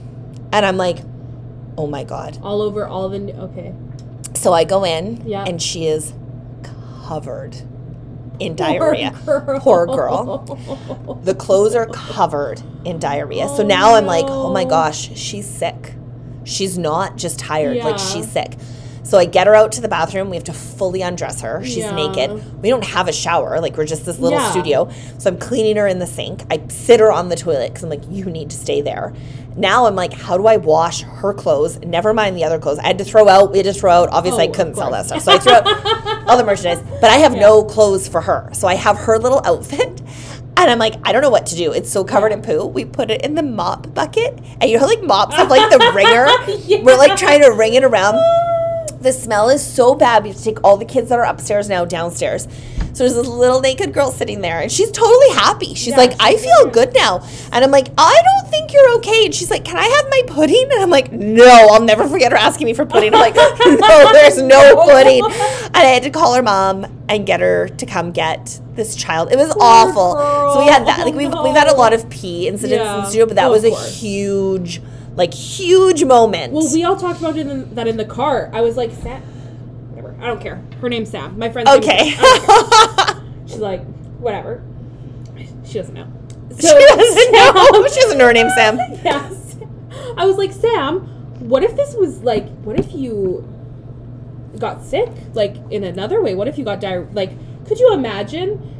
and 0.53 0.65
I'm 0.65 0.77
like, 0.77 0.99
oh 1.77 1.87
my 1.87 2.03
god. 2.03 2.39
all 2.43 2.61
over 2.61 2.85
all 2.87 3.09
the. 3.09 3.33
Okay. 3.33 3.73
So 4.33 4.53
I 4.53 4.63
go 4.63 4.83
in, 4.85 5.23
Yeah. 5.25 5.43
and 5.45 5.61
she 5.61 5.87
is 5.87 6.13
covered 7.07 7.55
in 8.39 8.55
diarrhea. 8.55 9.11
Poor 9.25 9.41
girl. 9.41 9.59
Poor 9.59 9.87
girl. 9.87 11.19
The 11.23 11.33
clothes 11.33 11.73
are 11.75 11.87
covered 11.87 12.61
in 12.85 12.99
diarrhea. 12.99 13.47
so 13.49 13.63
Oh, 13.63 13.67
now 13.67 13.95
I'm 13.95 14.05
like, 14.05 14.25
oh 14.27 14.51
my 14.53 14.63
gosh, 14.65 15.15
she's 15.17 15.47
sick. 15.47 15.93
She's 16.43 16.77
not 16.77 17.17
just 17.17 17.39
tired, 17.39 17.77
like 17.77 17.97
she's 17.99 18.31
sick. 18.31 18.55
So 19.07 19.17
I 19.17 19.23
get 19.23 19.47
her 19.47 19.55
out 19.55 19.71
to 19.71 19.81
the 19.81 19.87
bathroom. 19.87 20.29
We 20.29 20.35
have 20.35 20.43
to 20.45 20.53
fully 20.53 21.01
undress 21.01 21.39
her. 21.39 21.63
She's 21.63 21.77
Yeah. 21.77 21.95
naked. 21.95 22.61
We 22.61 22.69
don't 22.69 22.83
have 22.83 23.07
a 23.07 23.13
shower. 23.13 23.61
Like 23.61 23.77
we're 23.77 23.85
just 23.85 24.05
this 24.05 24.19
little 24.19 24.37
Yeah. 24.37 24.51
studio. 24.51 24.89
So 25.17 25.29
I'm 25.29 25.37
cleaning 25.37 25.77
her 25.77 25.87
in 25.87 25.99
the 25.99 26.05
sink. 26.05 26.43
I 26.51 26.59
sit 26.67 26.99
her 26.99 27.09
on 27.09 27.29
the 27.29 27.37
toilet 27.37 27.69
because 27.69 27.83
I'm 27.85 27.89
like, 27.89 28.03
you 28.11 28.25
need 28.25 28.49
to 28.49 28.57
stay 28.57 28.81
there. 28.81 29.13
Now 29.55 29.85
I'm 29.85 29.95
like, 29.95 30.11
how 30.11 30.37
do 30.37 30.45
I 30.47 30.57
wash 30.57 31.03
her 31.03 31.33
clothes? 31.33 31.79
Never 31.85 32.13
mind 32.13 32.35
the 32.35 32.43
other 32.43 32.59
clothes. 32.59 32.79
I 32.79 32.87
had 32.87 32.97
to 32.97 33.05
throw 33.05 33.29
out. 33.29 33.53
We 33.53 33.59
had 33.59 33.65
to 33.67 33.73
throw 33.73 33.91
out. 33.91 34.09
Obviously, 34.11 34.41
Oh, 34.45 34.49
I 34.49 34.53
couldn't 34.53 34.75
sell 34.75 34.91
that 34.91 35.05
stuff. 35.05 35.23
So 35.23 35.31
I 35.31 35.39
threw 35.39 35.53
out 35.53 35.65
all 36.27 36.35
the 36.37 36.43
merchandise. 36.43 36.83
But 36.99 37.09
I 37.09 37.15
have 37.19 37.33
no 37.33 37.63
clothes 37.63 38.09
for 38.09 38.19
her. 38.19 38.49
So 38.51 38.67
I 38.67 38.75
have 38.75 38.97
her 38.97 39.17
little 39.17 39.41
outfit. 39.45 40.01
And 40.57 40.69
I'm 40.69 40.79
like, 40.79 40.95
I 41.03 41.13
don't 41.13 41.21
know 41.21 41.29
what 41.29 41.45
to 41.45 41.55
do. 41.55 41.71
It's 41.71 41.89
so 41.89 42.03
covered 42.03 42.33
in 42.33 42.41
poo. 42.41 42.65
We 42.65 42.83
put 42.83 43.09
it 43.09 43.21
in 43.21 43.35
the 43.35 43.43
mop 43.43 43.93
bucket. 43.93 44.37
And 44.59 44.69
you 44.69 44.77
know 44.79 44.85
like 44.85 45.01
mops 45.01 45.35
have 45.37 45.49
like 45.49 45.69
the 45.71 45.77
wringer? 45.95 46.27
Yeah. 46.65 46.81
We're 46.83 46.97
like 46.97 47.15
trying 47.15 47.41
to 47.43 47.51
wring 47.51 47.73
it 47.75 47.85
around. 47.85 48.19
The 49.01 49.11
smell 49.13 49.49
is 49.49 49.65
so 49.65 49.93
bad. 49.95 50.23
We 50.23 50.29
have 50.29 50.37
to 50.37 50.43
take 50.43 50.63
all 50.63 50.77
the 50.77 50.85
kids 50.85 51.09
that 51.09 51.19
are 51.19 51.25
upstairs 51.25 51.69
now 51.69 51.85
downstairs. 51.85 52.47
So 52.93 53.03
there's 53.03 53.13
this 53.13 53.27
little 53.27 53.61
naked 53.61 53.93
girl 53.93 54.09
sitting 54.09 54.41
there, 54.41 54.59
and 54.59 54.71
she's 54.71 54.89
totally 54.89 55.29
happy. 55.29 55.75
She's 55.75 55.89
Yeah, 55.89 55.97
like, 55.97 56.11
she's 56.13 56.19
I 56.19 56.35
feel 56.37 56.71
good. 56.71 56.95
now. 56.95 57.23
And 57.51 57.63
I'm 57.63 57.69
like, 57.69 57.89
I 57.95 58.21
don't 58.25 58.49
think 58.49 58.73
you're 58.73 58.95
okay. 58.97 59.25
And 59.25 59.35
she's 59.35 59.51
like, 59.51 59.63
Can 59.63 59.77
I 59.77 59.83
have 59.85 60.05
my 60.09 60.21
pudding? 60.35 60.67
And 60.71 60.81
I'm 60.81 60.89
like, 60.89 61.11
No, 61.11 61.45
I'll 61.71 61.83
never 61.83 62.07
forget 62.07 62.31
her 62.31 62.37
asking 62.39 62.65
me 62.65 62.73
for 62.73 62.87
pudding. 62.87 63.13
I'm 63.13 63.19
like, 63.19 63.35
No, 63.65 64.11
there's 64.13 64.41
no 64.41 64.83
pudding. 64.83 65.23
And 65.25 65.75
I 65.75 65.83
had 65.93 66.01
to 66.03 66.09
call 66.09 66.33
her 66.33 66.41
mom 66.41 66.87
and 67.07 67.23
get 67.27 67.39
her 67.39 67.67
to 67.69 67.85
come 67.85 68.11
get 68.11 68.59
this 68.73 68.95
child. 68.95 69.31
It 69.31 69.37
was 69.37 69.51
awful. 69.59 70.13
So 70.53 70.59
we 70.59 70.65
had 70.67 70.87
that. 70.87 71.05
Like 71.05 71.13
we've 71.13 71.31
we've 71.43 71.55
had 71.55 71.67
a 71.67 71.75
lot 71.75 71.93
of 71.93 72.09
pee 72.09 72.47
incidents 72.47 72.81
in 72.89 72.97
the 72.97 73.05
studio, 73.05 73.25
but 73.27 73.35
that 73.35 73.51
was 73.51 73.63
a 73.63 73.75
huge, 73.79 74.81
like 75.17 75.33
huge 75.33 76.03
moment. 76.03 76.53
Well, 76.53 76.71
we 76.71 76.83
all 76.83 76.95
talked 76.95 77.19
about 77.19 77.35
it 77.37 77.47
in, 77.47 77.73
that 77.75 77.87
in 77.87 77.97
the 77.97 78.05
car. 78.05 78.49
I 78.53 78.61
was 78.61 78.77
like, 78.77 78.91
Sam. 78.91 79.21
Whatever. 79.91 80.15
I 80.21 80.27
don't 80.27 80.39
care. 80.39 80.63
Her 80.79 80.89
name's 80.89 81.09
Sam. 81.09 81.37
My 81.37 81.49
friend's 81.49 81.69
okay. 81.71 82.11
Sam. 82.11 82.23
I 82.23 82.45
don't 82.47 83.07
care. 83.07 83.23
She's 83.47 83.57
like, 83.57 83.83
whatever. 84.19 84.63
She 85.65 85.73
doesn't 85.73 85.93
know. 85.93 86.07
she 86.55 86.67
doesn't 86.67 87.31
know. 87.31 87.87
She 87.87 88.01
doesn't 88.01 88.17
know 88.17 88.27
her 88.27 88.33
name, 88.33 88.49
Sam. 88.51 88.77
yes. 89.03 89.57
I 90.15 90.25
was 90.25 90.37
like, 90.37 90.51
Sam, 90.51 90.99
what 91.39 91.63
if 91.63 91.75
this 91.75 91.95
was 91.95 92.21
like, 92.21 92.47
what 92.61 92.79
if 92.79 92.93
you 92.93 93.47
got 94.59 94.83
sick, 94.83 95.09
like 95.33 95.55
in 95.71 95.83
another 95.83 96.21
way? 96.21 96.35
What 96.35 96.47
if 96.47 96.57
you 96.59 96.63
got 96.63 96.79
diarrhea? 96.79 97.09
Like, 97.11 97.31
could 97.67 97.79
you 97.79 97.91
imagine? 97.93 98.76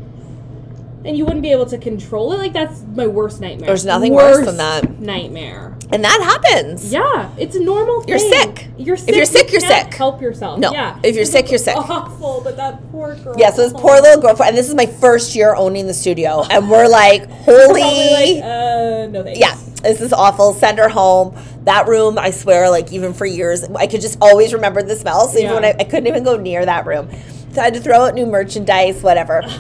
And 1.08 1.18
you 1.18 1.24
wouldn't 1.26 1.42
be 1.42 1.52
able 1.52 1.66
to 1.68 1.78
control 1.78 2.34
it. 2.34 2.38
Like 2.38 2.54
that's 2.54 2.84
my 2.94 3.08
worst 3.08 3.40
nightmare. 3.42 3.68
There's 3.68 3.86
nothing 3.86 4.14
worse 4.14 4.46
than 4.46 4.58
that. 4.58 5.00
nightmare. 5.00 5.76
And 5.90 6.04
that 6.04 6.20
happens. 6.22 6.92
Yeah, 6.92 7.30
it's 7.38 7.56
a 7.56 7.62
normal. 7.62 8.04
You're 8.08 8.20
sick. 8.20 8.68
You're 8.78 8.98
sick. 8.98 9.08
If 9.10 9.16
you're 9.16 9.26
sick, 9.26 9.48
you 9.48 9.54
you're 9.54 9.62
can't 9.62 9.86
sick. 9.86 9.94
Help 9.98 10.22
yourself. 10.22 10.60
No. 10.60 10.74
Yeah. 10.74 11.00
If 11.02 11.16
you're 11.16 11.24
sick, 11.24 11.50
you're 11.50 11.60
sick. 11.70 11.78
Awful, 11.78 12.42
but 12.44 12.58
that 12.58 12.92
poor 12.92 13.16
girl. 13.16 13.36
Yeah, 13.38 13.52
so 13.52 13.64
this 13.70 13.72
poor 13.72 13.96
little 14.02 14.22
girl, 14.22 14.36
and 14.44 14.58
this 14.58 14.68
is 14.68 14.76
my 14.76 14.86
first 14.86 15.34
year 15.34 15.56
owning 15.56 15.88
the 15.88 15.94
studio, 15.94 16.44
and 16.52 16.70
we're 16.70 16.90
like, 16.90 17.30
holy. 17.46 17.80
Like, 17.82 18.44
uh, 18.44 19.08
no 19.10 19.24
thanks. 19.24 19.40
yeah, 19.40 19.56
this 19.82 20.02
is 20.02 20.12
awful. 20.12 20.52
Send 20.54 20.78
her 20.78 20.90
home. 20.90 21.38
That 21.64 21.88
room, 21.88 22.18
I 22.18 22.32
swear, 22.32 22.70
like 22.70 22.92
even 22.92 23.14
for 23.14 23.26
years, 23.26 23.64
I 23.64 23.88
could 23.88 24.02
just 24.02 24.18
always 24.22 24.54
remember 24.54 24.84
the 24.84 24.96
smell. 24.98 25.28
So 25.30 25.38
even 25.38 25.44
Yeah. 25.52 25.54
when 25.54 25.66
I, 25.66 25.76
I 25.80 25.84
couldn't 25.86 26.08
even 26.08 26.26
go 26.26 26.36
near 26.36 26.66
that 26.66 26.86
room, 26.86 27.10
so 27.54 27.62
I 27.62 27.66
had 27.66 27.74
to 27.76 27.80
throw 27.80 28.02
out 28.06 28.14
new 28.14 28.26
merchandise, 28.26 29.02
whatever. 29.02 29.42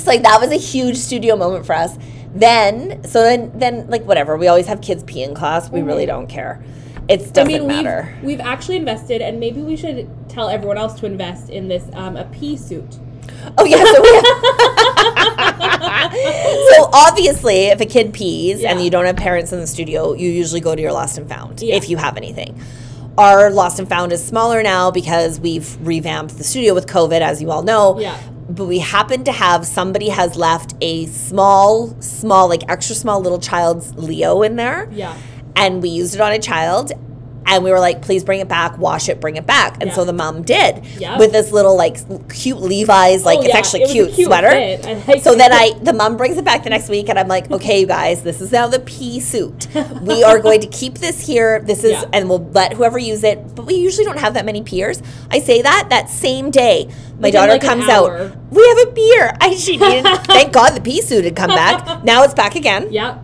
so 0.00 0.10
like 0.10 0.22
that 0.22 0.40
was 0.40 0.50
a 0.50 0.56
huge 0.56 0.96
studio 0.96 1.36
moment 1.36 1.66
for 1.66 1.74
us. 1.74 1.96
Then, 2.34 3.04
so 3.04 3.22
then, 3.22 3.56
then 3.58 3.88
like 3.88 4.02
whatever. 4.04 4.36
We 4.36 4.48
always 4.48 4.66
have 4.66 4.80
kids 4.80 5.02
pee 5.04 5.22
in 5.22 5.34
class. 5.34 5.70
We 5.70 5.82
really 5.82 6.06
don't 6.06 6.28
care. 6.28 6.62
It 7.08 7.34
doesn't 7.34 7.48
mean, 7.48 7.66
matter. 7.66 8.14
we've 8.22 8.38
we've 8.38 8.40
actually 8.40 8.76
invested, 8.76 9.20
and 9.20 9.40
maybe 9.40 9.62
we 9.62 9.76
should 9.76 10.08
tell 10.28 10.48
everyone 10.48 10.78
else 10.78 10.94
to 11.00 11.06
invest 11.06 11.50
in 11.50 11.66
this 11.66 11.84
um, 11.94 12.16
a 12.16 12.24
pee 12.26 12.56
suit. 12.56 13.00
Oh 13.58 13.64
yeah, 13.64 13.82
so 13.82 14.00
we 14.00 14.10
so 16.74 16.90
obviously, 16.92 17.66
if 17.66 17.80
a 17.80 17.86
kid 17.86 18.12
pees 18.12 18.62
and 18.62 18.82
you 18.82 18.90
don't 18.90 19.06
have 19.06 19.16
parents 19.16 19.52
in 19.52 19.60
the 19.60 19.66
studio, 19.66 20.12
you 20.12 20.30
usually 20.30 20.60
go 20.60 20.74
to 20.74 20.82
your 20.82 20.92
lost 20.92 21.18
and 21.18 21.28
found 21.28 21.60
Yeah. 21.62 21.74
if 21.74 21.88
you 21.88 21.96
have 21.96 22.16
anything. 22.16 22.60
Our 23.18 23.50
lost 23.50 23.78
and 23.78 23.88
found 23.88 24.12
is 24.12 24.24
smaller 24.24 24.62
now 24.62 24.90
because 24.90 25.40
we've 25.40 25.76
revamped 25.84 26.38
the 26.38 26.44
studio 26.44 26.74
with 26.74 26.86
COVID, 26.86 27.20
as 27.20 27.42
you 27.42 27.50
all 27.50 27.62
know. 27.62 27.98
Yeah. 27.98 28.18
But 28.50 28.64
we 28.64 28.80
happen 28.80 29.22
to 29.24 29.32
have 29.32 29.64
somebody 29.64 30.08
has 30.08 30.34
left 30.34 30.74
a 30.80 31.06
small, 31.06 31.94
small, 32.00 32.48
like 32.48 32.62
extra 32.68 32.96
small 32.96 33.20
little 33.20 33.38
child's 33.38 33.94
Leo 33.94 34.42
in 34.42 34.56
there. 34.56 34.88
Yeah. 34.90 35.16
And 35.54 35.80
we 35.80 35.88
used 35.88 36.16
it 36.16 36.20
on 36.20 36.32
a 36.32 36.38
child. 36.38 36.92
And 37.46 37.64
we 37.64 37.70
were 37.72 37.80
like, 37.80 38.02
please 38.02 38.22
bring 38.22 38.38
it 38.40 38.48
back, 38.48 38.78
wash 38.78 39.08
it, 39.08 39.20
bring 39.20 39.36
it 39.36 39.46
back. 39.46 39.78
And 39.80 39.88
Yeah. 39.90 39.94
so 39.96 40.04
the 40.04 40.12
mom 40.12 40.42
did 40.42 40.84
Yep. 40.98 41.18
with 41.18 41.32
this 41.32 41.50
little, 41.50 41.76
like, 41.76 41.96
cute 42.32 42.60
Levi's, 42.60 43.24
like, 43.24 43.38
Oh, 43.38 43.42
it's 43.42 43.48
yeah, 43.48 43.56
actually 43.58 43.82
it 43.82 43.90
cute, 43.90 44.12
cute 44.12 44.26
sweater. 44.26 44.48
liked 44.50 45.22
So 45.24 45.32
it. 45.32 45.38
then 45.38 45.52
I, 45.52 45.72
the 45.82 45.92
mom 45.92 46.16
brings 46.16 46.36
it 46.36 46.44
back 46.44 46.62
the 46.62 46.70
next 46.70 46.88
week, 46.88 47.08
and 47.08 47.18
I'm 47.18 47.26
like, 47.28 47.50
okay, 47.50 47.80
you 47.80 47.86
guys, 47.86 48.22
this 48.22 48.40
is 48.40 48.52
now 48.52 48.68
the 48.68 48.78
pee 48.78 49.18
suit. 49.18 49.66
We 50.02 50.22
are 50.22 50.38
going 50.46 50.60
to 50.60 50.68
keep 50.68 50.98
this 50.98 51.26
here. 51.26 51.60
This 51.60 51.82
is, 51.82 51.92
Yeah. 51.92 52.04
and 52.12 52.28
we'll 52.28 52.48
let 52.52 52.74
whoever 52.74 52.98
use 52.98 53.24
it. 53.24 53.54
But 53.56 53.66
we 53.66 53.74
usually 53.74 54.04
don't 54.04 54.18
have 54.20 54.34
that 54.34 54.44
many 54.44 54.62
peers. 54.62 55.02
I 55.30 55.40
say 55.40 55.60
that 55.62 55.86
that 55.90 56.08
same 56.08 56.50
day, 56.50 56.86
my 57.18 57.28
Within, 57.28 57.32
daughter 57.32 57.52
like, 57.52 57.62
comes 57.62 57.88
out. 57.88 58.12
We 58.50 58.66
have 58.68 58.88
a 58.88 58.90
beer. 58.92 59.36
I 59.40 59.54
she 59.56 59.76
needed. 59.76 60.04
thank 60.24 60.52
God 60.52 60.70
the 60.76 60.80
pee 60.80 61.02
suit 61.02 61.24
had 61.24 61.34
come 61.36 61.50
back. 61.50 62.04
Now 62.04 62.22
it's 62.22 62.34
back 62.34 62.54
again. 62.54 62.88
Yeah. 62.92 63.18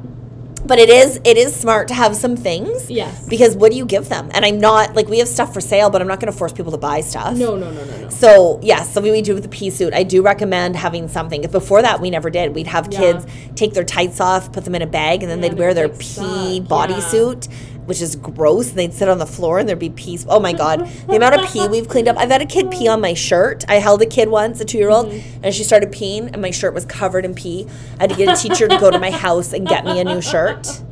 But 0.66 0.78
it 0.78 0.88
is 0.88 1.20
it 1.24 1.36
is 1.36 1.54
smart 1.54 1.88
to 1.88 1.94
have 1.94 2.16
some 2.16 2.36
things. 2.36 2.90
Yes. 2.90 3.26
Because 3.28 3.56
what 3.56 3.70
do 3.70 3.78
you 3.78 3.86
give 3.86 4.08
them? 4.08 4.30
And 4.34 4.44
I'm 4.44 4.58
not 4.58 4.94
like 4.96 5.06
we 5.08 5.18
have 5.18 5.28
stuff 5.28 5.54
for 5.54 5.60
sale, 5.60 5.90
but 5.90 6.00
I'm 6.02 6.08
not 6.08 6.18
going 6.20 6.32
to 6.32 6.36
force 6.36 6.52
people 6.52 6.72
to 6.72 6.78
buy 6.78 7.00
stuff. 7.02 7.36
No, 7.36 7.56
no, 7.56 7.70
no, 7.70 7.84
no, 7.84 7.96
no. 8.00 8.08
So 8.08 8.58
yes, 8.62 8.92
so 8.92 9.00
we 9.00 9.22
do 9.22 9.34
with 9.34 9.44
the 9.44 9.48
pee 9.48 9.70
suit. 9.70 9.94
I 9.94 10.02
do 10.02 10.22
recommend 10.22 10.76
having 10.76 11.08
something. 11.08 11.42
Before 11.42 11.82
that, 11.82 12.00
we 12.00 12.10
never 12.10 12.30
did. 12.30 12.54
We'd 12.54 12.66
have 12.66 12.88
Yeah. 12.92 12.98
kids 12.98 13.26
take 13.54 13.74
their 13.74 13.84
tights 13.84 14.20
off, 14.20 14.52
put 14.52 14.64
them 14.64 14.74
in 14.74 14.82
a 14.82 14.86
bag, 14.86 15.22
and 15.22 15.30
then 15.30 15.42
Yeah, 15.42 15.50
they'd 15.50 15.58
wear 15.58 15.74
their 15.74 15.88
pee 15.88 16.60
bodysuit, 16.60 17.48
which 17.86 18.00
is 18.02 18.14
gross. 18.16 18.68
And 18.70 18.78
they'd 18.78 18.92
sit 18.94 19.08
on 19.08 19.18
the 19.18 19.26
floor, 19.26 19.58
and 19.58 19.68
there'd 19.68 19.78
be 19.78 19.90
pee. 19.90 20.18
Oh 20.28 20.38
my 20.38 20.52
god, 20.52 20.86
the 21.08 21.16
amount 21.16 21.34
of 21.40 21.46
pee 21.50 21.66
we've 21.68 21.88
cleaned 21.88 22.08
up. 22.08 22.16
I've 22.18 22.30
had 22.30 22.42
a 22.42 22.46
kid 22.46 22.70
pee 22.70 22.86
on 22.88 23.00
my 23.00 23.14
shirt. 23.14 23.64
I 23.68 23.76
held 23.76 24.02
a 24.02 24.06
kid 24.06 24.28
once, 24.28 24.60
a 24.60 24.64
two-year-old, 24.64 25.06
Mm-hmm. 25.06 25.44
and 25.44 25.54
she 25.54 25.64
started 25.64 25.90
peeing, 25.90 26.32
and 26.32 26.42
my 26.42 26.50
shirt 26.50 26.74
was 26.74 26.84
covered 26.84 27.24
in 27.24 27.34
pee. 27.34 27.66
I 27.98 28.02
had 28.02 28.10
to 28.10 28.16
get 28.16 28.28
a 28.38 28.40
teacher 28.40 28.68
to 28.68 28.78
go 28.78 28.90
to 28.90 28.98
my 28.98 29.10
house 29.10 29.52
and 29.52 29.66
get 29.66 29.84
me 29.84 29.98
a 30.00 30.04
new 30.04 30.20
shirt 30.20 30.82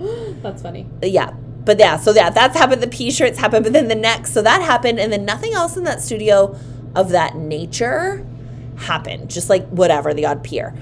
That's 0.43 0.63
funny. 0.63 0.87
yeah 1.03 1.33
but 1.65 1.79
yeah 1.79 1.97
so 1.97 2.13
yeah 2.13 2.29
that's 2.31 2.57
happened 2.59 2.83
the 2.83 2.87
p-shirts 2.87 3.39
happened 3.39 3.65
but 3.65 3.73
then 3.73 3.89
the 3.89 3.95
next 3.95 4.33
so 4.35 4.43
that 4.43 4.61
happened 4.61 5.01
and 5.01 5.11
then 5.11 5.25
nothing 5.25 5.55
else 5.55 5.77
in 5.79 5.85
that 5.85 6.03
studio 6.03 6.55
of 6.95 7.09
that 7.11 7.37
nature 7.37 8.25
happened 8.77 9.31
just 9.31 9.49
like 9.49 9.67
whatever 9.69 10.13
the 10.13 10.27
odd 10.27 10.45
peer 10.45 10.75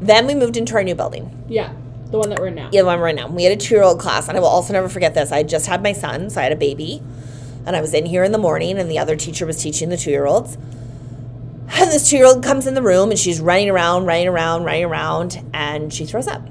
then 0.00 0.26
we 0.26 0.34
moved 0.34 0.56
into 0.58 0.74
our 0.74 0.82
new 0.84 0.94
building 0.94 1.44
Yeah. 1.48 1.72
The 2.10 2.18
one 2.18 2.30
that 2.30 2.38
we're 2.38 2.46
in 2.48 2.54
now. 2.54 2.70
yeah 2.72 2.82
the 2.82 2.86
one 2.86 3.00
we're 3.00 3.08
in 3.08 3.16
now. 3.16 3.28
We 3.28 3.44
had 3.44 3.52
a 3.52 3.56
two-year-old 3.56 3.98
class 4.00 4.28
and 4.28 4.36
i 4.36 4.40
will 4.40 4.48
also 4.48 4.72
never 4.72 4.88
forget 4.88 5.14
this. 5.14 5.32
I 5.32 5.42
just 5.42 5.66
had 5.66 5.82
my 5.82 5.92
son 5.92 6.30
so 6.30 6.40
i 6.40 6.44
had 6.44 6.52
a 6.52 6.56
baby 6.56 7.02
and 7.66 7.74
i 7.74 7.80
was 7.80 7.92
in 7.94 8.06
here 8.06 8.22
in 8.24 8.32
the 8.32 8.38
morning 8.38 8.78
and 8.78 8.90
the 8.90 8.98
other 8.98 9.16
teacher 9.16 9.44
was 9.46 9.60
teaching 9.62 9.88
the 9.88 9.96
two-year-olds. 9.96 10.54
And 11.68 11.90
this 11.90 12.08
two-year-old 12.08 12.44
comes 12.44 12.66
in 12.68 12.74
the 12.74 12.82
room 12.82 13.10
and 13.10 13.18
she's 13.18 13.40
running 13.40 13.68
around 13.70 14.06
running 14.06 14.28
around 14.28 14.64
running 14.64 14.84
around 14.84 15.44
and 15.52 15.92
she 15.92 16.04
throws 16.06 16.28
up 16.28 16.42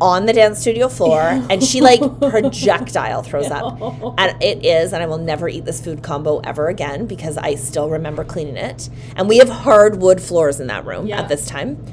on 0.00 0.26
the 0.26 0.32
dance 0.32 0.58
studio 0.58 0.88
floor 0.88 1.20
and 1.50 1.62
she 1.62 1.80
like 1.80 2.00
projectile 2.18 3.22
throws 3.22 3.50
up. 3.50 3.78
And 4.18 4.42
it 4.42 4.64
is 4.64 4.92
and 4.92 5.02
i 5.02 5.06
will 5.06 5.18
never 5.18 5.48
eat 5.48 5.64
this 5.64 5.80
food 5.84 6.02
combo 6.02 6.38
ever 6.40 6.68
again 6.68 7.06
because 7.06 7.36
i 7.38 7.54
still 7.54 7.88
remember 7.90 8.24
cleaning 8.24 8.56
it. 8.56 8.88
And 9.16 9.28
we 9.28 9.38
have 9.38 9.48
hardwood 9.50 10.20
floors 10.20 10.58
in 10.60 10.66
that 10.68 10.86
room 10.86 11.06
Yeah. 11.06 11.20
at 11.20 11.28
this 11.28 11.46
time 11.46 11.84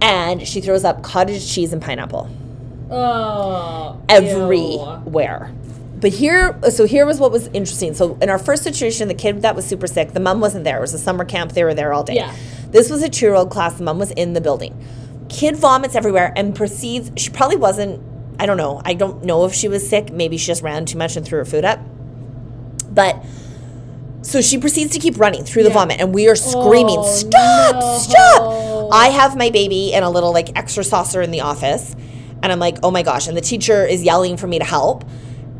and 0.00 0.46
she 0.46 0.60
throws 0.60 0.84
up 0.84 1.02
cottage 1.02 1.52
cheese 1.52 1.72
and 1.72 1.82
pineapple. 1.82 2.30
Oh. 2.90 4.00
ew. 4.08 4.14
everywhere. 4.16 5.52
But 6.00 6.12
here 6.12 6.58
so 6.70 6.86
here 6.86 7.04
was 7.04 7.20
what 7.20 7.30
was 7.30 7.48
interesting. 7.48 7.94
So 7.94 8.16
in 8.20 8.30
our 8.30 8.38
first 8.38 8.62
situation 8.62 9.08
the 9.08 9.14
kid 9.14 9.42
that 9.42 9.54
was 9.54 9.66
super 9.66 9.86
sick 9.86 10.12
the 10.12 10.20
mom 10.20 10.40
wasn't 10.40 10.64
there. 10.64 10.78
It 10.78 10.80
was 10.80 10.94
a 10.94 10.98
summer 10.98 11.24
camp. 11.24 11.52
They 11.52 11.62
were 11.64 11.74
there 11.74 11.92
all 11.92 12.02
day. 12.02 12.14
Yeah. 12.14 12.34
this 12.70 12.90
was 12.90 13.02
a 13.02 13.08
two-year-old 13.08 13.50
class. 13.50 13.74
The 13.74 13.84
mom 13.84 13.98
was 13.98 14.10
in 14.12 14.32
the 14.32 14.40
building. 14.40 14.84
Kid 15.28 15.56
vomits 15.56 15.94
everywhere 15.94 16.32
and 16.34 16.56
proceeds 16.56 17.12
she 17.20 17.30
probably 17.30 17.56
wasn't 17.56 18.02
i 18.40 18.46
don't 18.46 18.56
know. 18.56 18.80
I 18.84 18.94
don't 18.94 19.24
know 19.24 19.44
if 19.44 19.52
she 19.52 19.68
was 19.68 19.86
sick. 19.88 20.10
Maybe 20.10 20.38
she 20.38 20.46
just 20.46 20.62
ran 20.62 20.86
too 20.86 20.96
much 20.96 21.16
and 21.16 21.26
threw 21.26 21.38
her 21.38 21.44
food 21.44 21.64
up. 21.64 21.78
But 22.90 23.22
so 24.22 24.40
she 24.40 24.58
proceeds 24.58 24.92
to 24.92 24.98
keep 24.98 25.18
running 25.18 25.44
through 25.44 25.62
the 25.62 25.68
Yeah. 25.70 25.74
vomit 25.74 26.00
and 26.00 26.14
we 26.14 26.28
are 26.28 26.36
screaming 26.36 26.98
Oh, 26.98 27.06
stop 27.06 27.74
no. 27.76 27.98
stop 27.98 28.88
i 28.92 29.06
have 29.08 29.36
my 29.36 29.50
baby 29.50 29.92
in 29.92 30.02
a 30.02 30.10
little 30.10 30.32
like 30.32 30.46
ExerSaucer 30.54 31.22
in 31.24 31.30
the 31.30 31.40
office 31.40 31.94
and 32.42 32.52
i'm 32.52 32.58
like 32.58 32.78
oh 32.82 32.90
my 32.90 33.02
gosh 33.02 33.28
and 33.28 33.36
the 33.36 33.40
teacher 33.40 33.84
is 33.86 34.02
yelling 34.02 34.36
for 34.36 34.46
me 34.46 34.58
to 34.58 34.64
help 34.64 35.04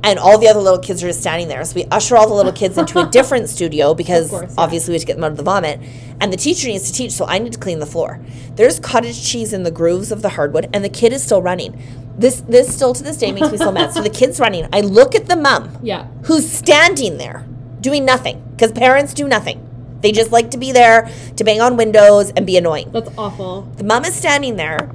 and 0.03 0.19
all 0.19 0.39
the 0.39 0.49
other 0.49 0.61
little 0.61 0.79
kids 0.79 1.03
are 1.05 1.09
just 1.09 1.21
standing 1.21 1.47
there 1.49 1.63
so 1.65 1.75
we 1.75 1.85
usher 1.91 2.17
all 2.17 2.27
the 2.27 2.35
little 2.35 2.53
kids 2.53 2.77
into 2.79 2.99
a 2.99 3.07
different 3.11 3.49
studio 3.57 3.95
because 3.95 4.31
course, 4.31 4.45
yeah. 4.51 4.55
obviously 4.63 4.93
we 4.93 4.95
have 4.95 5.03
to 5.03 5.07
get 5.07 5.15
them 5.17 5.25
out 5.25 5.31
of 5.31 5.37
the 5.37 5.43
vomit 5.43 5.79
and 6.21 6.33
the 6.33 6.37
teacher 6.37 6.69
needs 6.69 6.91
to 6.91 6.93
teach 6.97 7.13
so 7.13 7.27
i 7.27 7.39
need 7.39 7.53
to 7.53 7.59
clean 7.59 7.79
the 7.81 7.87
floor 7.87 8.19
there's 8.57 8.81
cottage 8.81 9.23
cheese 9.27 9.53
in 9.53 9.63
the 9.63 9.71
grooves 9.71 10.11
of 10.11 10.23
the 10.23 10.31
hardwood 10.31 10.69
and 10.73 10.83
the 10.85 10.89
kid 10.89 11.13
is 11.13 11.23
still 11.23 11.41
running 11.43 11.81
this 12.19 12.41
this 12.43 12.75
still 12.75 12.93
to 12.95 13.03
this 13.03 13.17
day 13.17 13.31
makes 13.33 13.51
me 13.53 13.59
so 13.59 13.71
mad 13.71 13.93
so 13.93 14.03
the 14.03 14.11
kid's 14.11 14.41
running 14.41 14.67
i 14.73 14.81
look 14.81 15.15
at 15.15 15.27
the 15.27 15.37
mom 15.37 15.79
Yeah. 15.83 16.07
who's 16.25 16.51
standing 16.51 17.17
there 17.19 17.47
doing 17.81 18.05
nothing 18.05 18.43
because 18.53 18.73
parents 18.73 19.15
do 19.15 19.27
nothing. 19.29 19.67
They 20.01 20.13
just 20.13 20.33
like 20.33 20.51
to 20.53 20.59
be 20.59 20.73
there 20.73 21.11
to 21.37 21.45
bang 21.45 21.61
on 21.61 21.77
windows 21.77 22.31
and 22.31 22.47
be 22.47 22.57
annoying. 22.57 22.91
That's 22.93 23.11
awful. 23.19 23.63
the 23.77 23.85
mom 23.85 24.05
is 24.05 24.15
standing 24.15 24.57
there 24.57 24.91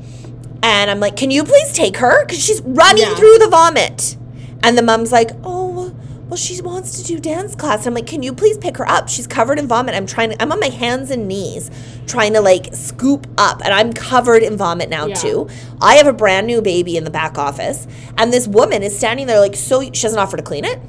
and 0.64 0.90
i'm 0.90 1.00
like 1.00 1.16
can 1.16 1.30
you 1.32 1.44
please 1.44 1.72
take 1.74 1.98
her? 1.98 2.26
Because 2.26 2.44
she's 2.44 2.62
running 2.62 3.04
Yeah. 3.04 3.16
through 3.16 3.38
the 3.38 3.48
vomit. 3.50 4.18
And 4.64 4.78
the 4.78 4.82
mom's 4.82 5.12
like 5.12 5.30
oh 5.44 5.94
well 6.28 6.38
she 6.38 6.60
wants 6.62 7.00
to 7.00 7.04
do 7.08 7.20
dance 7.20 7.54
class. 7.56 7.80
And 7.86 7.88
i'm 7.90 7.94
like 7.94 8.08
can 8.08 8.24
you 8.24 8.34
please 8.34 8.58
pick 8.58 8.78
her 8.78 8.90
up? 8.90 9.08
She's 9.10 9.28
covered 9.28 9.60
in 9.60 9.68
vomit. 9.68 9.94
I'm 9.94 10.08
trying 10.08 10.32
to 10.32 10.42
i'm 10.42 10.52
on 10.52 10.60
my 10.60 10.70
hands 10.70 11.12
and 11.12 11.28
knees 11.28 11.70
trying 12.08 12.34
to 12.34 12.42
like 12.42 12.74
scoop 12.74 13.28
up 13.38 13.62
and 13.64 13.74
i'm 13.74 13.94
covered 13.94 14.42
in 14.42 14.58
vomit 14.58 14.90
now 14.90 15.06
Yeah. 15.06 15.14
too. 15.16 15.48
I 15.82 15.96
have 15.98 16.08
a 16.08 16.14
brand 16.14 16.48
new 16.48 16.62
baby 16.64 16.98
in 16.98 17.04
the 17.04 17.12
back 17.12 17.38
office 17.38 17.86
and 18.18 18.34
this 18.34 18.48
woman 18.48 18.82
is 18.82 18.98
standing 18.98 19.28
there 19.28 19.40
like 19.40 19.56
so 19.56 19.82
she 19.84 19.90
doesn't 19.92 20.18
offer 20.18 20.36
to 20.38 20.44
clean 20.44 20.66
it 20.66 20.80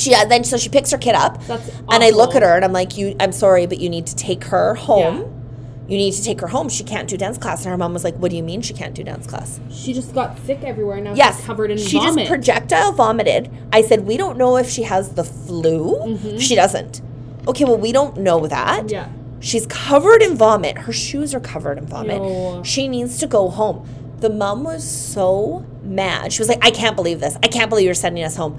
she 0.00 0.14
uh, 0.14 0.24
then 0.24 0.42
so 0.44 0.56
she 0.56 0.68
picks 0.68 0.90
her 0.90 0.98
kid 0.98 1.14
up 1.14 1.32
That's 1.46 1.68
and 1.94 2.02
i 2.04 2.10
look 2.10 2.34
at 2.34 2.42
her 2.42 2.54
and 2.56 2.64
i'm 2.64 2.72
like 2.72 2.96
you 2.98 3.14
i'm 3.20 3.32
sorry 3.32 3.66
but 3.66 3.78
you 3.78 3.88
need 3.88 4.06
to 4.06 4.16
take 4.16 4.44
her 4.44 4.74
home 4.74 5.16
Yeah. 5.18 5.90
you 5.92 5.96
need 6.02 6.12
to 6.14 6.22
take 6.24 6.40
her 6.40 6.46
home 6.48 6.68
she 6.68 6.84
can't 6.84 7.08
do 7.08 7.16
dance 7.16 7.38
class 7.38 7.62
and 7.64 7.70
her 7.72 7.76
mom 7.78 7.92
was 7.92 8.04
like 8.04 8.16
what 8.16 8.30
do 8.30 8.36
you 8.36 8.42
mean 8.42 8.60
she 8.62 8.74
can't 8.74 8.94
do 8.94 9.02
dance 9.04 9.26
class 9.26 9.60
She 9.70 9.92
just 9.92 10.14
got 10.14 10.38
sick 10.46 10.62
everywhere 10.62 11.00
now. 11.00 11.14
yes 11.14 11.36
She's 11.38 11.46
covered 11.46 11.70
in 11.70 11.78
she 11.78 11.98
vomit. 11.98 12.14
just 12.16 12.28
projectile 12.28 12.92
vomited 12.92 13.50
i 13.72 13.82
said 13.82 14.06
we 14.06 14.16
don't 14.16 14.36
know 14.38 14.56
if 14.56 14.68
she 14.70 14.84
has 14.84 15.14
the 15.14 15.24
flu 15.24 16.38
she 16.38 16.54
doesn't 16.54 17.02
okay 17.48 17.64
well 17.64 17.78
we 17.78 17.92
don't 17.92 18.16
know 18.18 18.46
that 18.46 18.84
Mm-hmm. 18.84 18.88
yeah. 18.98 19.08
She's 19.42 19.66
covered 19.66 20.20
in 20.20 20.36
vomit. 20.36 20.76
Her 20.76 20.92
shoes 20.92 21.34
are 21.34 21.40
covered 21.40 21.78
in 21.78 21.86
vomit. 21.86 22.66
She 22.66 22.86
needs 22.88 23.16
to 23.20 23.26
go 23.26 23.48
home. 23.48 23.88
The 24.18 24.28
mom 24.28 24.64
was 24.64 24.84
so 24.86 25.64
mad. 25.82 26.30
She 26.34 26.42
was 26.42 26.48
like, 26.50 26.62
I 26.62 26.70
can't 26.70 26.94
believe 26.94 27.20
this. 27.20 27.38
I 27.42 27.46
can't 27.48 27.70
believe 27.70 27.86
you're 27.86 27.94
sending 27.94 28.22
us 28.22 28.36
home. 28.36 28.58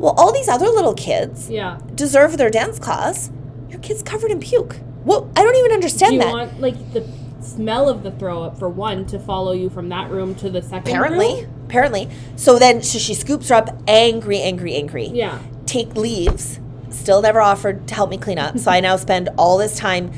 Well, 0.00 0.14
all 0.16 0.32
these 0.32 0.48
other 0.48 0.66
little 0.68 0.94
kids 0.94 1.50
Yeah. 1.50 1.78
deserve 1.94 2.38
their 2.38 2.48
dance 2.50 2.78
class. 2.78 3.30
Your 3.68 3.80
kid's 3.80 4.02
covered 4.02 4.30
in 4.30 4.40
puke. 4.40 4.76
Well, 5.04 5.28
I 5.36 5.42
don't 5.44 5.56
even 5.56 5.72
understand 5.72 6.10
Do 6.12 6.16
you 6.16 6.22
that. 6.22 6.32
want 6.32 6.60
like 6.60 6.92
the 6.94 7.04
smell 7.40 7.88
of 7.88 8.02
the 8.02 8.10
throw 8.10 8.42
up 8.42 8.58
for 8.58 8.68
one 8.68 9.04
to 9.06 9.18
follow 9.18 9.52
you 9.52 9.68
from 9.70 9.88
that 9.90 10.10
room 10.10 10.34
to 10.36 10.48
the 10.50 10.62
second 10.62 10.88
apparently. 10.90 11.42
room? 11.44 11.50
Apparently. 11.66 12.08
So 12.36 12.58
then 12.58 12.82
so 12.82 12.98
she 12.98 13.12
scoops 13.14 13.50
her 13.50 13.54
up 13.56 13.78
angry, 13.86 14.40
angry, 14.40 14.74
angry. 14.74 15.06
Yeah. 15.06 15.38
Take 15.66 15.94
leaves. 15.94 16.58
Still 16.88 17.20
never 17.22 17.40
offered 17.40 17.86
to 17.88 17.94
help 17.94 18.10
me 18.10 18.16
clean 18.16 18.38
up. 18.38 18.58
So 18.58 18.70
I 18.70 18.80
now 18.80 18.96
spend 18.96 19.28
all 19.38 19.58
this 19.58 19.76
time 19.76 20.10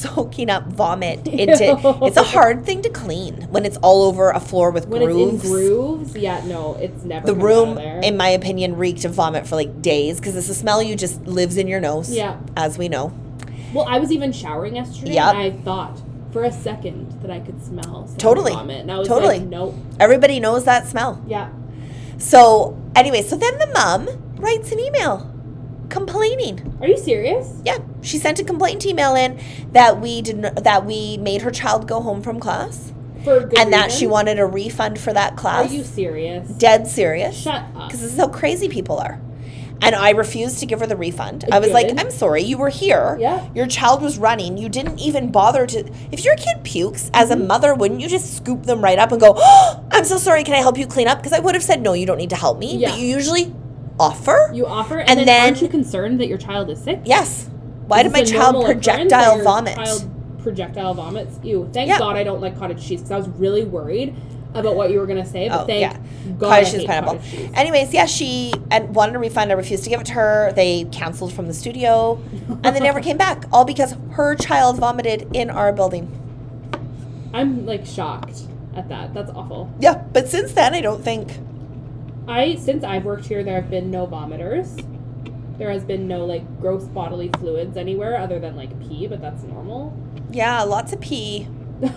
soaking 0.00 0.50
up 0.50 0.66
vomit 0.66 1.26
into 1.42 1.78
it's 2.02 2.16
a 2.16 2.22
hard 2.22 2.64
thing 2.64 2.82
to 2.82 2.90
clean 2.90 3.34
when 3.50 3.64
it's 3.64 3.76
all 3.78 4.02
over 4.02 4.30
a 4.30 4.40
floor 4.40 4.70
with 4.70 4.86
When 4.88 5.02
grooves. 5.04 5.42
grooves, 5.42 6.16
yeah, 6.16 6.42
no, 6.46 6.74
it's 6.76 7.04
never 7.04 7.26
the 7.26 7.34
room, 7.34 7.78
in 7.78 8.16
my 8.16 8.28
opinion, 8.28 8.76
reeked 8.76 9.04
of 9.04 9.12
vomit 9.12 9.46
for 9.46 9.56
like 9.56 9.82
days 9.82 10.18
because 10.18 10.36
it's 10.36 10.48
a 10.48 10.54
smell 10.54 10.82
you 10.82 10.96
just 10.96 11.22
lives 11.26 11.56
in 11.56 11.66
your 11.68 11.80
nose. 11.80 12.10
Yeah. 12.14 12.38
As 12.56 12.78
we 12.78 12.88
know. 12.88 13.12
well, 13.74 13.86
I 13.88 13.98
was 13.98 14.10
even 14.12 14.32
showering 14.32 14.76
yesterday, 14.76 15.14
Yep. 15.14 15.34
and 15.34 15.38
I 15.38 15.50
thought 15.50 16.00
for 16.32 16.44
a 16.44 16.52
second 16.52 17.20
that 17.22 17.30
I 17.30 17.40
could 17.40 17.62
smell 17.64 18.06
some 18.06 18.16
Totally. 18.16 18.52
vomit, 18.52 18.80
and 18.82 18.92
I 18.92 18.98
was 18.98 19.08
Totally. 19.08 19.38
like, 19.40 19.48
nope, 19.48 19.74
Everybody 19.98 20.40
knows 20.40 20.64
that 20.64 20.86
smell. 20.86 21.22
yeah, 21.26 21.50
So 22.18 22.76
anyway, 22.94 23.22
so 23.22 23.36
then 23.36 23.58
the 23.58 23.66
mom 23.68 24.08
writes 24.36 24.72
an 24.72 24.80
email 24.80 25.29
complaining. 25.90 26.76
Are 26.80 26.86
you 26.88 26.96
serious? 26.96 27.60
Yeah, 27.64 27.78
she 28.00 28.18
sent 28.18 28.38
a 28.38 28.44
complaint 28.44 28.86
email 28.86 29.14
in 29.14 29.38
that 29.72 30.00
we 30.00 30.22
did 30.22 30.38
not, 30.38 30.64
that 30.64 30.86
we 30.86 31.18
made 31.18 31.42
her 31.42 31.50
child 31.50 31.86
go 31.86 32.00
home 32.00 32.22
from 32.22 32.40
class 32.40 32.92
For 33.24 33.40
good 33.40 33.58
and 33.58 33.72
that 33.72 33.92
she 33.92 34.06
wanted 34.06 34.38
a 34.38 34.46
refund 34.46 34.98
for 34.98 35.12
that 35.12 35.36
class. 35.36 35.70
Are 35.70 35.74
you 35.74 35.84
serious? 35.84 36.48
Dead 36.48 36.86
serious. 36.86 37.36
Shut 37.36 37.62
up. 37.76 37.88
Because 37.88 38.00
this 38.00 38.12
is 38.12 38.18
how 38.18 38.28
crazy 38.28 38.68
people 38.68 38.98
are. 38.98 39.20
And 39.82 39.94
I 39.94 40.10
refused 40.10 40.58
to 40.60 40.66
give 40.66 40.80
her 40.80 40.86
the 40.86 40.94
refund. 40.96 41.46
I 41.50 41.58
was 41.58 41.70
like, 41.70 41.98
I'm 41.98 42.10
sorry, 42.10 42.42
you 42.42 42.58
were 42.58 42.68
here. 42.68 43.16
Yeah. 43.18 43.48
Your 43.54 43.66
child 43.66 44.02
was 44.02 44.18
running. 44.18 44.58
You 44.58 44.68
didn't 44.68 44.98
even 44.98 45.32
bother 45.32 45.66
to. 45.68 45.90
If 46.12 46.22
your 46.22 46.36
kid 46.36 46.62
pukes, 46.64 47.10
as 47.14 47.30
Mm-hmm. 47.30 47.40
a 47.40 47.44
mother, 47.46 47.74
wouldn't 47.74 47.98
you 48.02 48.06
just 48.06 48.36
scoop 48.36 48.64
them 48.64 48.84
right 48.84 48.98
up 48.98 49.10
and 49.10 49.18
go, 49.18 49.32
oh, 49.38 49.84
I'm 49.90 50.04
so 50.04 50.18
sorry, 50.18 50.44
can 50.44 50.52
I 50.52 50.58
help 50.58 50.76
you 50.76 50.86
clean 50.86 51.08
up? 51.08 51.16
Because 51.16 51.32
I 51.32 51.38
would 51.38 51.54
have 51.54 51.64
said, 51.64 51.80
no, 51.80 51.94
you 51.94 52.04
don't 52.04 52.18
need 52.18 52.28
to 52.28 52.36
help 52.36 52.58
me. 52.58 52.76
Yeah. 52.76 52.90
But 52.90 52.98
you 52.98 53.06
usually 53.06 53.54
offer. 54.00 54.50
You 54.54 54.66
offer, 54.66 54.98
and, 54.98 55.10
And 55.10 55.18
then, 55.20 55.26
then- 55.26 55.44
aren't 55.44 55.62
you 55.62 55.68
concerned 55.68 56.18
that 56.20 56.26
your 56.26 56.38
child 56.38 56.70
is 56.70 56.82
sick? 56.82 57.00
yes. 57.04 57.48
Why 57.86 58.02
did 58.04 58.12
my 58.12 58.22
child 58.24 58.64
projectile 58.64 59.42
vomit? 59.42 59.74
Child 59.76 60.08
projectile 60.42 60.94
vomits. 60.94 61.38
Ew. 61.42 61.68
Thank 61.72 61.88
Yeah. 61.88 61.98
God 61.98 62.16
I 62.16 62.22
don't 62.22 62.40
like 62.40 62.56
cottage 62.58 62.80
cheese 62.86 63.00
because 63.00 63.10
I 63.10 63.16
was 63.18 63.28
really 63.28 63.64
worried 63.64 64.14
about 64.54 64.74
what 64.76 64.90
you 64.90 64.98
were 65.00 65.06
gonna 65.06 65.26
say. 65.26 65.48
But 65.48 65.62
Oh, 65.62 65.66
thank 65.66 65.80
yeah. 65.80 65.96
God 66.38 66.48
cottage 66.50 66.70
cheese 66.70 66.84
pineapple. 66.84 67.14
cottage 67.16 67.30
cheese. 67.32 67.50
Anyways, 67.54 67.92
yeah, 67.92 68.06
she 68.06 68.52
and 68.70 68.94
wanted 68.94 69.16
a 69.16 69.18
refund. 69.18 69.50
I 69.50 69.54
refused 69.54 69.82
to 69.84 69.90
give 69.90 70.00
it 70.00 70.06
to 70.06 70.12
her. 70.12 70.52
They 70.54 70.84
canceled 70.92 71.32
from 71.32 71.46
the 71.48 71.52
studio, 71.54 72.20
and 72.62 72.74
they 72.76 72.80
never 72.80 73.00
came 73.08 73.16
back. 73.16 73.44
All 73.52 73.64
because 73.64 73.96
her 74.12 74.34
child 74.36 74.78
vomited 74.78 75.28
in 75.34 75.50
our 75.50 75.72
building. 75.72 76.08
I'm 77.34 77.66
like 77.66 77.86
shocked 77.86 78.42
at 78.76 78.88
that. 78.88 79.14
That's 79.14 79.30
awful. 79.32 79.70
Yeah, 79.80 80.02
but 80.12 80.28
since 80.28 80.52
then, 80.52 80.74
I 80.74 80.80
don't 80.80 81.02
think. 81.02 81.38
I 82.28 82.54
since 82.56 82.84
I've 82.84 83.04
worked 83.04 83.26
here, 83.26 83.42
there 83.42 83.60
have 83.60 83.70
been 83.70 83.90
no 83.90 84.06
vomiters. 84.06 84.86
There 85.58 85.70
has 85.70 85.84
been 85.84 86.08
no 86.08 86.24
like 86.24 86.60
gross 86.60 86.84
bodily 86.84 87.28
fluids 87.38 87.76
anywhere 87.76 88.16
other 88.16 88.38
than 88.38 88.56
like 88.56 88.78
pee, 88.80 89.06
but 89.06 89.20
that's 89.20 89.42
normal. 89.42 89.96
Yeah, 90.30 90.62
lots 90.62 90.92
of 90.92 91.00
pee. 91.00 91.48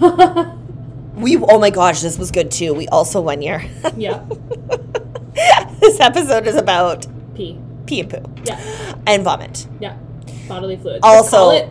We 1.16 1.38
oh 1.38 1.60
my 1.60 1.70
gosh, 1.70 2.02
this 2.02 2.18
was 2.18 2.32
good 2.32 2.50
too. 2.50 2.74
We 2.74 2.88
also 2.88 3.22
one 3.22 3.44
year. 3.44 3.64
yeah, 3.96 4.26
this 5.80 6.00
episode 6.00 6.48
is 6.48 6.56
about 6.56 7.06
pee. 7.36 7.60
pee 7.86 8.00
and 8.00 8.10
poo 8.10 8.24
Yeah, 8.46 8.60
and 9.06 9.24
vomit. 9.24 9.68
yeah, 9.80 9.96
bodily 10.48 10.76
fluids. 10.76 11.02
Also- 11.04 11.38
call 11.38 11.52
it 11.52 11.70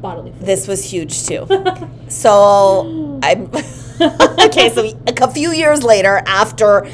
bodily 0.00 0.30
fluids. 0.30 0.46
This 0.46 0.68
was 0.68 0.88
huge 0.88 1.26
too. 1.26 1.46
So 2.08 3.18
I'm 3.24 3.50
okay. 3.50 4.70
So 4.72 4.88
a 5.08 5.30
few 5.32 5.50
years 5.50 5.82
later, 5.82 6.22
after 6.24 6.86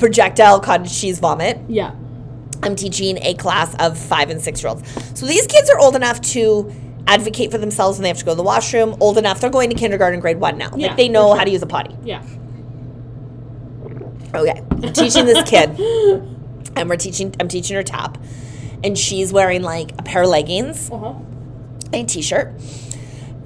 projectile 0.00 0.58
cottage 0.60 0.98
cheese 0.98 1.20
vomit, 1.20 1.58
yeah, 1.68 1.94
I'm 2.62 2.74
teaching 2.74 3.18
a 3.22 3.34
class 3.34 3.74
of 3.78 3.96
five 3.96 4.30
and 4.30 4.40
six 4.40 4.62
year 4.62 4.70
olds. 4.70 5.18
So 5.18 5.26
these 5.26 5.46
kids 5.46 5.70
are 5.70 5.78
old 5.78 5.94
enough 5.94 6.20
to 6.32 6.72
advocate 7.06 7.50
for 7.50 7.58
themselves 7.58 7.98
when 7.98 8.02
they 8.04 8.08
have 8.08 8.18
to 8.18 8.24
go 8.24 8.32
to 8.32 8.36
the 8.36 8.42
washroom. 8.42 8.96
Old 9.00 9.16
enough, 9.18 9.40
they're 9.40 9.50
going 9.50 9.70
to 9.70 9.76
kindergarten, 9.76 10.20
grade 10.20 10.38
one 10.40 10.58
now. 10.58 10.70
Yeah, 10.76 10.88
like 10.88 10.96
they 10.96 11.08
know 11.08 11.28
sure. 11.28 11.36
how 11.38 11.44
to 11.44 11.50
use 11.50 11.62
a 11.62 11.66
potty. 11.66 11.96
yeah. 12.04 12.22
Okay, 14.32 14.62
I'm 14.70 14.92
teaching 14.92 15.26
this 15.26 15.42
kid, 15.48 15.70
and 16.76 16.88
we're 16.88 16.96
teaching. 16.96 17.34
I'm 17.40 17.48
teaching 17.48 17.74
her 17.76 17.82
tap, 17.82 18.16
and 18.84 18.96
she's 18.96 19.32
wearing 19.32 19.62
like 19.62 19.90
a 19.98 20.02
pair 20.04 20.22
of 20.22 20.28
leggings, 20.28 20.88
Uh 20.90 20.98
huh. 20.98 21.14
a 21.92 22.04
t-shirt, 22.04 22.52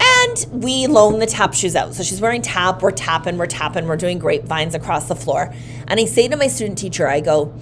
and 0.05 0.63
we 0.63 0.87
loan 0.87 1.19
the 1.19 1.27
tap 1.27 1.55
shoes 1.55 1.75
out. 1.77 1.95
So 1.95 2.03
she's 2.03 2.21
wearing 2.21 2.43
tap. 2.43 2.83
We're 2.83 2.91
tapping. 2.91 3.39
We're 3.39 3.47
tapping. 3.47 3.87
We're 3.87 3.97
doing 3.97 4.19
grapevines 4.19 4.75
across 4.75 5.09
the 5.09 5.17
floor. 5.17 5.53
And 5.89 6.01
I 6.01 6.05
say 6.05 6.29
to 6.29 6.37
my 6.37 6.47
student 6.49 6.79
teacher, 6.79 7.07
I 7.09 7.21
go, 7.21 7.55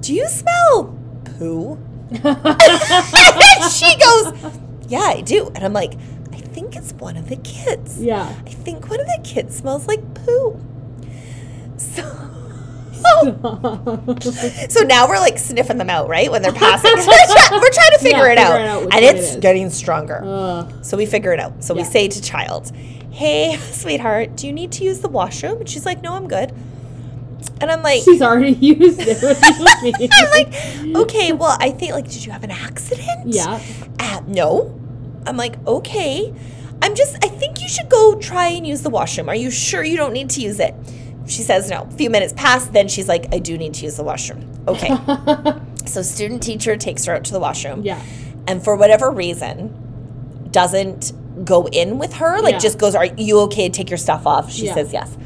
"Do 0.00 0.14
you 0.14 0.26
smell 0.28 0.98
poo?" 1.38 1.78
she 2.10 3.96
goes, 3.96 4.52
"Yeah, 4.88 5.00
I 5.00 5.22
do." 5.24 5.50
And 5.54 5.64
I'm 5.64 5.72
like, 5.72 5.94
"I 6.32 6.38
think 6.38 6.76
it's 6.76 6.92
one 6.94 7.16
of 7.16 7.28
the 7.28 7.36
kids." 7.36 8.02
Yeah. 8.02 8.34
I 8.46 8.50
think 8.50 8.88
one 8.88 9.00
of 9.00 9.06
the 9.06 9.20
kids 9.24 9.56
smells 9.56 9.86
like 9.86 10.02
poo. 10.14 10.60
So, 11.76 12.27
so 14.70 14.80
now 14.82 15.08
we're 15.08 15.18
like 15.18 15.38
sniffing 15.38 15.78
them 15.78 15.90
out, 15.90 16.08
right? 16.08 16.30
When 16.30 16.42
they're 16.42 16.52
passing. 16.66 16.90
we're, 16.92 17.70
trying 17.70 17.92
to 17.92 17.98
figure 18.00 18.26
Yeah, 18.26 18.32
it 18.32 18.38
out. 18.38 18.60
out 18.60 18.82
and 18.94 19.04
it's 19.04 19.34
it 19.34 19.40
getting 19.40 19.70
stronger. 19.70 20.22
Ugh. 20.24 20.72
So 20.84 20.96
we 20.96 21.06
figure 21.06 21.32
it 21.32 21.40
out. 21.40 21.62
So 21.64 21.74
we 21.74 21.84
say 21.84 22.08
to 22.08 22.20
child, 22.22 22.72
Hey, 23.10 23.56
sweetheart, 23.72 24.36
do 24.36 24.46
you 24.46 24.52
need 24.52 24.72
to 24.72 24.84
use 24.84 25.00
the 25.00 25.08
washroom? 25.08 25.58
And 25.58 25.68
she's 25.68 25.86
like, 25.86 26.02
No, 26.02 26.14
I'm 26.14 26.28
good. 26.28 26.52
And 27.60 27.70
I'm 27.70 27.82
like, 27.82 28.02
She's 28.02 28.22
already 28.22 28.52
used 28.52 29.00
it. 29.00 29.22
What 29.22 29.80
do 29.80 29.86
you 29.86 29.92
mean? 29.98 30.10
I'm 30.12 30.30
like, 30.30 30.96
okay, 31.04 31.32
well, 31.32 31.56
I 31.60 31.70
think 31.70 31.92
like, 31.92 32.04
did 32.08 32.24
you 32.24 32.32
have 32.32 32.44
an 32.44 32.50
accident? 32.50 33.26
Yeah. 33.26 33.60
Uh, 33.98 34.20
no. 34.26 34.74
I'm 35.26 35.36
like, 35.36 35.56
okay. 35.66 36.32
I'm 36.80 36.94
just, 36.94 37.16
I 37.24 37.28
think 37.28 37.60
you 37.60 37.68
should 37.68 37.88
go 37.88 38.14
try 38.20 38.48
and 38.48 38.64
use 38.66 38.82
the 38.82 38.90
washroom. 38.90 39.28
Are 39.28 39.34
you 39.34 39.50
sure 39.50 39.82
you 39.82 39.96
don't 39.96 40.12
need 40.12 40.30
to 40.30 40.40
use 40.40 40.60
it? 40.60 40.74
She 41.28 41.42
says 41.42 41.70
no. 41.70 41.82
A 41.82 41.90
few 41.90 42.10
minutes 42.10 42.32
pass, 42.36 42.66
then 42.66 42.88
she's 42.88 43.06
like, 43.08 43.32
I 43.34 43.38
do 43.38 43.56
need 43.58 43.74
to 43.74 43.84
use 43.84 43.96
the 43.96 44.02
washroom. 44.04 44.44
Okay. 44.66 44.88
so 45.86 46.02
student 46.02 46.42
teacher 46.42 46.76
takes 46.76 47.04
her 47.04 47.14
out 47.14 47.24
to 47.24 47.32
the 47.32 47.40
washroom. 47.40 47.82
yeah. 47.82 48.02
And 48.46 48.64
for 48.64 48.76
whatever 48.76 49.10
reason, 49.10 50.48
doesn't 50.50 51.12
go 51.44 51.66
in 51.68 51.98
with 51.98 52.14
her. 52.14 52.40
Like 52.40 52.52
Yeah. 52.54 52.58
just 52.58 52.78
goes, 52.78 52.94
Are 52.94 53.04
you 53.04 53.40
okay 53.40 53.68
to 53.68 53.72
take 53.74 53.90
your 53.90 53.98
stuff 53.98 54.26
off? 54.26 54.50
She 54.50 54.66
Yeah. 54.66 54.74
says 54.74 54.92
yes. 54.92 55.16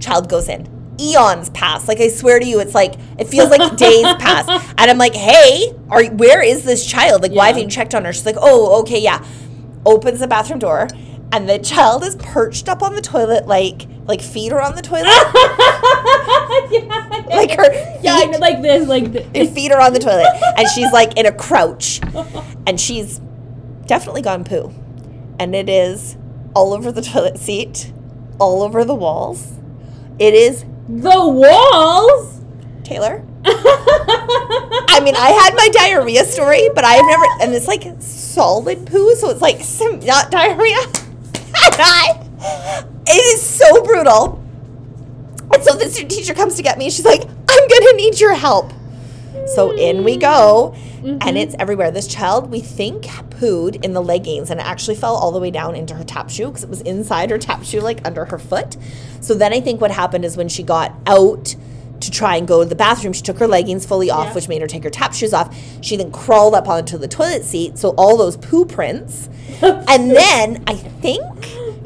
Child 0.00 0.28
goes 0.28 0.48
in. 0.48 0.68
Eons 1.00 1.50
pass. 1.50 1.86
Like 1.88 2.00
I 2.00 2.08
swear 2.08 2.38
to 2.40 2.44
you, 2.44 2.58
it's 2.60 2.74
like 2.74 2.94
it 3.18 3.26
feels 3.28 3.50
like 3.50 3.76
days 3.86 4.04
pass. 4.18 4.48
And 4.78 4.90
I'm 4.90 4.98
like, 4.98 5.14
hey, 5.14 5.72
are 5.90 6.04
where 6.06 6.42
is 6.42 6.64
this 6.64 6.84
child? 6.84 7.22
Like, 7.22 7.32
why 7.32 7.48
haven't 7.48 7.62
you 7.62 7.68
checked 7.68 7.94
on 7.94 8.04
her? 8.04 8.12
She's 8.12 8.26
like, 8.26 8.36
oh, 8.38 8.80
okay, 8.80 8.98
yeah. 9.00 9.24
Opens 9.84 10.18
the 10.20 10.26
bathroom 10.26 10.58
door, 10.58 10.88
and 11.32 11.48
the 11.48 11.58
child 11.58 12.04
is 12.04 12.16
perched 12.16 12.68
up 12.68 12.82
on 12.82 12.94
the 12.94 13.00
toilet, 13.02 13.46
like 13.46 13.86
like 14.06 14.20
feet 14.22 14.52
are 14.52 14.60
on 14.60 14.74
the 14.76 14.82
toilet, 14.82 15.06
yeah. 16.70 17.26
like 17.28 17.50
her 17.56 17.98
Yeah, 18.02 18.20
feet 18.20 18.30
know, 18.30 18.38
like 18.38 18.62
this, 18.62 18.88
like 18.88 19.06
her 19.12 19.20
this. 19.32 19.52
feet 19.54 19.72
are 19.72 19.80
on 19.80 19.92
the 19.92 19.98
toilet, 19.98 20.28
and 20.56 20.68
she's 20.68 20.92
like 20.92 21.16
in 21.18 21.26
a 21.26 21.32
crouch, 21.32 22.00
and 22.66 22.80
she's 22.80 23.20
definitely 23.86 24.22
gone 24.22 24.44
poo, 24.44 24.72
and 25.38 25.54
it 25.54 25.68
is 25.68 26.16
all 26.54 26.72
over 26.72 26.92
the 26.92 27.02
toilet 27.02 27.38
seat, 27.38 27.92
all 28.38 28.62
over 28.62 28.84
the 28.84 28.94
walls. 28.94 29.52
It 30.18 30.34
is 30.34 30.64
The 30.88 31.28
walls. 31.28 32.40
Taylor. 32.84 33.24
I 33.44 35.00
mean, 35.02 35.14
I 35.16 35.30
had 35.30 35.54
my 35.56 35.68
diarrhea 35.72 36.24
story, 36.24 36.68
but 36.74 36.84
I've 36.84 37.04
never, 37.04 37.24
and 37.42 37.54
it's 37.54 37.66
like 37.68 37.84
solid 37.98 38.86
poo, 38.86 39.14
so 39.16 39.30
it's 39.30 39.42
like 39.42 39.60
some, 39.60 39.98
not 40.00 40.30
diarrhea. 40.30 40.76
I, 41.74 42.84
it 43.06 43.34
is 43.34 43.42
so 43.42 43.82
brutal. 43.82 44.42
And 45.52 45.62
so 45.62 45.78
student 45.78 46.10
teacher 46.10 46.34
comes 46.34 46.56
to 46.56 46.62
get 46.62 46.78
me. 46.78 46.90
She's 46.90 47.04
like, 47.04 47.22
I'm 47.22 47.68
gonna 47.68 47.92
need 47.94 48.20
your 48.20 48.34
help. 48.34 48.72
So 49.54 49.72
in 49.72 50.02
we 50.02 50.16
go, 50.16 50.74
and 51.02 51.20
mm-hmm. 51.20 51.36
it's 51.36 51.54
everywhere. 51.58 51.90
This 51.90 52.08
child, 52.08 52.50
we 52.50 52.60
think, 52.60 53.04
pooed 53.04 53.84
in 53.84 53.92
the 53.92 54.02
leggings, 54.02 54.50
and 54.50 54.58
it 54.58 54.66
actually 54.66 54.96
fell 54.96 55.14
all 55.14 55.30
the 55.30 55.38
way 55.38 55.50
down 55.50 55.76
into 55.76 55.94
her 55.94 56.04
tap 56.04 56.30
shoe 56.30 56.46
because 56.46 56.64
it 56.64 56.70
was 56.70 56.80
inside 56.82 57.30
her 57.30 57.38
tap 57.38 57.62
shoe, 57.64 57.80
like 57.80 58.04
under 58.06 58.24
her 58.26 58.38
foot. 58.38 58.76
So 59.20 59.34
then 59.34 59.52
I 59.52 59.60
think 59.60 59.80
what 59.80 59.90
happened 59.90 60.24
is 60.24 60.36
when 60.36 60.48
she 60.48 60.62
got 60.62 60.94
out 61.06 61.54
to 62.00 62.10
try 62.10 62.36
and 62.36 62.46
go 62.46 62.62
to 62.62 62.68
the 62.68 62.74
bathroom, 62.76 63.12
she 63.12 63.22
took 63.22 63.38
her 63.38 63.46
leggings 63.48 63.86
fully 63.86 64.10
off, 64.10 64.26
Yeah. 64.28 64.34
which 64.34 64.48
made 64.48 64.60
her 64.60 64.66
take 64.68 64.84
her 64.84 64.90
tap 64.90 65.14
shoes 65.14 65.32
off. 65.32 65.54
She 65.80 65.96
then 65.96 66.10
crawled 66.10 66.54
up 66.54 66.68
onto 66.68 66.98
the 66.98 67.08
toilet 67.08 67.44
seat, 67.44 67.78
so 67.78 67.90
all 67.90 68.16
those 68.16 68.36
poo 68.36 68.64
prints. 68.66 69.28
and 69.62 70.10
then 70.10 70.62
I 70.66 70.74
think 70.74 71.22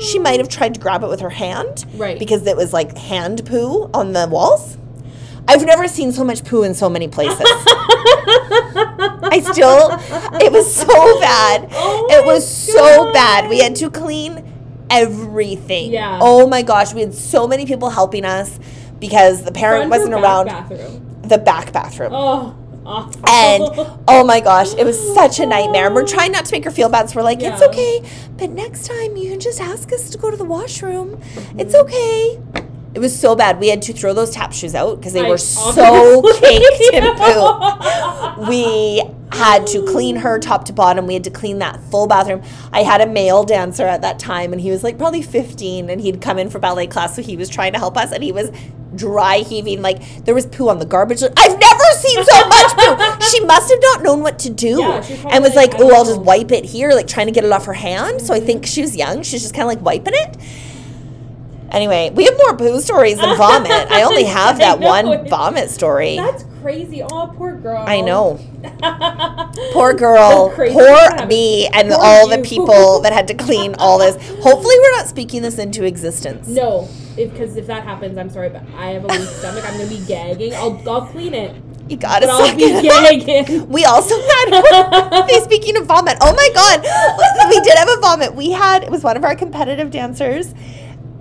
she 0.01 0.19
might 0.19 0.41
have 0.41 0.49
tried 0.49 0.75
to 0.75 0.81
grab 0.81 1.03
it 1.05 1.09
with 1.09 1.21
her 1.21 1.31
hand, 1.31 1.85
Right. 1.95 2.19
Because 2.19 2.47
it 2.47 2.57
was 2.57 2.73
like 2.73 2.97
hand 2.97 3.45
poo 3.47 3.91
on 3.95 4.13
the 4.13 4.27
walls. 4.29 4.77
I've 5.49 5.65
never 5.65 5.89
seen 5.89 6.13
so 6.13 6.23
much 6.25 6.45
poo 6.45 6.63
in 6.63 6.75
so 6.75 6.89
many 6.89 7.09
places. 7.09 7.41
I 9.33 9.41
still, 9.53 9.91
it 10.41 10.53
was 10.53 10.73
so 10.75 10.87
bad. 11.21 11.69
Oh 11.73 12.07
it 12.11 12.25
was 12.25 12.47
so 12.49 13.13
bad. 13.13 13.49
We 13.49 13.59
had 13.59 13.77
to 13.77 13.91
clean 13.91 14.45
everything. 14.91 15.93
Yeah. 15.93 16.19
Oh 16.21 16.47
my 16.47 16.63
gosh, 16.63 16.93
we 16.95 17.01
had 17.01 17.15
so 17.15 17.47
many 17.47 17.67
people 17.67 17.91
helping 17.91 18.25
us 18.25 18.59
because 19.01 19.43
the 19.45 19.53
parent 19.53 19.89
Front 19.89 19.91
wasn't 19.91 20.13
back 20.13 20.23
around. 20.23 20.47
Bathroom. 20.47 21.21
The 21.23 21.39
back 21.39 21.73
bathroom. 21.73 22.13
Oh, 22.15 22.57
awful. 22.87 23.29
And 23.29 23.63
oh 24.09 24.25
my 24.25 24.41
gosh, 24.41 24.75
it 24.75 24.85
was 24.85 24.99
such 25.15 25.41
a 25.41 25.47
nightmare. 25.47 25.87
And 25.87 25.95
we're 25.95 26.07
trying 26.07 26.33
not 26.33 26.45
to 26.47 26.53
make 26.53 26.65
her 26.65 26.71
feel 26.71 26.89
bad, 26.89 27.09
so 27.11 27.17
we're 27.17 27.23
like, 27.23 27.41
it's 27.43 27.63
okay, 27.63 28.03
but 28.37 28.51
next 28.51 28.87
time 28.87 29.17
you 29.17 29.31
can 29.31 29.41
just 29.41 29.61
ask 29.61 29.93
us 29.93 30.11
to 30.11 30.19
go 30.19 30.31
to 30.31 30.37
the 30.37 30.45
washroom. 30.45 31.21
It's 31.59 31.75
Mm-hmm. 31.75 31.87
okay. 31.87 32.41
It 32.93 32.99
was 32.99 33.17
so 33.17 33.37
bad. 33.37 33.61
We 33.61 33.69
had 33.69 33.83
to 33.83 33.93
throw 33.93 34.13
those 34.13 34.31
tap 34.33 34.53
shoes 34.53 34.75
out 34.75 34.97
because 34.99 35.13
they 35.13 35.25
I 35.25 35.29
were 35.29 35.39
so 35.39 36.23
caked 36.41 36.93
in 36.93 37.05
poo. 37.15 38.49
We 38.49 39.01
had 39.31 39.65
to 39.69 39.85
clean 39.87 40.17
her 40.17 40.39
top 40.41 40.65
to 40.65 40.73
bottom. 40.73 41.07
We 41.07 41.15
had 41.15 41.23
to 41.23 41.31
clean 41.31 41.59
that 41.61 41.81
full 41.85 42.09
bathroom. 42.09 42.43
I 42.73 42.83
had 42.83 43.01
a 43.01 43.07
male 43.07 43.45
dancer 43.45 43.85
at 43.87 44.03
that 44.03 44.19
time, 44.19 44.53
and 44.53 44.61
he 44.61 44.73
was 44.73 44.83
like 44.83 44.99
probably 44.99 45.23
15, 45.23 45.89
and 45.89 46.01
he'd 46.01 46.21
come 46.21 46.37
in 46.37 46.51
for 46.51 46.59
ballet 46.59 46.89
class, 46.89 47.15
so 47.15 47.23
he 47.23 47.37
was 47.37 47.49
trying 47.49 47.73
to 47.75 47.79
help 47.79 47.97
us, 47.97 48.11
and 48.11 48.25
he 48.25 48.33
was 48.33 48.51
dry 48.95 49.39
heaving. 49.39 49.83
Like 49.83 50.25
there 50.25 50.35
was 50.35 50.47
poo 50.47 50.69
on 50.69 50.79
the 50.79 50.87
garbage. 50.87 51.23
I've 51.23 51.59
never 51.59 51.85
seen 51.99 52.25
so 52.25 52.49
much 52.49 52.73
poo. 52.77 53.17
She 53.31 53.41
must 53.45 53.71
have 53.71 53.79
not 53.83 54.03
known 54.03 54.21
what 54.23 54.39
to 54.41 54.51
do, 54.51 54.81
Yeah, 54.81 55.05
and 55.31 55.45
was 55.45 55.55
like, 55.55 55.73
like, 55.75 55.81
"Oh, 55.81 55.95
I'll 55.95 56.05
just 56.05 56.21
wipe 56.21 56.51
it 56.51 56.65
here," 56.65 56.93
like 56.95 57.07
trying 57.07 57.27
to 57.27 57.33
get 57.33 57.45
it 57.45 57.53
off 57.53 57.67
her 57.67 57.73
hand. 57.73 58.21
So 58.21 58.35
I 58.35 58.41
think 58.41 58.67
she 58.67 58.81
was 58.83 58.97
young. 58.97 59.23
She's 59.23 59.43
just 59.43 59.55
kind 59.55 59.63
of 59.63 59.69
like 59.69 59.81
wiping 59.83 60.15
it. 60.17 60.37
Anyway, 61.71 62.11
we 62.15 62.25
have 62.25 62.37
more 62.37 62.57
poo 62.57 62.81
stories 62.81 63.17
than 63.19 63.37
vomit. 63.37 63.71
I 63.71 64.03
only 64.03 64.25
have 64.39 64.59
that 64.59 64.81
one 64.81 65.29
vomit 65.29 65.71
story. 65.71 66.17
That's 66.17 66.45
crazy. 66.63 67.03
Oh, 67.03 67.33
poor 67.37 67.57
girl. 67.57 67.85
I 67.87 68.01
know. 68.01 68.41
Poor 69.73 69.95
girl. 69.95 70.51
Poor 70.55 71.27
me 71.27 71.67
and 71.69 71.89
Poor 71.89 71.99
all 72.01 72.29
the 72.29 72.39
people 72.39 73.01
that 73.03 73.13
had 73.13 73.27
to 73.29 73.35
clean 73.35 73.75
all 73.77 73.99
this. 73.99 74.17
Hopefully, 74.43 74.75
we're 74.79 74.97
not 74.97 75.07
speaking 75.07 75.43
this 75.43 75.59
into 75.59 75.85
existence. 75.85 76.47
No, 76.47 76.89
because 77.17 77.57
if, 77.57 77.67
that 77.67 77.85
happens, 77.85 78.19
I'm 78.19 78.31
sorry, 78.31 78.51
but 78.51 78.63
I 78.77 78.91
have 78.91 79.05
a 79.05 79.09
weak 79.09 79.29
stomach. 79.29 79.65
I'm 79.67 79.79
gonna 79.79 79.89
be 79.89 80.05
gagging. 80.07 80.55
I'll, 80.55 80.81
I'll 80.89 81.07
clean 81.07 81.35
it. 81.35 81.57
You 81.89 81.97
gotta 81.97 82.27
But 82.27 82.33
I'll 82.35 82.47
suck 82.47 82.57
be 82.57 82.65
it 82.65 82.83
gagging. 82.83 83.69
We 83.69 83.85
also 83.85 84.15
had. 84.21 85.41
speaking 85.43 85.77
of 85.77 85.87
vomit, 85.87 86.19
oh 86.21 86.35
my 86.35 86.51
god, 86.55 86.81
we 87.49 87.61
did 87.61 87.77
have 87.77 87.89
a 87.89 88.01
vomit. 88.01 88.35
We 88.35 88.51
had 88.51 88.85
it 88.85 88.91
was 88.91 89.03
one 89.03 89.17
of 89.17 89.25
our 89.25 89.35
competitive 89.35 89.91
dancers. 89.91 90.55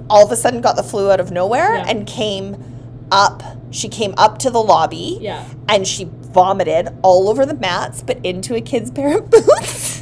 All 0.09 0.25
of 0.25 0.31
a 0.31 0.35
sudden, 0.35 0.61
got 0.61 0.75
the 0.75 0.83
flu 0.83 1.11
out 1.11 1.19
of 1.19 1.31
nowhere 1.31 1.75
Yeah. 1.75 1.85
and 1.87 2.07
came 2.07 2.57
up. 3.11 3.43
She 3.71 3.87
came 3.89 4.13
up 4.17 4.37
to 4.39 4.49
the 4.49 4.61
lobby. 4.61 5.17
Yeah. 5.21 5.45
And 5.67 5.87
she 5.87 6.09
vomited 6.31 6.89
all 7.03 7.29
over 7.29 7.45
the 7.45 7.53
mats, 7.55 8.01
but 8.01 8.23
into 8.25 8.55
a 8.55 8.61
kid's 8.61 8.89
pair 8.91 9.17
of 9.17 9.29
boots. 9.31 10.01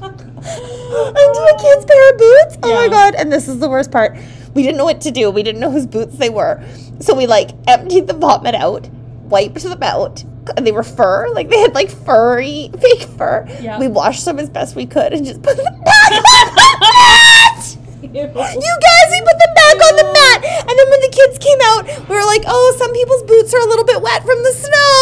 into 0.00 1.40
a 1.42 1.58
kid's 1.60 1.84
pair 1.84 2.10
of 2.12 2.18
boots. 2.18 2.56
Oh 2.62 2.74
my 2.74 2.88
god! 2.88 3.14
And 3.14 3.32
this 3.32 3.48
is 3.48 3.58
the 3.60 3.68
worst 3.68 3.90
part. 3.90 4.16
We 4.54 4.62
didn't 4.62 4.78
know 4.78 4.84
what 4.84 5.00
to 5.02 5.10
do. 5.10 5.30
We 5.30 5.42
didn't 5.42 5.60
know 5.60 5.70
whose 5.70 5.86
boots 5.86 6.16
they 6.16 6.30
were, 6.30 6.62
so 7.00 7.14
we 7.14 7.26
like 7.26 7.50
emptied 7.68 8.06
the 8.08 8.14
vomit 8.14 8.54
out, 8.54 8.88
wiped 9.22 9.62
them 9.62 9.82
out. 9.82 10.24
And 10.56 10.66
they 10.66 10.72
were 10.72 10.82
fur, 10.82 11.28
like 11.32 11.48
they 11.48 11.58
had 11.60 11.74
like 11.74 11.90
furry 11.90 12.70
fake 12.80 13.02
fur. 13.16 13.46
Yeah. 13.60 13.78
We 13.78 13.88
washed 13.88 14.24
them 14.24 14.38
as 14.38 14.48
best 14.50 14.74
we 14.76 14.86
could 14.86 15.12
and 15.12 15.24
just 15.24 15.42
put 15.42 15.56
them 15.56 15.64
back 15.84 16.12
on 16.12 16.22
the 16.22 16.22
mat. 16.80 17.76
You 18.02 18.10
guys, 18.26 19.08
we 19.12 19.20
put 19.20 19.38
them 19.38 19.54
back 19.54 19.76
on 19.86 19.96
the 19.96 20.04
mat. 20.12 20.44
And 20.68 20.78
then 20.78 20.90
when 20.90 21.00
the 21.00 21.10
kids 21.12 21.38
came 21.38 21.58
out, 21.62 22.08
we 22.08 22.16
were 22.16 22.24
like, 22.24 22.42
oh, 22.46 22.74
some 22.76 22.92
people's 22.92 23.22
boots 23.22 23.54
are 23.54 23.60
a 23.60 23.66
little 23.66 23.84
bit 23.84 24.02
wet 24.02 24.22
from 24.24 24.42
the 24.42 24.52
snow. 24.52 24.96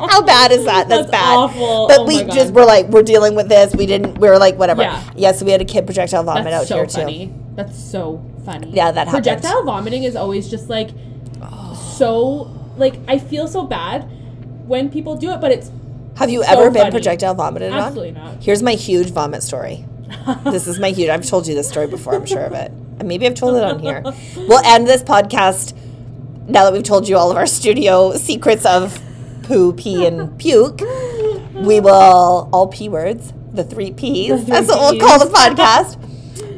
How 0.08 0.22
bad 0.22 0.52
is 0.52 0.64
that? 0.64 0.88
That's, 0.88 1.02
That's 1.02 1.10
bad. 1.10 1.36
awful. 1.36 1.88
But 1.88 1.98
Oh 2.00 2.04
we 2.06 2.24
just 2.24 2.54
were 2.54 2.64
like, 2.64 2.86
we're 2.88 3.02
dealing 3.02 3.34
with 3.34 3.48
this. 3.48 3.74
We 3.74 3.84
didn't, 3.86 4.18
we 4.18 4.28
were 4.28 4.38
like, 4.38 4.56
whatever. 4.56 4.82
Yeah. 4.82 5.02
Yeah, 5.14 5.32
so 5.32 5.44
we 5.44 5.52
had 5.52 5.60
a 5.60 5.64
kid 5.66 5.84
projectile 5.84 6.22
vomit 6.22 6.44
That's 6.44 6.62
out 6.62 6.68
so 6.68 6.76
here 6.76 6.86
too. 6.86 6.92
funny. 7.00 7.32
That's 7.56 7.78
so 7.78 8.24
funny. 8.46 8.70
Yeah, 8.70 8.92
that 8.92 9.08
happened. 9.08 9.24
Projectile 9.24 9.64
vomiting 9.64 10.04
is 10.04 10.16
always 10.16 10.48
just 10.48 10.70
like 10.70 10.90
so 11.98 12.44
like 12.76 12.94
I 13.08 13.18
feel 13.18 13.48
so 13.48 13.66
bad 13.66 14.02
when 14.66 14.90
people 14.90 15.16
do 15.16 15.30
it, 15.32 15.40
but 15.40 15.50
it's 15.52 15.70
Have 16.16 16.30
you 16.30 16.42
So 16.44 16.50
ever 16.50 16.70
been 16.70 16.82
funny. 16.82 16.90
projectile 16.92 17.34
vomited 17.34 17.72
absolutely 17.72 18.10
on? 18.20 18.34
not. 18.34 18.42
Here's 18.42 18.62
my 18.62 18.72
huge 18.74 19.10
vomit 19.10 19.42
story. 19.42 19.84
this 20.44 20.66
is 20.66 20.78
my 20.80 20.90
huge. 20.90 21.08
I've 21.08 21.26
told 21.26 21.46
you 21.46 21.54
this 21.54 21.68
story 21.68 21.86
before. 21.86 22.14
I'm 22.14 22.26
sure 22.26 22.42
of 22.44 22.52
it, 22.52 22.70
and 22.98 23.04
maybe 23.04 23.26
I've 23.26 23.34
told 23.34 23.56
it 23.56 23.62
on 23.64 23.78
here. 23.78 24.02
We'll 24.36 24.64
end 24.64 24.86
this 24.86 25.02
podcast 25.02 25.72
now 26.48 26.64
that 26.64 26.72
we've 26.72 26.82
told 26.82 27.08
you 27.08 27.16
all 27.16 27.30
of 27.30 27.36
our 27.36 27.46
studio 27.46 28.16
secrets 28.16 28.66
of 28.66 29.00
poo, 29.44 29.72
pee, 29.72 30.06
and 30.06 30.36
puke. 30.38 30.80
We 31.54 31.78
will 31.80 32.48
all 32.52 32.66
p 32.68 32.88
words, 32.88 33.32
the 33.52 33.62
three 33.64 33.92
p's. 33.92 34.30
The 34.30 34.38
three 34.38 34.46
That's 34.50 34.68
what 34.68 34.96
we'll 34.96 35.00
call 35.00 35.18
the 35.18 35.32
podcast. 35.32 35.96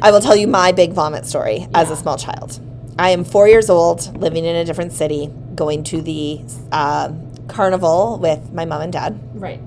I 0.00 0.10
will 0.10 0.20
tell 0.20 0.34
you 0.36 0.46
my 0.48 0.72
big 0.72 0.92
vomit 0.92 1.26
story 1.26 1.68
as 1.74 1.90
a 1.90 1.96
small 1.96 2.16
child. 2.16 2.58
I 2.98 3.10
am 3.10 3.24
four 3.24 3.48
years 3.48 3.70
old, 3.70 4.20
living 4.20 4.44
in 4.44 4.54
a 4.56 4.64
different 4.64 4.92
city, 4.92 5.30
going 5.54 5.82
to 5.84 6.00
the 6.02 6.40
uh, 6.70 7.12
carnival 7.48 8.18
with 8.20 8.52
my 8.52 8.64
mom 8.64 8.82
and 8.82 8.92
dad 8.92 9.18
Right. 9.34 9.60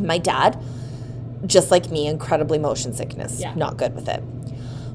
my 0.00 0.18
dad, 0.18 0.58
just 1.46 1.70
like 1.70 1.90
me, 1.90 2.06
incredibly 2.06 2.58
motion 2.58 2.92
sickness, 2.92 3.40
Yeah. 3.40 3.54
not 3.54 3.76
good 3.76 3.94
with 3.94 4.08
it. 4.08 4.22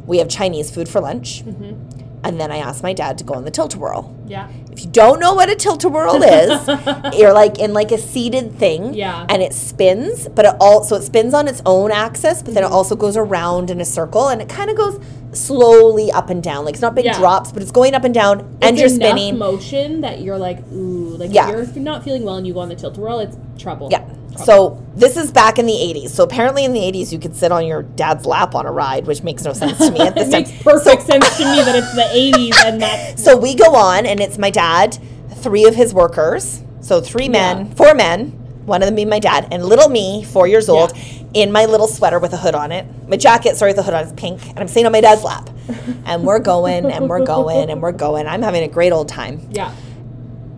We 0.06 0.18
have 0.20 0.28
Chinese 0.30 0.72
food 0.72 0.88
for 0.90 1.02
lunch, 1.02 1.44
Mm-hmm. 1.46 2.03
And 2.24 2.40
then 2.40 2.52
I 2.52 2.58
asked 2.58 2.84
my 2.84 2.94
dad 2.94 3.18
to 3.20 3.24
go 3.24 3.34
on 3.34 3.44
the 3.46 3.52
tilt-a-whirl. 3.52 4.16
Yeah. 4.28 4.50
If 4.72 4.84
you 4.84 4.90
don't 4.90 5.20
know 5.20 5.34
what 5.34 5.50
a 5.50 5.56
tilt-a-whirl 5.56 6.24
is, 6.24 6.68
you're 7.20 7.34
like 7.34 7.60
in 7.60 7.74
like 7.74 7.92
a 7.92 7.98
seated 7.98 8.58
thing, 8.58 8.94
Yeah. 8.94 9.26
and 9.30 9.42
it 9.42 9.54
spins, 9.54 10.28
but 10.30 10.46
it 10.46 10.56
all 10.60 10.84
so 10.84 10.96
it 10.96 11.04
spins 11.04 11.34
on 11.34 11.48
its 11.48 11.62
own 11.66 11.92
axis, 11.92 12.42
but 12.42 12.46
Mm-hmm. 12.48 12.54
then 12.56 12.64
it 12.64 12.72
also 12.72 12.96
goes 12.96 13.16
around 13.18 13.70
in 13.70 13.80
a 13.82 13.86
circle, 13.86 14.30
and 14.30 14.42
it 14.42 14.50
kind 14.50 14.70
of 14.70 14.78
goes 14.78 15.00
slowly 15.34 16.12
up 16.12 16.30
and 16.30 16.42
down. 16.44 16.64
Like 16.66 16.74
it's 16.76 16.82
not 16.82 16.96
big 16.96 17.06
Yeah. 17.06 17.18
drops, 17.18 17.52
but 17.52 17.62
it's 17.62 17.72
going 17.72 17.94
up 17.96 18.04
and 18.04 18.14
down, 18.14 18.58
and 18.62 18.78
you're 18.78 18.90
spinning. 18.90 19.38
motion 19.38 20.02
that 20.02 20.22
you're 20.22 20.38
like, 20.38 20.60
ooh, 20.72 21.18
like 21.18 21.34
Yeah. 21.34 21.50
if 21.58 21.76
you're 21.76 21.84
not 21.84 22.04
feeling 22.04 22.24
well 22.24 22.36
and 22.36 22.48
you 22.48 22.54
go 22.54 22.60
on 22.62 22.70
the 22.70 22.76
tilt-a-whirl, 22.76 23.20
it's 23.20 23.38
trouble. 23.58 23.90
Yeah. 23.92 24.04
So 24.38 24.84
this 24.96 25.16
is 25.18 25.32
back 25.32 25.60
in 25.60 25.66
the 25.66 25.74
80s. 25.74 26.10
So 26.10 26.24
apparently 26.24 26.66
in 26.66 26.74
the 26.74 26.80
80s 26.80 27.12
you 27.12 27.20
could 27.20 27.36
sit 27.36 27.52
on 27.52 27.66
your 27.66 27.84
dad's 27.84 28.26
lap 28.26 28.56
on 28.56 28.66
a 28.66 28.72
ride, 28.72 29.06
which 29.08 29.24
makes 29.24 29.44
no 29.44 29.54
sense 29.54 29.78
to 29.80 29.92
me 29.92 30.00
at 30.02 30.16
this 30.16 30.28
it 30.30 30.32
time. 30.32 30.42
makes 30.44 30.64
perfect 30.64 31.04
sense 31.04 31.38
to 31.38 31.44
me 31.46 31.62
that 31.64 31.76
it's 31.76 31.94
the 31.94 32.02
80s 32.02 32.66
and 32.66 32.82
that's 32.82 33.24
So 33.24 33.38
we 33.38 33.56
go 33.56 33.76
on 33.76 34.06
and 34.06 34.20
it's 34.20 34.38
my 34.38 34.50
dad, 34.50 34.98
three 35.36 35.66
of 35.66 35.76
his 35.76 35.94
workers. 35.94 36.64
So 36.82 37.00
three 37.02 37.30
men, 37.30 37.68
Yeah. 37.68 37.74
four 37.76 37.94
men, 37.94 38.28
one 38.66 38.82
of 38.82 38.88
them 38.88 38.96
being 38.96 39.10
my 39.10 39.20
dad, 39.20 39.48
and 39.52 39.66
little 39.66 39.90
me, 39.90 40.24
four 40.24 40.48
years 40.48 40.70
old, 40.70 40.94
in 41.34 41.52
my 41.52 41.66
little 41.66 41.88
sweater 41.88 42.20
with 42.20 42.34
a 42.34 42.38
hood 42.38 42.56
on 42.56 42.72
it. 42.72 42.86
My 43.10 43.18
jacket, 43.18 43.56
sorry, 43.58 43.70
with 43.70 43.78
the 43.78 43.84
hood 43.84 43.94
on 43.94 44.04
is 44.06 44.14
pink. 44.14 44.48
And 44.50 44.60
I'm 44.60 44.68
sitting 44.68 44.86
on 44.86 44.92
my 44.92 45.02
dad's 45.02 45.24
lap. 45.24 45.50
And 46.06 46.24
we're 46.26 46.40
going 46.40 46.86
and 46.92 47.08
we're 47.10 47.26
going 47.26 47.70
and 47.70 47.82
we're 47.82 47.94
going. 47.94 48.28
I'm 48.28 48.42
having 48.42 48.64
a 48.64 48.68
great 48.68 48.92
old 48.92 49.08
time. 49.08 49.48
yeah. 49.52 49.74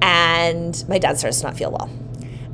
and 0.02 0.84
my 0.88 0.98
dad 0.98 1.18
starts 1.20 1.40
to 1.42 1.46
not 1.48 1.56
feel 1.58 1.72
well. 1.72 1.90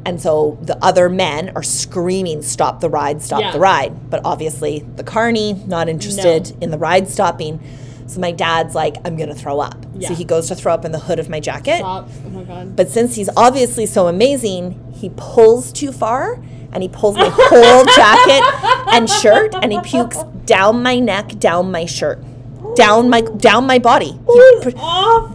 And 0.05 0.19
so 0.21 0.57
the 0.61 0.77
other 0.83 1.09
men 1.09 1.51
are 1.55 1.63
screaming, 1.63 2.41
Stop 2.41 2.79
the 2.79 2.89
ride, 2.89 3.21
stop 3.21 3.41
Yeah. 3.41 3.51
the 3.51 3.59
ride. 3.59 4.09
But 4.09 4.21
obviously, 4.25 4.79
the 4.95 5.03
carney, 5.03 5.53
not 5.67 5.89
interested 5.89 6.55
in 6.61 6.71
the 6.71 6.77
ride 6.77 7.07
stopping. 7.07 7.59
So 8.07 8.19
my 8.19 8.31
dad's 8.31 8.75
like, 8.75 8.97
I'm 9.05 9.15
going 9.15 9.29
to 9.29 9.35
throw 9.35 9.59
up. 9.59 9.85
Yeah. 9.95 10.09
So 10.09 10.15
he 10.15 10.25
goes 10.25 10.47
to 10.49 10.55
throw 10.55 10.73
up 10.73 10.83
in 10.83 10.91
the 10.91 10.99
hood 10.99 11.19
of 11.19 11.29
my 11.29 11.39
jacket. 11.39 11.77
Stop. 11.77 12.09
Oh 12.25 12.29
my 12.29 12.43
god. 12.43 12.75
But 12.75 12.89
since 12.89 13.15
he's 13.15 13.29
obviously 13.37 13.85
so 13.85 14.07
amazing, 14.07 14.91
he 14.93 15.11
pulls 15.15 15.71
too 15.71 15.91
far 15.93 16.33
and 16.73 16.83
he 16.83 16.89
pulls 16.89 17.15
my 17.15 17.29
whole 17.31 17.85
jacket 17.95 18.93
and 18.93 19.09
shirt 19.09 19.53
and 19.55 19.71
he 19.71 19.79
pukes 19.81 20.17
down 20.45 20.81
my 20.83 20.99
neck, 20.99 21.37
down 21.39 21.71
my 21.71 21.85
shirt, 21.85 22.19
down 22.75 23.09
my 23.09 23.21
down 23.21 23.65
my 23.65 23.79
body. 23.79 24.17
He 24.27 24.71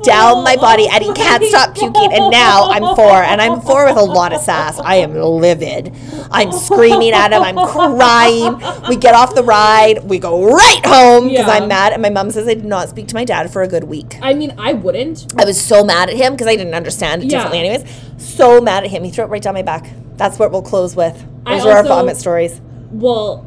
down 0.02 0.44
my 0.44 0.56
body. 0.56 0.86
And 0.88 1.02
he 1.04 1.12
can't 1.12 1.42
stop 1.44 1.74
puking 1.74 2.12
and 2.12 2.30
now 2.30 2.68
i'm 2.70 2.94
four 2.96 3.22
and 3.22 3.40
i'm 3.40 3.60
four 3.60 3.84
with 3.86 3.96
a 3.96 4.02
lot 4.02 4.32
of 4.32 4.40
sass. 4.40 4.78
I 4.78 4.96
am 4.96 5.14
livid. 5.14 5.94
I'm 6.30 6.52
screaming 6.52 7.12
at 7.12 7.32
him. 7.32 7.42
I'm 7.42 7.56
crying. 7.56 8.60
We 8.88 8.96
get 8.96 9.14
off 9.14 9.34
the 9.34 9.42
ride. 9.42 10.04
We 10.04 10.18
go 10.18 10.44
right 10.50 10.84
home 10.86 11.28
because 11.28 11.46
Yeah. 11.46 11.52
i'm 11.52 11.68
mad 11.68 11.92
and 11.92 12.02
my 12.02 12.10
mom 12.10 12.30
says 12.30 12.46
i 12.48 12.54
did 12.54 12.64
not 12.64 12.88
speak 12.88 13.08
to 13.08 13.14
my 13.14 13.24
dad 13.24 13.52
for 13.52 13.62
a 13.62 13.68
good 13.68 13.84
week. 13.84 14.18
I 14.22 14.34
mean, 14.34 14.54
I 14.58 14.72
wouldn't. 14.72 15.32
i 15.38 15.44
was 15.44 15.60
so 15.60 15.84
mad 15.84 16.08
at 16.10 16.16
him 16.16 16.32
because 16.32 16.46
i 16.46 16.56
didn't 16.56 16.74
understand 16.74 17.22
it 17.22 17.30
Yeah. 17.30 17.38
differently 17.44 17.68
anyways. 17.68 17.84
So 18.18 18.60
mad 18.60 18.84
at 18.84 18.90
him. 18.90 19.04
He 19.04 19.10
threw 19.10 19.24
it 19.24 19.28
right 19.28 19.42
down 19.42 19.54
my 19.54 19.62
back. 19.62 19.90
That's 20.16 20.38
what 20.38 20.50
we'll 20.52 20.62
close 20.62 20.96
with. 20.96 21.24
I 21.44 21.56
those 21.58 21.66
are 21.66 21.72
our 21.72 21.84
vomit 21.84 22.16
stories. 22.16 22.60
Well, 22.90 23.44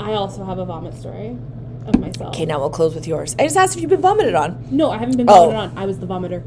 I 0.00 0.12
also 0.12 0.44
have 0.44 0.58
a 0.58 0.64
vomit 0.64 0.94
story 0.94 1.36
of 1.88 2.00
myself. 2.00 2.34
okay 2.34 2.44
now 2.44 2.58
we'll 2.58 2.70
close 2.70 2.94
with 2.94 3.06
yours 3.06 3.34
i 3.38 3.42
just 3.44 3.56
asked 3.56 3.74
if 3.76 3.80
you've 3.82 3.90
been 3.90 4.00
vomited 4.00 4.34
on 4.34 4.64
No, 4.70 4.90
I 4.90 4.98
haven't 4.98 5.16
been 5.16 5.28
Oh. 5.28 5.50
vomited 5.50 5.60
on. 5.72 5.78
I 5.78 5.86
was 5.86 5.98
the 5.98 6.06
vomiter. 6.06 6.42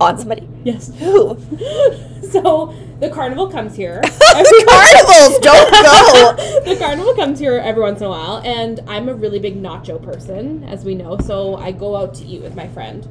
on 0.00 0.18
somebody 0.18 0.48
Yes. 0.64 0.92
who 0.98 1.36
so 2.30 2.74
the 3.00 3.08
carnival 3.08 3.48
comes 3.48 3.76
here. 3.76 4.00
carnivals 4.32 5.38
don't 5.38 5.70
go 5.70 6.62
the 6.64 6.76
carnival 6.78 7.14
comes 7.14 7.38
here 7.38 7.56
every 7.58 7.80
once 7.82 8.00
in 8.00 8.06
a 8.06 8.10
while, 8.10 8.38
and 8.44 8.80
I'm 8.88 9.08
a 9.08 9.14
really 9.14 9.38
big 9.38 9.62
nacho 9.62 10.02
person, 10.02 10.64
as 10.64 10.84
we 10.84 10.94
know. 10.96 11.16
So 11.18 11.54
I 11.56 11.70
go 11.70 11.94
out 11.96 12.14
to 12.14 12.24
eat 12.24 12.42
with 12.42 12.56
my 12.56 12.66
friend, 12.68 13.06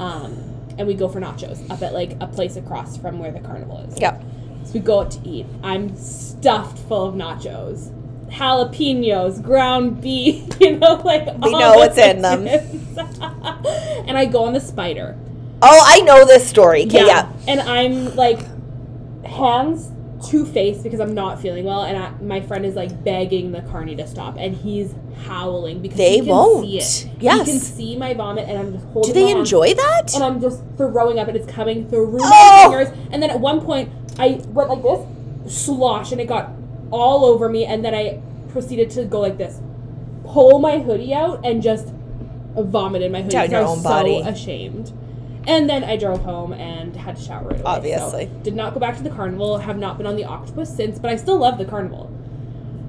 um, 0.00 0.36
and 0.76 0.88
we 0.88 0.94
go 0.94 1.08
for 1.08 1.20
nachos 1.20 1.68
up 1.70 1.80
at 1.82 1.92
like 1.94 2.16
a 2.20 2.26
place 2.26 2.56
across 2.56 2.96
from 2.96 3.20
where 3.20 3.30
the 3.30 3.38
carnival 3.40 3.78
is. 3.88 4.00
yep 4.00 4.20
So 4.64 4.72
we 4.74 4.80
go 4.80 5.00
out 5.02 5.12
to 5.12 5.20
eat. 5.28 5.46
I'm 5.62 5.96
stuffed 5.96 6.78
full 6.80 7.06
of 7.06 7.14
nachos, 7.14 7.90
jalapenos, 8.34 9.42
ground 9.42 10.00
beef. 10.00 10.44
You 10.60 10.78
know, 10.78 10.94
like 11.04 11.26
We 11.26 11.52
all 11.52 11.60
know 11.60 11.74
what's 11.74 11.98
in 11.98 12.22
them. 12.22 12.46
and 14.08 14.16
I 14.16 14.24
go 14.26 14.44
on 14.44 14.52
the 14.52 14.60
spider. 14.60 15.16
oh 15.62 15.80
i 15.86 16.00
know 16.00 16.24
this 16.24 16.46
story 16.48 16.84
okay 16.86 17.06
yeah. 17.06 17.30
And 17.46 17.60
I'm 17.60 18.14
like 18.16 18.40
hands 19.26 19.90
to 20.30 20.44
face 20.46 20.78
because 20.82 21.00
I'm 21.00 21.14
not 21.14 21.40
feeling 21.40 21.64
well, 21.64 21.82
and 21.84 21.98
I, 21.98 22.10
my 22.22 22.40
friend 22.40 22.64
is 22.64 22.74
like 22.74 23.04
begging 23.04 23.52
the 23.52 23.60
carney 23.62 23.94
to 23.96 24.06
stop, 24.06 24.36
and 24.38 24.56
he's 24.56 24.94
howling 25.26 25.82
because 25.82 25.98
They 25.98 26.20
won't. 26.22 26.64
see 26.64 26.78
it. 26.78 27.10
Yes. 27.20 27.46
he 27.46 27.52
can 27.52 27.60
see 27.60 27.96
my 27.96 28.14
vomit, 28.14 28.48
and 28.48 28.58
I'm 28.58 28.72
just 28.72 28.86
holding. 28.86 29.10
It. 29.10 29.14
Do 29.14 29.20
they 29.26 29.30
enjoy 29.32 29.74
that? 29.74 30.14
And 30.14 30.24
I'm 30.24 30.40
just 30.40 30.62
throwing 30.78 31.18
up, 31.18 31.28
and 31.28 31.36
it's 31.36 31.50
coming 31.50 31.88
through 31.90 32.18
Oh! 32.22 32.68
my 32.70 32.76
fingers. 32.86 33.08
And 33.12 33.22
then 33.22 33.28
at 33.30 33.38
one 33.40 33.60
point, 33.60 33.90
I 34.18 34.40
went 34.48 34.70
like 34.70 34.82
this, 34.82 35.64
slosh, 35.66 36.10
and 36.12 36.20
it 36.22 36.26
got 36.26 36.48
all 36.94 37.24
over 37.24 37.48
me, 37.48 37.64
and 37.64 37.84
then 37.84 37.94
I 37.94 38.20
proceeded 38.48 38.88
to 38.90 39.04
go 39.04 39.20
like 39.20 39.36
this, 39.36 39.60
pull 40.24 40.60
my 40.60 40.78
hoodie 40.78 41.12
out, 41.12 41.44
and 41.44 41.60
just 41.62 41.92
vomit 42.56 43.02
in 43.02 43.10
my 43.10 43.22
hoodie. 43.22 43.32
Down 43.32 43.42
'cause 43.46 43.50
your 43.52 43.60
I 43.60 43.64
was 43.64 43.76
own 43.78 43.82
body. 43.82 44.22
So 44.22 44.28
ashamed. 44.28 44.92
And 45.46 45.68
then 45.68 45.84
I 45.84 45.96
drove 45.96 46.22
home 46.22 46.52
and 46.54 46.96
had 46.96 47.16
to 47.16 47.22
shower 47.22 47.48
right 47.48 47.60
away. 47.60 47.62
Obviously. 47.66 48.26
So 48.26 48.32
did 48.44 48.54
not 48.54 48.72
go 48.72 48.80
back 48.80 48.96
to 48.96 49.02
the 49.02 49.10
carnival. 49.10 49.58
Have 49.58 49.76
not 49.76 49.98
been 49.98 50.06
on 50.06 50.16
the 50.16 50.24
octopus 50.24 50.74
since, 50.74 50.98
but 50.98 51.10
I 51.10 51.16
still 51.16 51.36
love 51.36 51.58
the 51.58 51.64
carnival. 51.66 52.10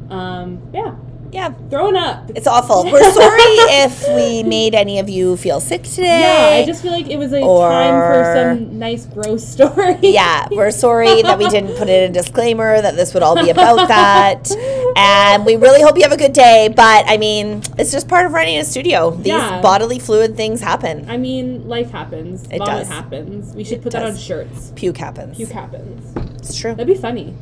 Um, 0.10 0.60
yeah, 0.72 0.93
yeah, 1.32 1.49
thrown 1.69 1.95
up. 1.95 2.30
It's 2.36 2.47
awful. 2.47 2.86
We're 2.86 3.11
sorry 3.11 3.41
if 3.84 4.07
we 4.15 4.43
made 4.43 4.76
any 4.76 4.99
of 4.99 5.09
you 5.09 5.38
feel 5.38 5.59
sick 5.59 5.84
today. 5.84 6.21
Yeah, 6.21 6.61
I 6.61 6.65
just 6.65 6.82
feel 6.82 6.91
like 6.91 7.09
it 7.09 7.17
was 7.17 7.34
a 7.34 7.41
or, 7.41 7.67
time 7.69 7.93
for 7.93 8.59
some 8.59 8.80
nice 8.80 9.05
gross 9.05 9.47
story. 9.47 9.97
yeah, 10.01 10.47
we're 10.51 10.71
sorry 10.71 11.21
that 11.21 11.38
we 11.38 11.47
didn't 11.49 11.76
put 11.78 11.89
in 11.89 12.09
a 12.09 12.13
disclaimer 12.13 12.82
that 12.82 12.95
this 12.95 13.13
would 13.13 13.23
all 13.23 13.36
be 13.36 13.49
about 13.49 13.76
that. 13.88 14.51
and 14.95 15.45
we 15.45 15.55
really 15.55 15.82
hope 15.82 15.97
you 15.97 16.03
have 16.03 16.11
a 16.11 16.17
good 16.17 16.34
day. 16.34 16.71
But 16.76 17.05
I 17.07 17.17
mean, 17.17 17.61
it's 17.78 17.91
just 17.91 18.07
part 18.07 18.26
of 18.26 18.34
running 18.34 18.57
a 18.57 18.63
studio. 18.63 19.11
These 19.11 19.28
yeah. 19.28 19.61
bodily 19.61 19.99
fluid 19.99 20.38
things 20.38 20.61
happen. 20.61 21.09
I 21.09 21.17
mean, 21.17 21.67
life 21.67 21.91
happens. 21.91 22.43
It 22.45 22.59
Vomit 22.59 22.65
does. 22.65 22.88
happens. 22.88 23.53
We 23.55 23.63
should 23.63 23.80
it 23.80 23.84
put 23.84 23.91
does. 23.91 24.01
that 24.01 24.11
on 24.11 24.17
shirts. 24.17 24.71
Puke 24.76 24.97
happens. 24.97 25.36
Puke 25.36 25.49
happens. 25.49 26.15
It's 26.38 26.57
true. 26.57 26.71
That'd 26.71 26.88
be 26.88 26.95
funny. 26.95 27.34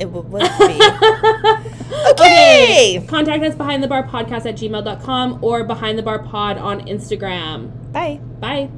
It 0.00 0.10
would 0.10 0.30
be. 0.30 0.36
okay. 2.10 2.10
okay. 2.10 3.06
Contact 3.06 3.44
us 3.44 3.54
behind 3.54 3.82
the 3.82 3.88
bar 3.88 4.06
podcast 4.08 4.46
at 4.46 4.56
gmail.com 4.56 5.38
or 5.42 5.64
behind 5.64 5.98
the 5.98 6.02
bar 6.02 6.20
pod 6.22 6.56
on 6.56 6.80
Instagram. 6.86 7.92
Bye. 7.92 8.18
Bye. 8.40 8.70